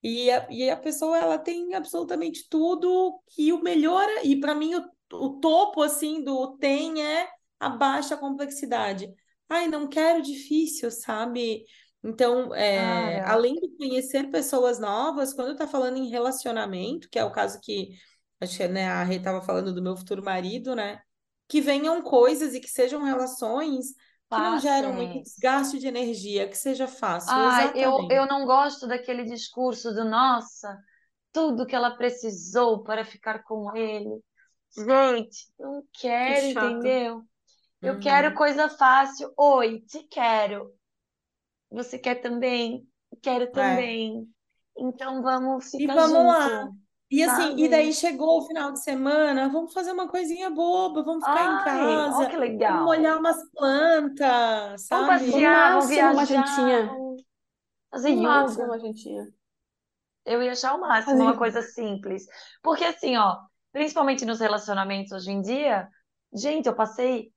E 0.00 0.30
a, 0.30 0.46
e 0.52 0.70
a 0.70 0.76
pessoa, 0.76 1.18
ela 1.18 1.36
tem 1.36 1.74
absolutamente 1.74 2.48
tudo 2.48 3.20
que 3.26 3.52
o 3.52 3.60
melhor, 3.60 4.06
e 4.22 4.38
para 4.38 4.54
mim 4.54 4.76
o, 4.76 4.88
o 5.14 5.40
topo, 5.40 5.82
assim, 5.82 6.22
do 6.22 6.56
tem 6.58 7.04
é 7.04 7.28
a 7.60 7.68
baixa 7.68 8.16
complexidade. 8.16 9.12
Ai, 9.48 9.68
não 9.68 9.88
quero 9.88 10.22
difícil, 10.22 10.90
sabe? 10.90 11.64
Então, 12.02 12.54
é, 12.54 13.20
Cara, 13.20 13.32
além 13.32 13.54
de 13.54 13.76
conhecer 13.76 14.30
pessoas 14.30 14.78
novas, 14.78 15.32
quando 15.32 15.56
tá 15.56 15.66
falando 15.66 15.96
em 15.96 16.08
relacionamento, 16.08 17.08
que 17.10 17.18
é 17.18 17.24
o 17.24 17.32
caso 17.32 17.60
que, 17.60 17.90
acho 18.40 18.56
que, 18.56 18.68
né, 18.68 18.88
a 18.88 19.02
Rê 19.02 19.18
tava 19.18 19.40
falando 19.40 19.74
do 19.74 19.82
meu 19.82 19.96
futuro 19.96 20.22
marido, 20.22 20.74
né? 20.74 21.00
Que 21.48 21.60
venham 21.60 22.02
coisas 22.02 22.54
e 22.54 22.60
que 22.60 22.68
sejam 22.68 23.02
relações 23.02 23.86
que 24.28 24.40
não 24.40 24.58
geram 24.58 24.92
muito 24.92 25.22
desgaste 25.22 25.78
de 25.78 25.86
energia, 25.86 26.48
que 26.48 26.56
seja 26.56 26.88
fácil, 26.88 27.32
Ai, 27.32 27.72
eu, 27.76 28.08
eu 28.10 28.26
não 28.26 28.44
gosto 28.44 28.86
daquele 28.86 29.24
discurso 29.24 29.94
do 29.94 30.04
nossa, 30.04 30.76
tudo 31.32 31.66
que 31.66 31.74
ela 31.74 31.96
precisou 31.96 32.82
para 32.82 33.04
ficar 33.04 33.44
com 33.44 33.74
ele. 33.76 34.20
Gente, 34.76 35.48
não 35.58 35.82
Que 35.92 36.00
quero, 36.00 36.46
entendeu? 36.46 37.24
Eu 37.86 37.98
quero 37.98 38.34
Uhum. 38.34 38.34
coisa 38.34 38.68
fácil. 38.68 39.32
Oi, 39.36 39.80
te 39.82 40.02
quero. 40.04 40.74
Você 41.70 41.98
quer 41.98 42.16
também? 42.16 42.88
Quero 43.22 43.52
É. 43.54 43.90
também. 43.92 44.28
Então 44.76 45.22
vamos 45.22 45.70
E 45.78 45.86
ficar 45.86 45.96
vamos 45.96 46.24
lá. 46.26 46.48
junto, 46.48 46.74
E 47.10 47.22
assim, 47.22 47.54
e 47.58 47.68
daí 47.68 47.92
chegou 47.92 48.38
o 48.40 48.46
final 48.46 48.72
de 48.72 48.82
semana, 48.82 49.48
vamos 49.48 49.72
fazer 49.72 49.92
uma 49.92 50.08
coisinha 50.08 50.50
boba, 50.50 51.04
vamos 51.04 51.24
ficar 51.26 51.44
em 51.46 51.56
Ai, 51.72 52.06
ó 52.18 52.24
casa, 52.24 52.28
que 52.28 52.36
vamos 52.64 52.82
legal. 52.84 52.84
molhar 52.84 53.18
umas 53.18 53.38
plantas, 53.52 54.86
Vamos 54.90 55.06
sabe? 55.06 55.30
passear, 55.30 55.70
vamos 55.72 55.88
máximo 55.88 56.10
uma 56.10 56.24
viajar, 56.26 56.26
jantinha. 56.26 56.98
vamos 56.98 57.22
fazer 57.90 58.10
No 58.10 58.16
máximo 58.16 58.64
yoga. 58.64 58.66
uma 58.66 58.78
jantinha. 58.80 59.32
Eu 60.24 60.42
ia 60.42 60.52
achar 60.52 60.74
o 60.74 60.80
máximo, 60.80 61.22
uma 61.22 61.36
Fazer. 61.36 61.38
coisa 61.38 61.62
simples. 61.62 62.26
Porque 62.62 62.84
assim, 62.84 63.16
ó, 63.16 63.38
principalmente 63.72 64.24
nos 64.24 64.40
relacionamentos 64.40 65.12
hoje 65.12 65.30
em 65.30 65.40
dia, 65.42 65.88
gente, 66.34 66.66
eu 66.66 66.74
passei 66.74 67.32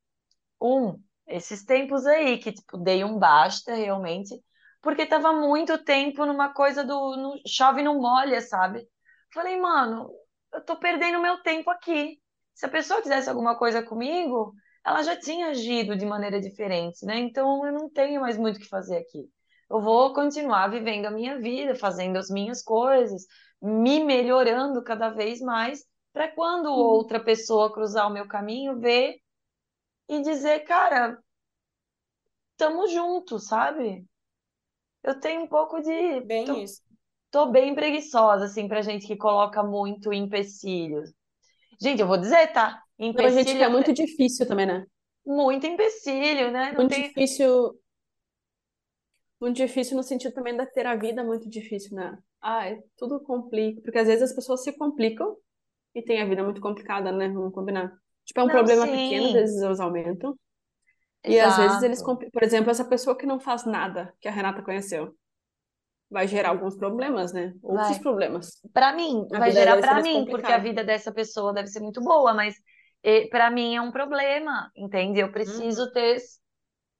um, 0.62 1.02
esses 1.28 1.64
tempos 1.66 2.06
aí, 2.06 2.38
que 2.40 2.52
tipo, 2.52 2.78
dei 2.78 3.04
um 3.04 3.18
basta 3.18 3.74
realmente, 3.76 4.34
porque 4.82 5.06
tava 5.06 5.34
muito 5.34 5.84
tempo 5.84 6.26
numa 6.26 6.54
coisa 6.54 6.84
do 6.84 7.16
no, 7.18 7.40
chove 7.48 7.82
não 7.84 8.00
molha, 8.02 8.42
sabe? 8.42 8.88
Falei, 9.34 9.60
mano, 9.60 10.10
eu 10.54 10.62
tô 10.66 10.78
perdendo 10.78 11.20
meu 11.22 11.42
tempo 11.44 11.70
aqui. 11.70 12.20
Se 12.54 12.66
a 12.66 12.70
pessoa 12.70 13.02
quisesse 13.02 13.30
alguma 13.30 13.58
coisa 13.58 13.82
comigo, 13.84 14.54
ela 14.86 15.04
já 15.04 15.16
tinha 15.16 15.48
agido 15.50 15.96
de 15.96 16.06
maneira 16.06 16.40
diferente, 16.42 17.06
né? 17.06 17.18
Então 17.20 17.66
eu 17.66 17.72
não 17.74 17.90
tenho 17.90 18.22
mais 18.22 18.38
muito 18.38 18.58
o 18.58 18.60
que 18.60 18.68
fazer 18.68 18.98
aqui. 18.98 19.30
Eu 19.70 19.80
vou 19.82 20.14
continuar 20.14 20.68
vivendo 20.70 21.06
a 21.06 21.12
minha 21.12 21.40
vida, 21.40 21.76
fazendo 21.76 22.18
as 22.18 22.30
minhas 22.30 22.64
coisas, 22.64 23.24
me 23.62 24.04
melhorando 24.04 24.84
cada 24.84 25.10
vez 25.10 25.40
mais, 25.42 25.84
para 26.12 26.28
quando 26.30 26.68
Uhum. 26.68 26.74
outra 26.74 27.20
pessoa 27.24 27.72
cruzar 27.72 28.08
o 28.08 28.14
meu 28.14 28.28
caminho, 28.28 28.80
ver 28.80 29.16
e 30.10 30.22
dizer, 30.22 30.62
cara, 30.66 31.18
tamo 32.58 32.88
junto, 32.88 33.40
sabe? 33.40 34.06
Eu 35.04 35.20
tenho 35.20 35.42
um 35.44 35.48
pouco 35.48 35.82
de. 35.82 36.22
Bem 36.22 36.46
Tô, 36.46 36.64
isso. 36.64 36.82
tô 37.32 37.52
bem 37.52 37.76
preguiçosa, 37.76 38.46
assim, 38.46 38.68
pra 38.68 38.82
gente 38.82 39.08
que 39.08 39.18
coloca 39.18 39.64
muito 39.64 40.14
empecilho. 40.14 41.04
Gente, 41.82 42.02
eu 42.02 42.08
vou 42.08 42.18
dizer, 42.20 42.48
tá? 42.54 42.82
Não, 43.14 43.26
a 43.26 43.30
gente 43.30 43.46
Empecilho, 43.48 43.58
que 43.58 43.64
é 43.64 43.70
muito 43.70 43.94
difícil 43.94 44.48
também, 44.48 44.66
né? 44.66 44.86
muito 45.26 45.66
empecilho, 45.66 46.52
né? 46.52 46.72
Não 46.74 46.86
Muito 46.86 46.90
tem. 46.90 47.14
difícil, 47.14 47.80
muito 49.40 49.58
difícil 49.58 49.98
no 49.98 50.04
sentido 50.04 50.34
também 50.34 50.56
da 50.56 50.66
ter 50.66 50.86
a 50.86 50.96
vida 50.96 51.22
muito 51.26 51.50
difícil, 51.50 51.94
né? 51.96 52.18
Ai, 52.42 52.82
tudo 52.98 53.22
complica, 53.22 53.82
porque 53.82 53.98
às 53.98 54.08
vezes 54.08 54.24
as 54.24 54.36
pessoas 54.36 54.62
se 54.64 54.74
complicam 54.74 55.38
e 55.96 56.02
têm 56.04 56.22
a 56.22 56.26
vida 56.28 56.44
muito 56.44 56.62
complicada, 56.62 57.12
né? 57.12 57.30
Vamos 57.30 57.54
combinar. 57.54 57.94
Tipo, 58.30 58.42
é 58.42 58.44
um 58.46 58.50
Não, 58.50 58.68
problema 58.68 58.88
pequeno, 58.90 59.28
às 59.28 59.34
sim, 59.34 59.34
vezes 59.34 59.62
eles 59.62 59.80
aumentam. 59.82 60.38
E 61.28 61.40
às 61.40 61.58
vezes 61.58 61.82
eles, 61.84 62.02
exato. 62.02 62.30
por 62.34 62.44
exemplo, 62.44 62.72
essa 62.72 62.86
pessoa 62.86 63.18
que 63.18 63.26
não 63.28 63.40
faz 63.40 63.66
nada, 63.66 64.14
que 64.22 64.28
a 64.28 64.32
Renata 64.32 64.64
conheceu, 64.64 65.16
vai 66.10 66.28
gerar 66.28 66.50
alguns 66.52 66.76
problemas, 66.78 67.34
né? 67.34 67.56
Outros 67.64 67.98
Vai. 67.98 68.00
problemas. 68.00 68.52
Pra 68.74 68.94
mim, 68.94 69.28
A 69.34 69.42
vai 69.42 69.52
gerar 69.52 69.82
mais 69.92 70.04
mim, 70.04 70.28
porque 70.30 70.52
a 70.52 70.60
vida 70.60 70.84
dessa 70.84 71.14
pessoa 71.14 71.54
deve 71.54 71.68
ser 71.70 71.82
muito 71.82 72.02
boa, 72.02 72.34
mas 72.34 72.56
pra 73.32 73.52
mim 73.52 73.76
é 73.76 73.82
um 73.82 73.92
problema, 73.92 74.72
entende? 74.76 75.20
Eu 75.22 75.32
Uhum. 75.46 75.64
preciso 75.64 75.92
ter 75.94 76.18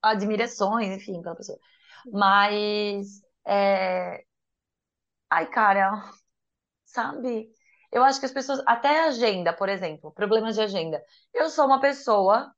admirações, 0.02 0.88
enfim, 0.90 1.22
pela 1.22 1.36
pessoa. 1.36 1.58
Mas, 2.12 3.22
é... 3.46 4.24
ai, 5.30 5.46
cara, 5.50 6.10
sabe? 6.86 7.50
Eu 7.92 8.02
acho 8.04 8.20
que 8.20 8.26
as 8.26 8.32
pessoas, 8.32 8.62
até 8.66 9.00
agenda, 9.06 9.52
por 9.52 9.68
exemplo, 9.68 10.12
problemas 10.12 10.54
de 10.54 10.62
agenda. 10.62 11.02
Eu 11.34 11.48
sou 11.50 11.66
uma 11.66 11.80
pessoa, 11.80 12.52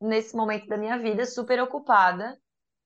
nesse 0.00 0.36
momento 0.36 0.66
da 0.68 0.76
minha 0.76 0.98
vida, 0.98 1.24
super 1.26 1.60
ocupada, 1.62 2.38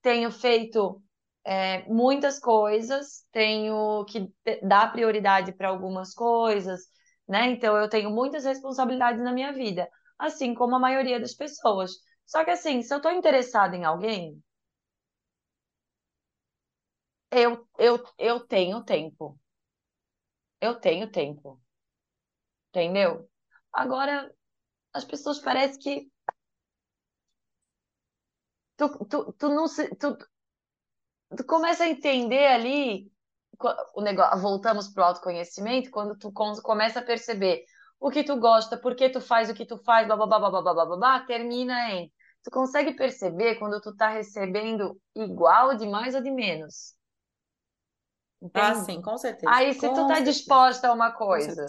tenho 0.03 0.31
feito 0.31 1.03
é, 1.45 1.85
muitas 1.89 2.39
coisas, 2.39 3.27
tenho 3.33 4.05
que 4.07 4.33
dar 4.63 4.93
prioridade 4.93 5.53
para 5.53 5.69
algumas 5.69 6.15
coisas, 6.15 6.83
né? 7.29 7.51
Então, 7.51 7.77
eu 7.77 7.89
tenho 7.89 8.11
muitas 8.11 8.45
responsabilidades 8.45 9.23
na 9.23 9.33
minha 9.33 9.53
vida, 9.53 9.89
assim 10.19 10.55
como 10.55 10.77
a 10.77 10.81
maioria 10.81 11.21
das 11.21 11.35
pessoas. 11.35 11.93
Só 12.27 12.45
que, 12.45 12.51
assim, 12.51 12.83
se 12.83 12.93
eu 12.95 12.99
estou 12.99 13.13
interessada 13.13 13.77
em 13.77 13.85
alguém, 13.85 14.43
eu, 17.33 17.67
eu, 17.79 18.03
eu 18.19 18.41
tenho 18.47 18.83
tempo. 18.85 19.37
Eu 20.63 20.75
tenho 20.81 21.11
tempo, 21.11 21.61
entendeu? 22.73 23.29
Agora, 23.73 24.33
as 24.93 25.05
pessoas 25.05 25.39
parecem 25.39 25.79
que. 25.79 26.13
Tu, 28.77 28.89
tu, 29.07 29.33
tu 29.39 29.49
não 29.49 29.69
se. 29.69 29.89
Tu, 29.97 30.17
tu 31.37 31.45
começa 31.45 31.85
a 31.85 31.89
entender 31.89 32.47
ali 32.47 33.11
o 33.95 34.01
negócio. 34.03 34.41
Voltamos 34.41 34.89
para 34.89 35.03
o 35.03 35.07
autoconhecimento, 35.07 35.91
quando 35.91 36.17
tu 36.19 36.33
começa 36.33 37.01
a 37.01 37.05
perceber 37.05 37.65
o 38.01 38.11
que 38.11 38.25
tu 38.25 38.37
gosta, 38.37 38.77
por 38.77 38.97
que 38.97 39.09
tu 39.09 39.21
faz 39.21 39.49
o 39.49 39.55
que 39.55 39.67
tu 39.67 39.79
faz, 39.79 40.07
blá 40.07 40.17
blá 40.17 40.27
blá 40.27 40.39
blá 40.39 40.51
blá 40.51 40.63
blá 40.63 40.87
blá, 40.87 40.97
blá 40.97 41.21
termina 41.27 41.91
em. 41.93 42.13
Tu 42.43 42.51
consegue 42.51 42.95
perceber 42.95 43.57
quando 43.57 43.81
tu 43.81 43.95
tá 43.95 44.09
recebendo 44.09 45.01
igual 45.15 45.77
de 45.77 45.87
mais 45.87 46.15
ou 46.15 46.23
de 46.23 46.31
menos. 46.31 46.95
Ah, 48.43 48.47
Entende? 48.47 48.67
Ah, 48.67 48.75
sim, 48.75 49.01
com 49.03 49.17
certeza. 49.17 49.53
Aí, 49.55 49.73
se 49.75 49.81
com 49.81 49.95
tu 49.95 49.95
tá 49.95 50.17
certeza. 50.17 50.33
disposta 50.33 50.89
a 50.89 50.93
uma 50.93 51.13
coisa 51.13 51.65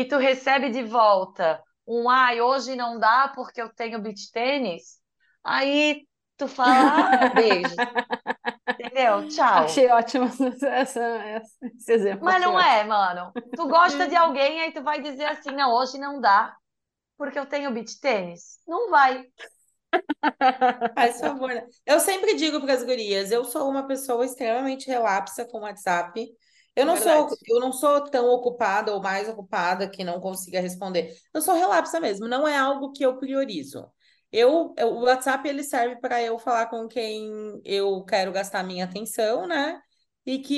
e 0.00 0.04
tu 0.06 0.16
recebe 0.18 0.70
de 0.70 0.82
volta 0.84 1.62
um 1.86 2.08
ai, 2.08 2.40
hoje 2.40 2.76
não 2.76 2.98
dá 2.98 3.28
porque 3.34 3.60
eu 3.62 3.72
tenho 3.74 4.00
beach 4.00 4.30
tênis, 4.32 5.00
aí 5.42 6.06
tu 6.36 6.46
fala, 6.48 6.84
ah, 7.24 7.26
beijo, 7.34 7.82
entendeu? 8.78 9.26
Tchau. 9.28 9.64
Achei 9.64 9.88
ótimo 9.90 10.26
essa, 10.54 10.68
essa- 10.68 11.50
esse 11.76 11.92
exemplo, 11.92 12.24
Mas 12.24 12.40
não 12.40 12.58
é, 12.58 12.84
ótimo. 12.84 12.88
mano. 12.88 13.34
Tu 13.54 13.68
gosta 13.68 14.06
de 14.06 14.16
alguém, 14.16 14.60
aí 14.60 14.72
tu 14.72 14.82
vai 14.82 15.00
dizer 15.00 15.24
assim, 15.26 15.54
não, 15.54 15.72
hoje 15.72 15.98
não 15.98 16.20
dá 16.20 16.54
porque 17.16 17.38
eu 17.38 17.46
tenho 17.46 17.72
beach 17.72 18.00
tênis. 18.00 18.58
Não 18.66 18.90
vai. 18.90 19.26
Faz 20.94 21.20
favor. 21.20 21.48
né? 21.54 21.66
Eu 21.86 22.00
sempre 22.00 22.34
digo 22.34 22.60
para 22.60 22.74
as 22.74 22.82
gurias, 22.84 23.30
eu 23.30 23.44
sou 23.44 23.68
uma 23.70 23.86
pessoa 23.86 24.24
extremamente 24.24 24.86
relapsa 24.86 25.44
com 25.44 25.58
o 25.58 25.62
WhatsApp. 25.62 26.26
Eu 26.78 26.86
não 26.86 26.96
sou, 26.96 27.28
Verdade. 27.28 27.36
eu 27.48 27.60
não 27.60 27.72
sou 27.72 28.02
tão 28.04 28.26
ocupada 28.30 28.94
ou 28.94 29.02
mais 29.02 29.28
ocupada 29.28 29.88
que 29.90 30.04
não 30.04 30.20
consiga 30.20 30.60
responder. 30.60 31.14
Eu 31.34 31.40
sou 31.42 31.54
relapsa 31.54 31.98
mesmo, 32.00 32.28
não 32.28 32.46
é 32.46 32.56
algo 32.56 32.92
que 32.92 33.04
eu 33.04 33.18
priorizo. 33.18 33.90
Eu, 34.30 34.74
eu- 34.78 34.88
o 34.92 35.02
WhatsApp 35.04 35.48
ele 35.48 35.64
serve 35.64 35.96
para 36.00 36.22
eu 36.22 36.38
falar 36.38 36.66
com 36.66 36.86
quem 36.86 37.60
eu 37.64 38.04
quero 38.04 38.30
gastar 38.32 38.62
minha 38.62 38.84
atenção, 38.84 39.46
né? 39.46 39.80
E 40.26 40.38
que 40.40 40.54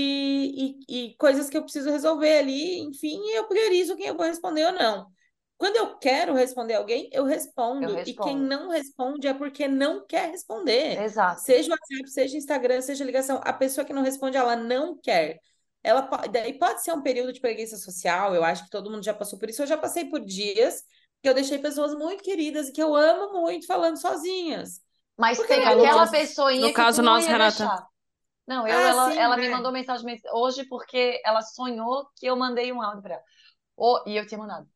e, 0.88 1.06
e 1.12 1.16
coisas 1.16 1.48
que 1.48 1.56
eu 1.56 1.62
preciso 1.62 1.90
resolver 1.90 2.38
ali, 2.38 2.80
enfim, 2.80 3.20
eu 3.30 3.46
priorizo 3.48 3.96
quem 3.96 4.06
eu 4.08 4.16
vou 4.16 4.26
responder 4.26 4.66
ou 4.66 4.72
não. 4.72 5.06
Quando 5.56 5.76
eu 5.76 5.96
quero 5.98 6.34
responder 6.34 6.74
alguém, 6.74 7.08
eu 7.12 7.24
respondo. 7.24 7.88
Eu 7.88 7.94
E 8.04 8.14
quem 8.18 8.36
respondo. 8.36 8.38
não 8.38 8.70
responde 8.70 9.26
é 9.28 9.34
porque 9.34 9.68
não 9.68 10.04
quer 10.06 10.30
responder. 10.30 11.06
Exato. 11.06 11.42
Seja 11.44 11.70
WhatsApp, 11.70 12.10
seja 12.10 12.36
Instagram, 12.36 12.80
seja 12.80 13.04
ligação. 13.04 13.40
A 13.44 13.52
pessoa 13.52 13.84
que 13.84 13.92
não 13.92 14.02
responde, 14.02 14.36
ela 14.36 14.56
não 14.56 14.96
quer. 14.98 15.38
Ela 15.82 16.02
pode, 16.02 16.28
daí 16.28 16.58
pode 16.58 16.82
ser 16.82 16.92
um 16.92 17.02
período 17.02 17.32
de 17.32 17.40
preguiça 17.40 17.76
social, 17.76 18.34
eu 18.34 18.44
acho 18.44 18.64
que 18.64 18.70
todo 18.70 18.90
mundo 18.90 19.02
já 19.04 19.14
passou 19.14 19.38
por 19.38 19.48
isso. 19.48 19.62
Eu 19.62 19.66
já 19.66 19.78
passei 19.78 20.04
por 20.04 20.20
dias 20.20 20.82
que 21.22 21.28
eu 21.28 21.34
deixei 21.34 21.58
pessoas 21.58 21.94
muito 21.94 22.22
queridas 22.22 22.68
e 22.68 22.72
que 22.72 22.82
eu 22.82 22.94
amo 22.94 23.40
muito 23.40 23.66
falando 23.66 23.96
sozinhas. 23.96 24.80
Mas 25.16 25.38
Porque 25.38 25.54
tem 25.54 25.64
aquela 25.64 25.98
caso- 26.00 26.12
pessoinha 26.12 26.60
no 26.62 26.68
que 26.68 26.74
caso 26.74 27.02
ia 27.02 27.18
Renata. 27.18 27.58
deixar. 27.58 27.86
Não, 28.46 28.66
eu, 28.66 28.76
Ah, 28.76 28.88
ela, 28.88 29.10
sim, 29.12 29.18
ela 29.18 29.36
me 29.36 29.48
né? 29.48 29.54
mandou 29.54 29.70
mensagem 29.72 30.20
hoje 30.32 30.64
porque 30.64 31.20
ela 31.24 31.40
sonhou 31.42 32.08
que 32.16 32.26
eu 32.26 32.36
mandei 32.36 32.72
um 32.72 32.82
áudio 32.82 33.02
pra 33.02 33.14
ela. 33.14 33.22
Ó, 33.76 34.02
e 34.06 34.16
eu 34.16 34.26
tinha 34.26 34.38
mandado. 34.38 34.68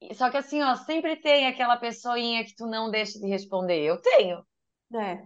E- 0.00 0.14
só 0.14 0.30
que 0.30 0.36
assim, 0.36 0.62
ó, 0.62 0.74
sempre 0.76 1.16
tem 1.16 1.46
aquela 1.46 1.76
pessoinha 1.76 2.44
que 2.44 2.54
tu 2.54 2.66
não 2.66 2.90
deixa 2.90 3.18
de 3.18 3.26
responder. 3.26 3.80
Eu 3.82 4.00
tenho, 4.00 4.44
É. 4.94 5.22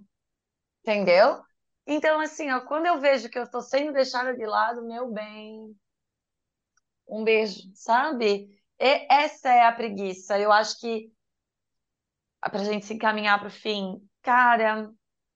entendeu? 0.82 1.42
Então, 1.86 2.20
assim, 2.20 2.50
ó, 2.50 2.60
quando 2.60 2.86
eu 2.86 3.00
vejo 3.00 3.28
que 3.28 3.38
eu 3.38 3.50
tô 3.50 3.60
sendo 3.60 3.92
deixada 3.92 4.34
de 4.34 4.46
lado, 4.46 4.86
meu 4.86 5.10
bem, 5.10 5.74
um 7.08 7.24
beijo, 7.24 7.70
sabe? 7.74 8.48
E 8.78 9.06
essa 9.10 9.50
é 9.50 9.66
a 9.66 9.72
preguiça. 9.72 10.38
Eu 10.38 10.52
acho 10.52 10.78
que 10.80 11.12
pra 12.40 12.64
gente 12.64 12.86
se 12.86 12.94
encaminhar 12.94 13.40
pro 13.40 13.50
fim, 13.50 14.00
cara, 14.22 14.90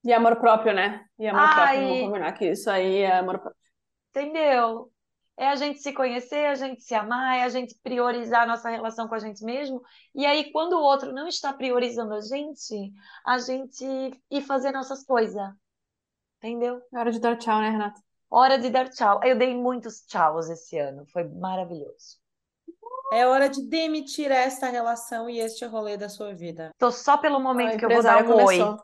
E 0.04 0.12
amor 0.12 0.36
próprio, 0.36 0.72
né? 0.72 1.04
E 1.18 1.26
amor 1.26 1.48
próprio, 1.48 1.78
Ai. 1.78 1.84
vamos 1.84 2.00
combinar 2.00 2.32
que 2.32 2.50
isso 2.50 2.70
aí 2.70 2.98
é 2.98 3.18
amor 3.18 3.38
próprio. 3.38 3.60
Entendeu? 4.10 4.90
É 5.36 5.48
a 5.48 5.56
gente 5.56 5.80
se 5.80 5.92
conhecer, 5.92 6.46
a 6.46 6.54
gente 6.54 6.82
se 6.82 6.94
amar, 6.94 7.36
é 7.36 7.42
a 7.42 7.48
gente 7.48 7.76
priorizar 7.82 8.42
a 8.42 8.46
nossa 8.46 8.70
relação 8.70 9.06
com 9.06 9.14
a 9.14 9.18
gente 9.18 9.44
mesmo. 9.44 9.82
E 10.14 10.24
aí, 10.24 10.50
quando 10.50 10.72
o 10.72 10.80
outro 10.80 11.12
não 11.12 11.28
está 11.28 11.52
priorizando 11.52 12.14
a 12.14 12.20
gente, 12.20 12.92
a 13.24 13.36
gente 13.38 13.84
ir 14.30 14.42
fazer 14.42 14.72
nossas 14.72 15.04
coisas. 15.04 15.36
Entendeu? 16.38 16.80
É 16.92 16.98
hora 16.98 17.10
de 17.10 17.18
dar 17.18 17.36
tchau, 17.36 17.60
né, 17.60 17.70
Renata? 17.70 18.00
Hora 18.30 18.58
de 18.58 18.70
dar 18.70 18.88
tchau. 18.90 19.20
Eu 19.24 19.38
dei 19.38 19.54
muitos 19.54 20.02
tchauz 20.06 20.48
esse 20.50 20.78
ano, 20.78 21.06
foi 21.06 21.24
maravilhoso. 21.24 22.18
É 23.12 23.26
hora 23.26 23.48
de 23.48 23.62
demitir 23.68 24.30
esta 24.32 24.68
relação 24.68 25.30
e 25.30 25.38
este 25.38 25.64
rolê 25.64 25.96
da 25.96 26.08
sua 26.08 26.34
vida. 26.34 26.70
Tô 26.78 26.90
só 26.90 27.16
pelo 27.16 27.38
momento 27.40 27.74
A 27.74 27.78
que 27.78 27.84
eu 27.84 27.90
vou 27.90 28.02
dar 28.02 28.24
um 28.24 28.44
oi. 28.44 28.58
começou. 28.58 28.76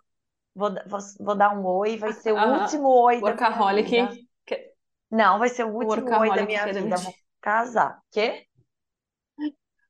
Vou, 0.54 0.70
da- 0.70 0.84
vou, 0.86 1.00
vou 1.20 1.34
dar 1.34 1.56
um 1.58 1.66
oi, 1.66 1.96
vai 1.96 2.12
ser 2.12 2.32
o 2.32 2.36
Ah, 2.38 2.62
último 2.62 2.88
oi 2.88 3.20
da 3.20 3.34
minha 3.34 3.48
Workaholic. 3.48 3.90
vida. 3.90 4.12
que- 4.46 4.74
Não, 5.10 5.38
vai 5.38 5.48
ser 5.48 5.64
o 5.64 5.68
último 5.74 5.88
oi 5.88 5.96
da 5.96 6.06
workaholic 6.06 6.46
minha 6.46 6.66
vida. 6.66 6.80
demitir. 6.80 7.04
Vou 7.04 7.14
casar. 7.40 8.00
Quê? 8.12 8.46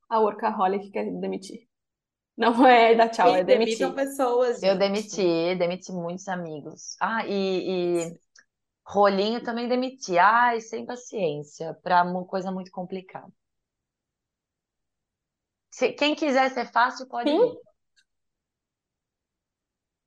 A 0.09 0.19
workaholic 0.19 0.89
quer 0.91 1.05
demitir. 1.19 1.67
Não 2.35 2.65
é 2.65 2.95
dar 2.95 3.09
tchau, 3.09 3.35
é 3.35 3.41
E 3.41 3.43
demitam 3.43 3.91
demitir. 3.91 3.93
pessoas, 3.93 4.61
Eu 4.63 4.69
gente. 4.71 4.79
demiti, 4.79 5.55
demiti 5.55 5.91
muitos 5.91 6.27
amigos. 6.27 6.95
Ah, 6.99 7.25
e, 7.27 8.07
e 8.09 8.19
rolinho 8.85 9.43
também 9.43 9.67
demiti. 9.67 10.17
Ai, 10.17 10.59
sem 10.59 10.85
paciência, 10.85 11.73
para 11.83 12.03
uma 12.03 12.25
coisa 12.25 12.51
muito 12.51 12.71
complicada. 12.71 13.31
Se, 15.71 15.91
quem 15.93 16.15
quiser 16.15 16.49
ser 16.51 16.71
fácil, 16.71 17.07
pode 17.07 17.29
Sim. 17.29 17.37
vir. 17.39 17.57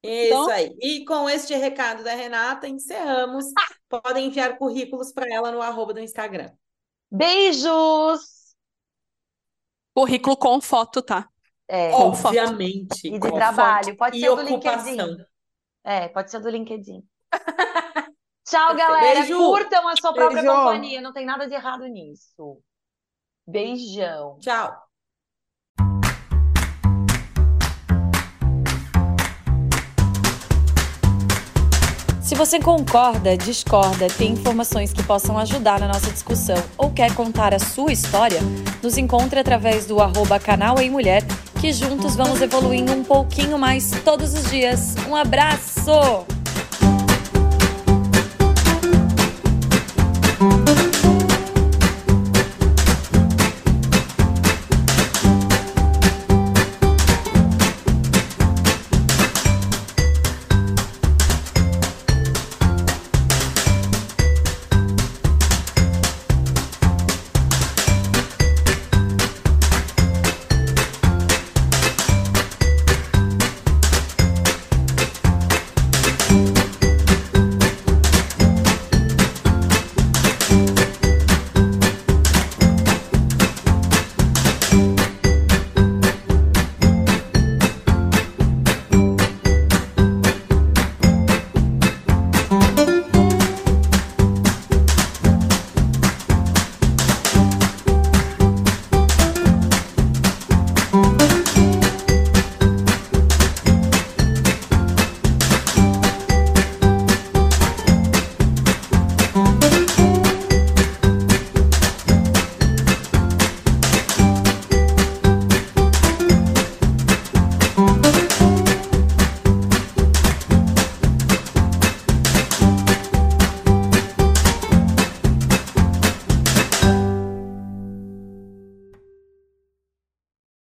Isso 0.03 0.35
Então- 0.35 0.51
aí. 0.51 0.77
E 0.81 1.05
com 1.05 1.29
este 1.29 1.55
recado 1.55 2.05
da 2.05 2.15
Renata, 2.15 2.69
encerramos. 2.69 3.45
Podem 3.89 4.27
enviar 4.27 4.59
currículos 4.59 5.13
para 5.13 5.33
ela 5.33 5.51
no 5.53 5.61
arroba 5.63 5.93
do 5.95 6.01
Instagram. 6.01 6.53
Beijos! 7.11 8.55
Currículo 9.95 10.37
com 10.37 10.61
foto, 10.61 11.03
tá? 11.03 11.29
É. 11.69 11.93
Obviamente. 11.93 13.09
e 13.09 13.19
de 13.19 13.19
com 13.19 13.33
trabalho. 13.33 13.87
foto 13.89 13.97
Pode 13.97 14.21
ser 14.21 14.35
do. 14.35 14.43
LinkedIn. 14.43 15.27
É, 15.85 16.09
pode 16.09 16.31
ser 16.31 16.41
do 16.41 16.49
LinkedIn. 16.49 17.03
Tchau, 18.45 18.77
galera. 18.77 19.21
Beijo. 19.21 19.37
Curtam 19.39 19.89
a 19.89 19.97
sua 19.97 20.13
própria 20.13 20.43
Beijo. 20.43 20.57
companhia. 20.57 21.01
Não 21.01 21.13
tem 21.13 21.27
nada 21.27 21.49
de 21.49 21.55
errado 21.55 21.87
nisso. 21.87 22.61
Beijão. 23.47 24.39
Tchau. 24.39 24.86
Se 32.27 32.35
você 32.35 32.59
concorda, 32.59 33.37
discorda, 33.37 34.09
tem 34.09 34.33
informações 34.33 34.93
que 34.93 35.01
possam 35.01 35.39
ajudar 35.39 35.79
na 35.79 35.87
nossa 35.87 36.11
discussão 36.11 36.61
ou 36.77 36.91
quer 36.91 37.15
contar 37.15 37.55
a 37.55 37.59
sua 37.61 37.93
história, 37.93 38.41
nos 38.83 38.99
encontre 38.99 39.39
através 39.39 39.87
do 39.87 40.01
arroba 40.01 40.41
canal 40.41 40.77
Ei 40.81 40.91
Mulher, 40.91 41.23
que 41.61 41.73
juntos 41.73 42.17
vamos 42.17 42.43
evoluindo 42.43 42.91
um 42.91 43.05
pouquinho 43.05 43.57
mais 43.57 43.93
todos 44.05 44.35
os 44.35 44.51
dias. 44.51 44.97
Um 45.09 45.15
abraço! 45.15 46.27